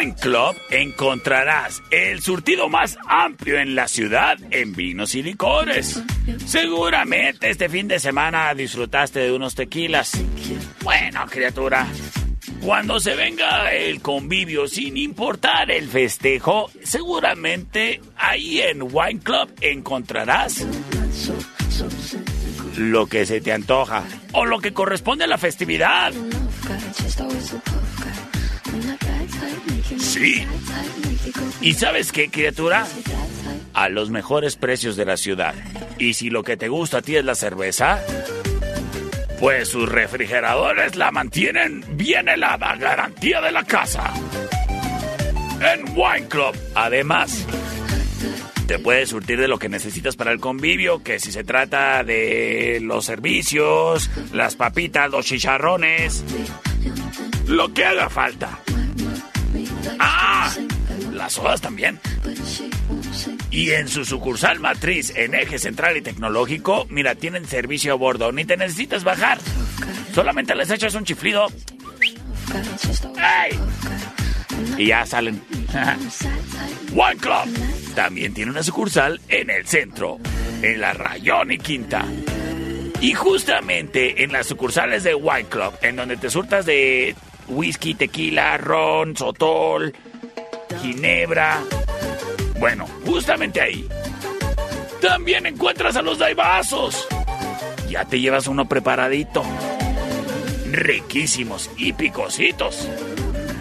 Wine 0.00 0.14
Club 0.14 0.56
encontrarás 0.70 1.82
el 1.90 2.22
surtido 2.22 2.70
más 2.70 2.96
amplio 3.06 3.58
en 3.58 3.74
la 3.74 3.86
ciudad 3.86 4.38
en 4.50 4.72
vinos 4.72 5.14
y 5.14 5.22
licores. 5.22 6.02
Seguramente 6.46 7.50
este 7.50 7.68
fin 7.68 7.86
de 7.86 8.00
semana 8.00 8.54
disfrutaste 8.54 9.20
de 9.20 9.32
unos 9.32 9.54
tequilas. 9.54 10.12
Bueno, 10.82 11.26
criatura, 11.28 11.86
cuando 12.62 12.98
se 12.98 13.14
venga 13.14 13.72
el 13.72 14.00
convivio 14.00 14.66
sin 14.68 14.96
importar 14.96 15.70
el 15.70 15.86
festejo, 15.86 16.70
seguramente 16.82 18.00
ahí 18.16 18.60
en 18.60 18.82
Wine 18.82 19.20
Club 19.20 19.52
encontrarás 19.60 20.66
lo 22.78 23.06
que 23.06 23.26
se 23.26 23.42
te 23.42 23.52
antoja 23.52 24.04
o 24.32 24.46
lo 24.46 24.60
que 24.60 24.72
corresponde 24.72 25.24
a 25.24 25.26
la 25.26 25.36
festividad. 25.36 26.14
Sí. 29.98 30.46
¿Y 31.60 31.74
sabes 31.74 32.12
qué, 32.12 32.30
criatura? 32.30 32.86
A 33.74 33.88
los 33.88 34.10
mejores 34.10 34.56
precios 34.56 34.96
de 34.96 35.04
la 35.04 35.16
ciudad. 35.16 35.54
Y 35.98 36.14
si 36.14 36.30
lo 36.30 36.42
que 36.42 36.56
te 36.56 36.68
gusta 36.68 36.98
a 36.98 37.02
ti 37.02 37.16
es 37.16 37.24
la 37.24 37.34
cerveza, 37.34 38.02
pues 39.38 39.68
sus 39.68 39.88
refrigeradores 39.88 40.96
la 40.96 41.10
mantienen 41.10 41.84
bien 41.92 42.28
helada, 42.28 42.76
garantía 42.76 43.40
de 43.40 43.52
la 43.52 43.64
casa. 43.64 44.12
En 45.60 45.84
Wine 45.96 46.28
Club, 46.28 46.56
además, 46.74 47.46
te 48.66 48.78
puedes 48.78 49.10
surtir 49.10 49.40
de 49.40 49.48
lo 49.48 49.58
que 49.58 49.68
necesitas 49.68 50.16
para 50.16 50.32
el 50.32 50.40
convivio, 50.40 51.02
que 51.02 51.18
si 51.18 51.32
se 51.32 51.44
trata 51.44 52.04
de 52.04 52.78
los 52.82 53.04
servicios, 53.04 54.08
las 54.32 54.56
papitas, 54.56 55.10
los 55.10 55.26
chicharrones, 55.26 56.24
lo 57.46 57.74
que 57.74 57.84
haga 57.84 58.08
falta. 58.08 58.60
¡Ah! 59.98 60.52
Las 61.12 61.34
sodas 61.34 61.60
también. 61.60 62.00
Y 63.50 63.70
en 63.72 63.88
su 63.88 64.04
sucursal 64.04 64.60
matriz 64.60 65.12
en 65.16 65.34
eje 65.34 65.58
central 65.58 65.96
y 65.96 66.02
tecnológico, 66.02 66.86
mira, 66.88 67.14
tienen 67.14 67.46
servicio 67.46 67.92
a 67.92 67.96
bordo. 67.96 68.32
Ni 68.32 68.44
te 68.44 68.56
necesitas 68.56 69.04
bajar. 69.04 69.38
Solamente 70.14 70.54
les 70.54 70.70
echas 70.70 70.94
un 70.94 71.04
chiflido. 71.04 71.46
¡Ey! 73.16 73.58
Y 74.78 74.86
ya 74.86 75.04
salen. 75.06 75.42
One 76.96 77.16
Club 77.16 77.94
también 77.94 78.34
tiene 78.34 78.50
una 78.50 78.62
sucursal 78.62 79.20
en 79.28 79.50
el 79.50 79.66
centro. 79.66 80.18
en 80.62 80.80
la 80.80 80.92
Rayón 80.92 81.52
y 81.52 81.58
Quinta. 81.58 82.04
Y 83.00 83.14
justamente 83.14 84.22
en 84.22 84.32
las 84.32 84.46
sucursales 84.46 85.04
de 85.04 85.14
White 85.14 85.48
Club, 85.48 85.72
en 85.80 85.96
donde 85.96 86.16
te 86.18 86.28
surtas 86.28 86.66
de 86.66 87.14
whisky, 87.50 87.94
tequila, 87.94 88.56
ron, 88.56 89.16
sotol, 89.16 89.92
ginebra. 90.80 91.62
Bueno, 92.58 92.86
justamente 93.04 93.60
ahí. 93.60 93.88
También 95.00 95.46
encuentras 95.46 95.96
a 95.96 96.02
los 96.02 96.18
daibazos. 96.18 97.06
Ya 97.88 98.04
te 98.04 98.20
llevas 98.20 98.46
uno 98.46 98.68
preparadito. 98.68 99.42
Riquísimos 100.70 101.70
y 101.76 101.92
picositos. 101.92 102.88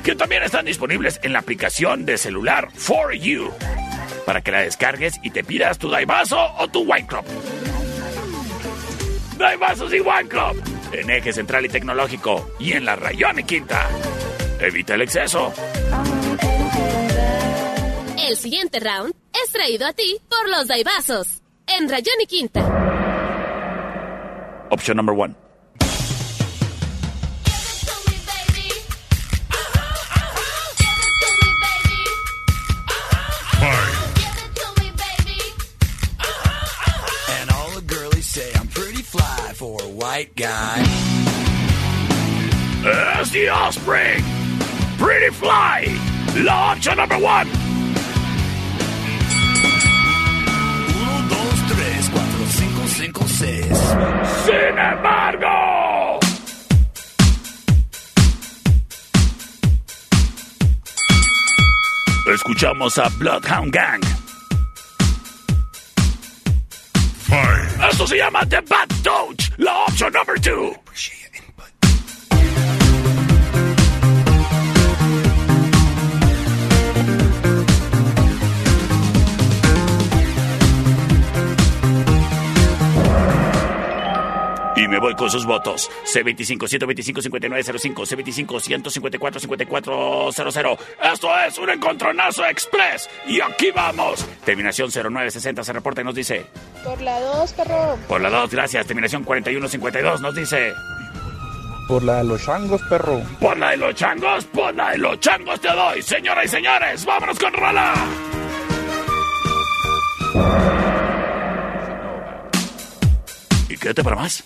Que 0.03 0.15
también 0.15 0.43
están 0.43 0.65
disponibles 0.65 1.19
en 1.23 1.33
la 1.33 1.39
aplicación 1.39 2.05
de 2.05 2.17
celular 2.17 2.69
For 2.73 3.13
You. 3.13 3.51
Para 4.25 4.41
que 4.41 4.51
la 4.51 4.61
descargues 4.61 5.19
y 5.23 5.31
te 5.31 5.43
pidas 5.43 5.79
tu 5.79 5.89
daibazo 5.89 6.37
o 6.57 6.67
tu 6.67 6.81
wine 6.81 7.07
club. 7.07 7.25
Daibazos 9.37 9.93
y 9.93 10.01
wine 10.01 10.27
club. 10.27 10.78
En 10.91 11.09
eje 11.09 11.33
central 11.33 11.65
y 11.65 11.69
tecnológico. 11.69 12.51
Y 12.59 12.73
en 12.73 12.85
la 12.85 12.95
rayón 12.95 13.39
y 13.39 13.43
quinta. 13.43 13.87
Evita 14.59 14.95
el 14.95 15.01
exceso. 15.01 15.53
El 18.27 18.35
siguiente 18.37 18.79
round 18.79 19.13
es 19.33 19.51
traído 19.51 19.87
a 19.87 19.93
ti 19.93 20.19
por 20.29 20.49
los 20.49 20.67
Daibazos. 20.67 21.41
En 21.65 21.89
Rayón 21.89 22.21
y 22.21 22.25
Quinta. 22.25 22.61
Option 24.71 24.97
number 24.97 25.15
one. 25.15 25.48
White 39.99 40.33
guy. 40.35 40.81
As 43.19 43.29
the 43.31 43.49
offspring. 43.49 44.23
Pretty 44.97 45.31
fly. 45.33 45.87
La 46.37 46.71
option 46.71 46.97
number 46.97 47.17
one. 47.17 47.47
Uno, 50.95 51.27
dos, 51.27 51.57
tres, 51.71 52.09
cuatro, 52.09 52.45
cinco, 52.59 52.87
cinco, 52.87 53.27
seis. 53.27 53.77
Sin 54.45 54.77
embargo. 54.77 56.19
Escuchamos 62.33 62.97
a 62.99 63.09
Bloodhound 63.17 63.73
Gang. 63.73 64.18
Esto 67.91 68.07
se 68.07 68.17
llama 68.17 68.45
The 68.47 68.61
Bad 68.61 68.87
Doge, 69.03 69.51
la 69.57 69.85
opción 69.85 70.11
number 70.13 70.39
two. 70.41 70.75
Me 84.89 84.99
voy 84.99 85.15
con 85.15 85.29
sus 85.29 85.45
votos. 85.45 85.89
C25 86.05 86.67
125 86.67 87.21
5905, 87.21 88.03
C25 88.03 88.59
154 88.59 89.39
5400. 89.39 90.79
Esto 91.01 91.29
es 91.47 91.57
un 91.57 91.69
encontronazo 91.69 92.45
express. 92.45 93.09
Y 93.27 93.39
aquí 93.41 93.71
vamos. 93.71 94.25
Terminación 94.43 94.89
0960 94.91 95.63
se 95.63 95.73
reporta 95.73 96.01
y 96.01 96.03
nos 96.03 96.15
dice. 96.15 96.45
Por 96.83 97.01
la 97.01 97.19
2, 97.19 97.53
perro. 97.53 97.97
Por 98.07 98.21
la 98.21 98.29
2, 98.29 98.49
gracias. 98.51 98.85
Terminación 98.87 99.23
4152 99.23 100.21
nos 100.21 100.35
dice. 100.35 100.73
Por 101.87 102.03
la 102.03 102.17
de 102.17 102.23
los 102.23 102.45
changos, 102.45 102.81
perro. 102.83 103.21
Por 103.39 103.57
la 103.57 103.71
de 103.71 103.77
los 103.77 103.95
changos, 103.95 104.45
por 104.45 104.75
la 104.75 104.91
de 104.91 104.99
los 104.99 105.19
changos 105.19 105.59
te 105.59 105.69
doy. 105.69 106.01
Señoras 106.03 106.45
y 106.45 106.47
señores, 106.47 107.03
vámonos 107.03 107.39
con 107.39 107.51
Rola. 107.51 107.93
Y 113.69 113.77
quédate 113.77 114.03
para 114.03 114.15
más. 114.15 114.43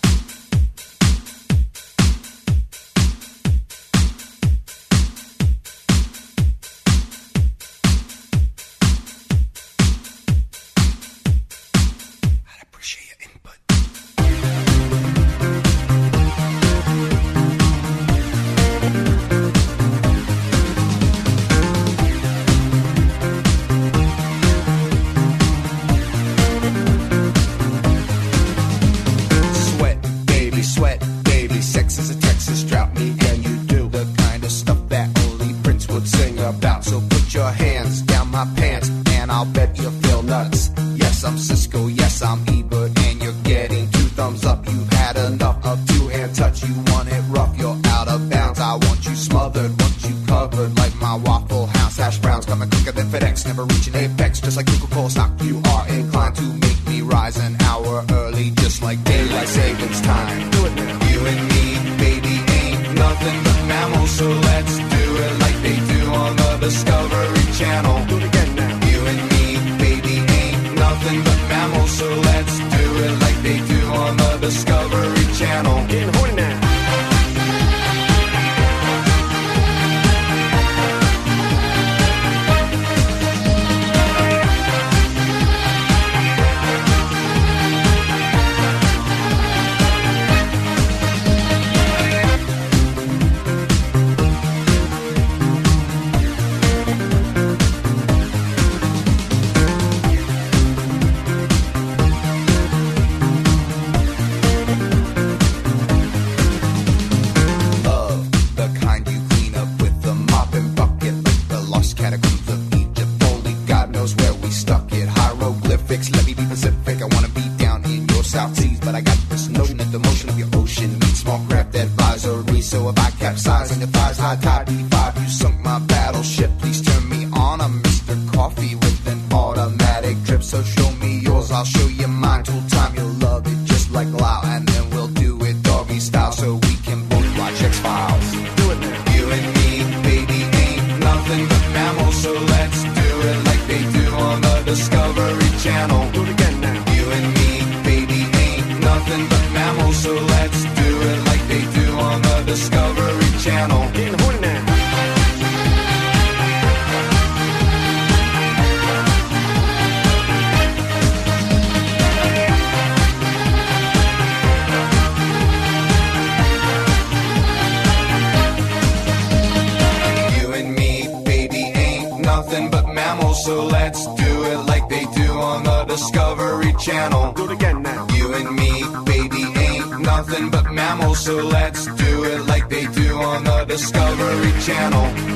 Channel. 184.64 185.33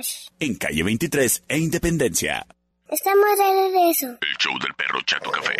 Wash. 0.00 0.30
En 0.40 0.54
calle 0.54 0.82
23 0.82 1.44
e 1.48 1.58
Independencia. 1.58 2.46
Estamos 2.88 3.36
de 3.36 3.44
regreso. 3.44 4.06
El 4.20 4.36
show 4.38 4.58
del 4.58 4.74
perro 4.74 5.00
Chato 5.04 5.30
Café. 5.30 5.56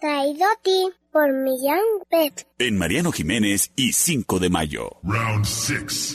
Traído 0.00 0.44
a 0.44 0.56
ti 0.62 0.90
por 1.12 1.32
Millán 1.32 1.82
Pet. 2.08 2.46
En 2.58 2.78
Mariano 2.78 3.12
Jiménez 3.12 3.72
y 3.76 3.92
5 3.92 4.38
de 4.38 4.48
mayo. 4.48 4.90
Round 5.02 5.44
6. 5.44 6.14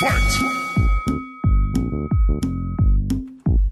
Fight! 0.00 0.73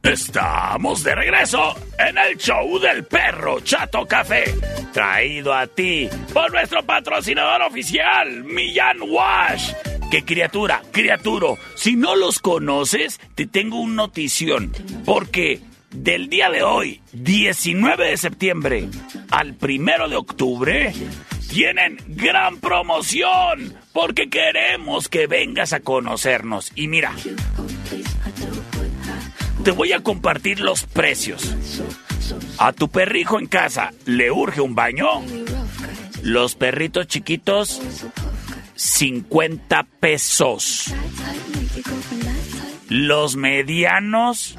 Estamos 0.02 1.04
de 1.04 1.14
regreso 1.14 1.76
en 1.96 2.18
el 2.18 2.36
show 2.36 2.78
del 2.80 3.04
perro 3.04 3.60
Chato 3.60 4.04
Café, 4.04 4.44
traído 4.92 5.54
a 5.54 5.68
ti 5.68 6.08
por 6.32 6.50
nuestro 6.52 6.82
patrocinador 6.82 7.62
oficial, 7.62 8.42
Millán 8.42 8.98
Wash. 9.00 9.72
¡Qué 10.10 10.24
criatura, 10.24 10.82
criaturo! 10.90 11.56
Si 11.76 11.94
no 11.94 12.16
los 12.16 12.40
conoces, 12.40 13.20
te 13.36 13.46
tengo 13.46 13.78
una 13.78 13.94
notición, 13.94 14.72
porque 15.04 15.60
del 15.92 16.28
día 16.28 16.50
de 16.50 16.64
hoy, 16.64 17.00
19 17.12 18.08
de 18.08 18.16
septiembre, 18.16 18.88
al 19.30 19.54
primero 19.54 20.08
de 20.08 20.16
octubre, 20.16 20.92
tienen 21.48 21.98
gran 22.08 22.58
promoción, 22.58 23.74
porque 23.92 24.28
queremos 24.28 25.08
que 25.08 25.28
vengas 25.28 25.72
a 25.72 25.80
conocernos. 25.80 26.72
Y 26.74 26.88
mira, 26.88 27.12
te 29.62 29.70
voy 29.70 29.92
a 29.92 30.00
compartir 30.00 30.60
los 30.60 30.84
precios. 30.84 31.54
A 32.58 32.72
tu 32.72 32.88
perrijo 32.88 33.38
en 33.38 33.46
casa 33.46 33.92
le 34.06 34.30
urge 34.30 34.60
un 34.60 34.74
baño. 34.74 35.06
Los 36.22 36.54
perritos 36.54 37.06
chiquitos, 37.06 37.80
50 38.74 39.84
pesos. 40.00 40.92
Los 42.88 43.36
medianos, 43.36 44.56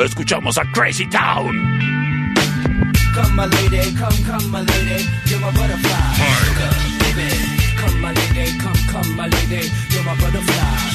Escuchamos 0.00 0.58
a 0.58 0.64
Crazy 0.72 1.06
Town. 1.06 1.52
Come, 3.14 3.34
my 3.36 3.46
lady, 3.46 3.94
come, 3.96 4.24
come, 4.24 4.50
my 4.50 4.60
lady, 4.62 5.04
you're 5.26 5.40
my 5.40 5.50
butterfly. 5.52 6.14
Sugar, 6.44 6.70
baby, 7.00 7.28
come, 7.76 8.00
my 8.00 8.12
lady, 8.12 8.58
come, 8.58 8.76
come, 8.92 9.16
my 9.16 9.26
lady, 9.28 9.70
you're 9.90 10.04
my 10.04 10.14
butterfly. 10.20 10.87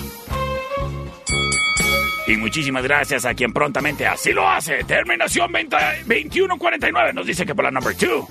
Y 2.27 2.35
muchísimas 2.35 2.83
gracias 2.83 3.23
a 3.23 3.33
quien 3.33 3.53
prontamente 3.53 4.05
así 4.05 4.33
lo 4.33 4.47
hace. 4.47 4.83
Terminación 4.83 5.49
20 5.51 5.77
2149 6.05 7.13
nos 7.13 7.25
dice 7.25 7.45
que 7.45 7.55
por 7.55 7.63
la 7.63 7.71
number 7.71 7.95
2. 7.95 8.25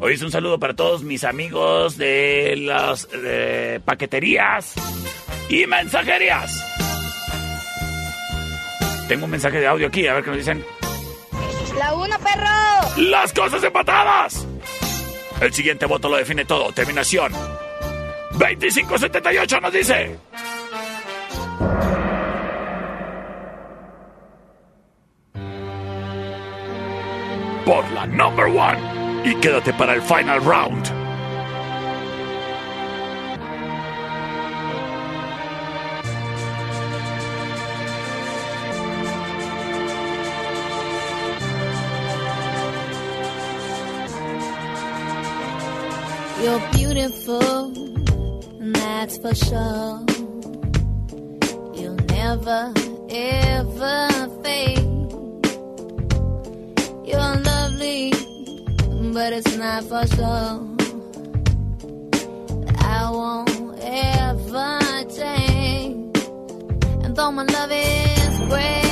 Hoy 0.00 0.12
es 0.12 0.22
un 0.22 0.30
saludo 0.30 0.58
para 0.58 0.74
todos 0.74 1.02
mis 1.02 1.24
amigos 1.24 1.96
de 1.96 2.54
las 2.58 3.08
paqueterías 3.84 4.74
y 5.48 5.66
mensajerías. 5.66 6.62
Tengo 9.08 9.24
un 9.24 9.30
mensaje 9.30 9.58
de 9.58 9.66
audio 9.66 9.86
aquí, 9.86 10.06
a 10.06 10.14
ver 10.14 10.24
qué 10.24 10.30
nos 10.30 10.38
dicen. 10.38 10.64
La 11.78 11.94
uno, 11.94 12.16
perro. 12.18 13.02
Las 13.08 13.32
cosas 13.32 13.64
empatadas. 13.64 14.46
El 15.40 15.52
siguiente 15.52 15.86
voto 15.86 16.08
lo 16.08 16.16
define 16.16 16.44
todo. 16.44 16.72
Terminación. 16.72 17.32
2578 18.32 19.60
nos 19.60 19.72
dice. 19.72 20.18
Por 27.64 27.90
la 27.92 28.06
number 28.06 28.46
one. 28.46 28.78
Y 29.24 29.34
quédate 29.36 29.72
para 29.72 29.94
el 29.94 30.02
final 30.02 30.40
round. 30.40 31.04
You're 46.44 46.60
beautiful, 46.72 47.72
and 48.60 48.76
that's 48.76 49.16
for 49.16 49.34
sure. 49.34 50.04
You'll 51.74 51.94
never, 52.10 52.74
ever 53.08 54.08
fade. 54.42 54.93
You're 57.06 57.36
lovely, 57.50 58.12
but 59.12 59.32
it's 59.34 59.56
not 59.56 59.84
for 59.84 60.06
sure. 60.06 60.74
I 62.78 63.10
won't 63.10 63.78
ever 63.82 65.04
change. 65.14 66.18
And 67.04 67.14
though 67.14 67.30
my 67.30 67.44
love 67.44 67.70
is 67.72 68.38
great, 68.48 68.83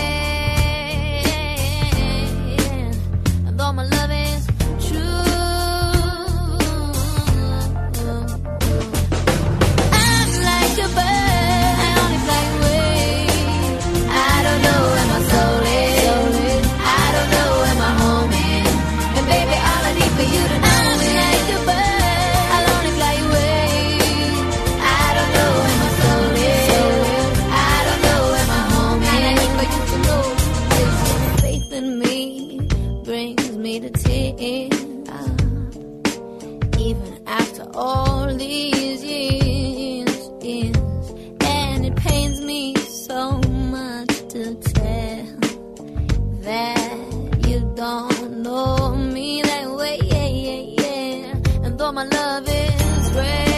yeah. 51.83 51.89
And 51.89 51.89
though 51.89 51.93
my 51.93 52.05
love 52.05 52.49
is 52.49 53.11
great, 53.11 53.52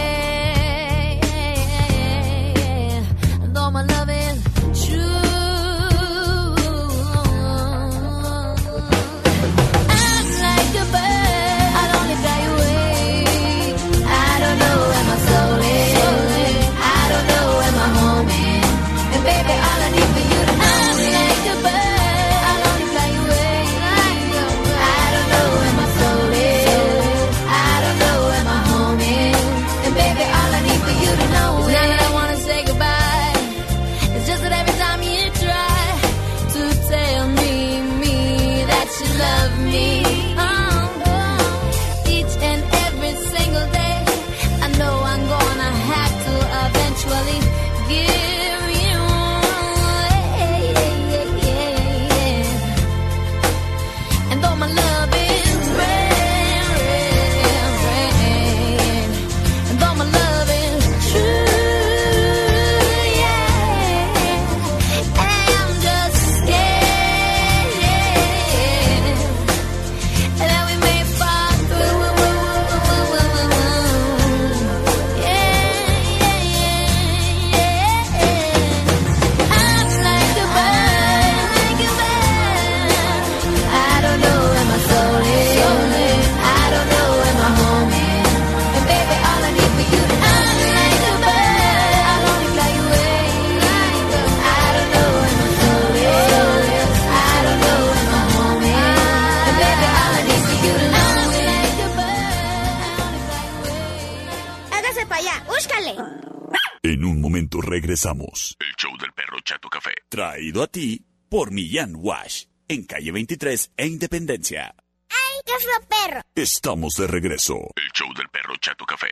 regresamos. 108.04 108.56
El 108.60 108.74
show 108.76 108.96
del 108.98 109.12
perro 109.12 109.38
Chato 109.44 109.68
Café. 109.68 109.92
Traído 110.08 110.62
a 110.62 110.66
ti 110.66 111.04
por 111.28 111.50
Millán 111.50 111.94
Wash. 111.96 112.44
En 112.68 112.84
calle 112.84 113.12
23 113.12 113.72
e 113.76 113.86
Independencia. 113.86 114.74
¡Ay, 115.08 115.40
qué 115.44 115.52
feo 115.58 115.88
perro! 115.88 116.20
Estamos 116.34 116.94
de 116.94 117.06
regreso. 117.06 117.54
El 117.76 117.90
show 117.92 118.12
del 118.14 118.28
perro 118.28 118.56
Chato 118.56 118.84
Café. 118.84 119.10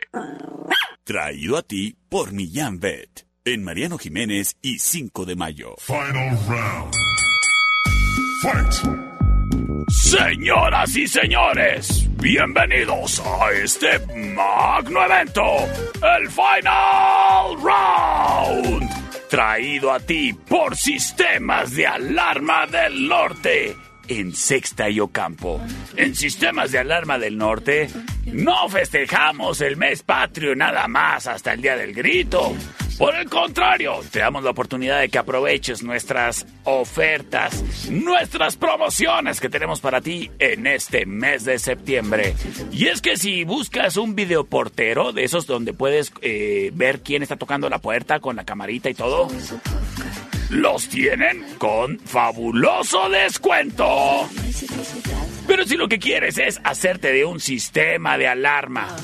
Traído 1.03 1.57
a 1.57 1.63
ti 1.63 1.95
por 2.09 2.33
Millán 2.33 2.79
Vet. 2.79 3.27
En 3.45 3.63
Mariano 3.63 3.97
Jiménez 3.97 4.55
y 4.61 4.79
5 4.79 5.25
de 5.25 5.35
mayo. 5.35 5.75
Final 5.77 6.37
round. 6.47 6.93
Fight. 8.41 9.22
Señoras 9.89 10.95
y 10.95 11.07
señores, 11.07 12.07
bienvenidos 12.21 13.21
a 13.25 13.51
este 13.51 13.99
magno 14.35 15.03
evento, 15.05 15.43
el 16.17 16.29
Final 16.29 17.57
Round, 17.61 18.89
traído 19.29 19.91
a 19.91 19.99
ti 19.99 20.33
por 20.33 20.75
Sistemas 20.75 21.73
de 21.75 21.87
Alarma 21.87 22.67
del 22.67 23.07
Norte. 23.07 23.75
En 24.07 24.33
Sexta 24.35 24.89
y 24.89 24.99
Ocampo. 24.99 25.61
En 25.95 26.13
Sistemas 26.13 26.71
de 26.71 26.79
Alarma 26.79 27.17
del 27.17 27.37
Norte 27.37 27.89
no 28.25 28.67
festejamos 28.67 29.61
el 29.61 29.77
mes 29.77 30.03
patrio 30.03 30.55
nada 30.55 30.87
más 30.87 31.25
hasta 31.27 31.53
el 31.53 31.61
Día 31.61 31.77
del 31.77 31.93
Grito. 31.93 32.53
Por 32.97 33.15
el 33.15 33.27
contrario, 33.27 34.01
te 34.11 34.19
damos 34.19 34.43
la 34.43 34.51
oportunidad 34.51 34.99
de 34.99 35.09
que 35.09 35.17
aproveches 35.17 35.81
nuestras 35.83 36.45
ofertas, 36.63 37.89
nuestras 37.89 38.55
promociones 38.55 39.39
que 39.39 39.49
tenemos 39.49 39.81
para 39.81 39.99
ti 39.99 40.29
en 40.37 40.67
este 40.67 41.05
mes 41.05 41.43
de 41.43 41.57
septiembre. 41.57 42.35
Y 42.71 42.87
es 42.87 43.01
que 43.01 43.17
si 43.17 43.43
buscas 43.45 43.97
un 43.97 44.15
videoportero 44.15 45.11
de 45.11 45.23
esos 45.23 45.47
donde 45.47 45.73
puedes 45.73 46.13
eh, 46.21 46.71
ver 46.73 47.01
quién 47.01 47.23
está 47.23 47.35
tocando 47.35 47.67
la 47.67 47.79
puerta 47.79 48.19
con 48.19 48.35
la 48.35 48.45
camarita 48.45 48.89
y 48.89 48.93
todo, 48.93 49.27
los 50.49 50.87
tienen 50.87 51.43
con 51.57 51.99
fabuloso 51.99 53.09
descuento. 53.09 54.29
Pero 55.47 55.65
si 55.65 55.77
lo 55.77 55.87
que 55.87 55.99
quieres 55.99 56.37
es 56.37 56.61
hacerte 56.63 57.11
de 57.11 57.25
un 57.25 57.39
sistema 57.39 58.17
de 58.17 58.27
alarma. 58.27 58.95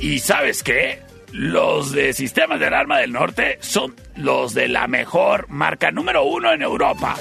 ¿Y 0.00 0.18
sabes 0.18 0.64
qué? 0.64 1.11
Los 1.32 1.92
de 1.92 2.12
sistemas 2.12 2.60
de 2.60 2.66
alarma 2.66 2.98
del 2.98 3.12
norte 3.12 3.56
son 3.60 3.94
los 4.16 4.52
de 4.52 4.68
la 4.68 4.86
mejor 4.86 5.48
marca 5.48 5.90
número 5.90 6.24
uno 6.24 6.52
en 6.52 6.60
Europa. 6.60 7.16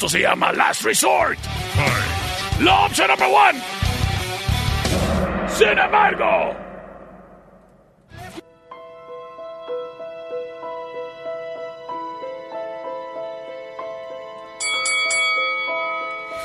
Esto 0.00 0.08
se 0.08 0.20
llama 0.20 0.50
Last 0.50 0.82
Resort. 0.82 1.38
La 2.62 2.86
opción 2.86 3.08
number 3.08 3.28
one. 3.28 3.60
Sin 5.46 5.78
embargo. 5.78 6.56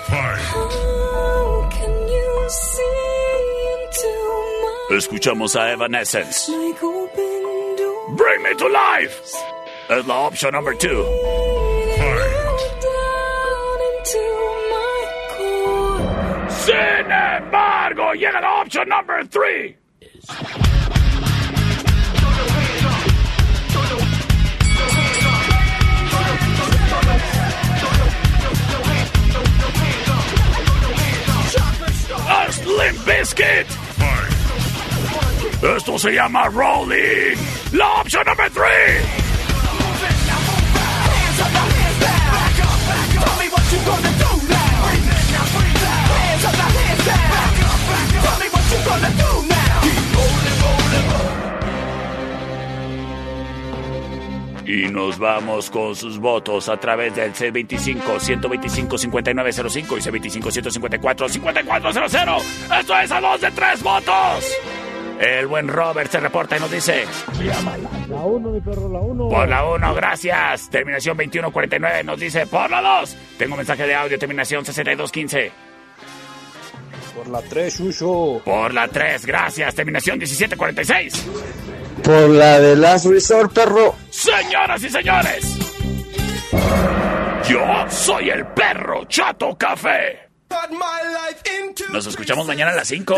How 0.10 1.70
can 1.72 2.08
you 2.10 2.50
see 2.50 3.86
Escuchamos 4.98 5.56
a 5.56 5.72
Evanescence. 5.72 6.52
Bring 8.18 8.44
me 8.44 8.54
to 8.58 8.68
life. 8.68 9.34
Es 9.88 10.06
la 10.06 10.28
opción 10.28 10.52
number 10.52 10.74
2. 10.78 11.45
So 18.06 18.12
you 18.12 18.32
got 18.32 18.44
option 18.44 18.88
number 18.88 19.24
three 19.24 19.78
is. 20.00 20.30
Us 32.30 32.66
Limp 32.68 33.06
Biscuit. 33.08 33.68
Esto 35.64 35.98
se 35.98 36.12
llama 36.12 36.48
Rolling. 36.50 37.38
La 37.74 38.02
opción 38.02 38.24
número 38.28 38.52
3. 38.52 39.25
Y 54.68 54.88
nos 54.88 55.20
vamos 55.20 55.70
con 55.70 55.96
sus 55.96 56.18
votos 56.18 56.70
a 56.70 56.78
través 56.78 57.16
del 57.16 57.32
C25-125-5905 57.34 59.78
y 59.78 59.82
C25-154-5400. 60.42 62.42
Esto 62.80 63.00
es 63.00 63.12
a 63.12 63.22
dos 63.22 63.42
de 63.42 63.52
tres 63.52 63.84
votos. 63.84 64.52
El 65.20 65.46
buen 65.48 65.68
Robert 65.68 66.10
se 66.12 66.20
reporta 66.20 66.58
y 66.58 66.60
nos 66.60 66.72
dice... 66.72 67.06
La 68.10 68.18
1, 68.18 68.52
mi 68.52 68.60
perro, 68.60 68.90
la 68.90 69.00
1. 69.00 69.30
Por 69.30 69.48
la 69.48 69.64
1, 69.66 69.96
gracias. 69.96 70.70
Terminación 70.70 71.16
2149 71.16 72.04
nos 72.04 72.20
dice 72.20 72.46
por 72.48 72.70
la 72.70 72.82
2. 72.82 73.18
Tengo 73.38 73.56
mensaje 73.56 73.88
de 73.88 73.96
audio, 73.96 74.20
terminación 74.20 74.66
6215. 74.66 75.54
Por 77.16 77.30
la 77.30 77.42
3, 77.42 77.80
Shusho. 77.80 78.42
Por 78.44 78.74
la 78.74 78.90
3, 78.90 79.26
gracias. 79.26 79.74
Terminación 79.74 80.18
1746. 80.18 81.26
Por 82.04 82.30
la 82.30 82.60
de 82.60 82.76
Last 82.76 83.06
Resort, 83.06 83.54
perro. 83.54 83.96
Señoras 84.10 84.84
y 84.84 84.90
señores, 84.90 85.46
yo 87.48 87.66
soy 87.90 88.30
el 88.30 88.46
perro 88.48 89.06
Chato 89.06 89.58
Café. 89.58 90.30
My 90.72 91.94
Nos 91.94 92.06
escuchamos 92.06 92.46
mañana 92.48 92.72
a 92.72 92.76
las 92.76 92.88
5. 92.90 93.16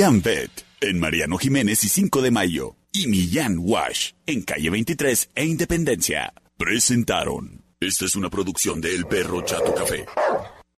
Millán 0.00 0.22
Vet 0.22 0.64
en 0.80 0.98
Mariano 0.98 1.36
Jiménez 1.36 1.84
y 1.84 1.88
5 1.90 2.22
de 2.22 2.30
Mayo 2.30 2.74
y 2.90 3.06
Millán 3.06 3.58
Wash 3.58 4.12
en 4.24 4.40
calle 4.40 4.70
23 4.70 5.28
e 5.34 5.44
Independencia 5.44 6.32
presentaron. 6.56 7.66
Esta 7.78 8.06
es 8.06 8.16
una 8.16 8.30
producción 8.30 8.80
de 8.80 8.94
El 8.94 9.04
Perro 9.04 9.42
Chato 9.42 9.74
Café. 9.74 10.06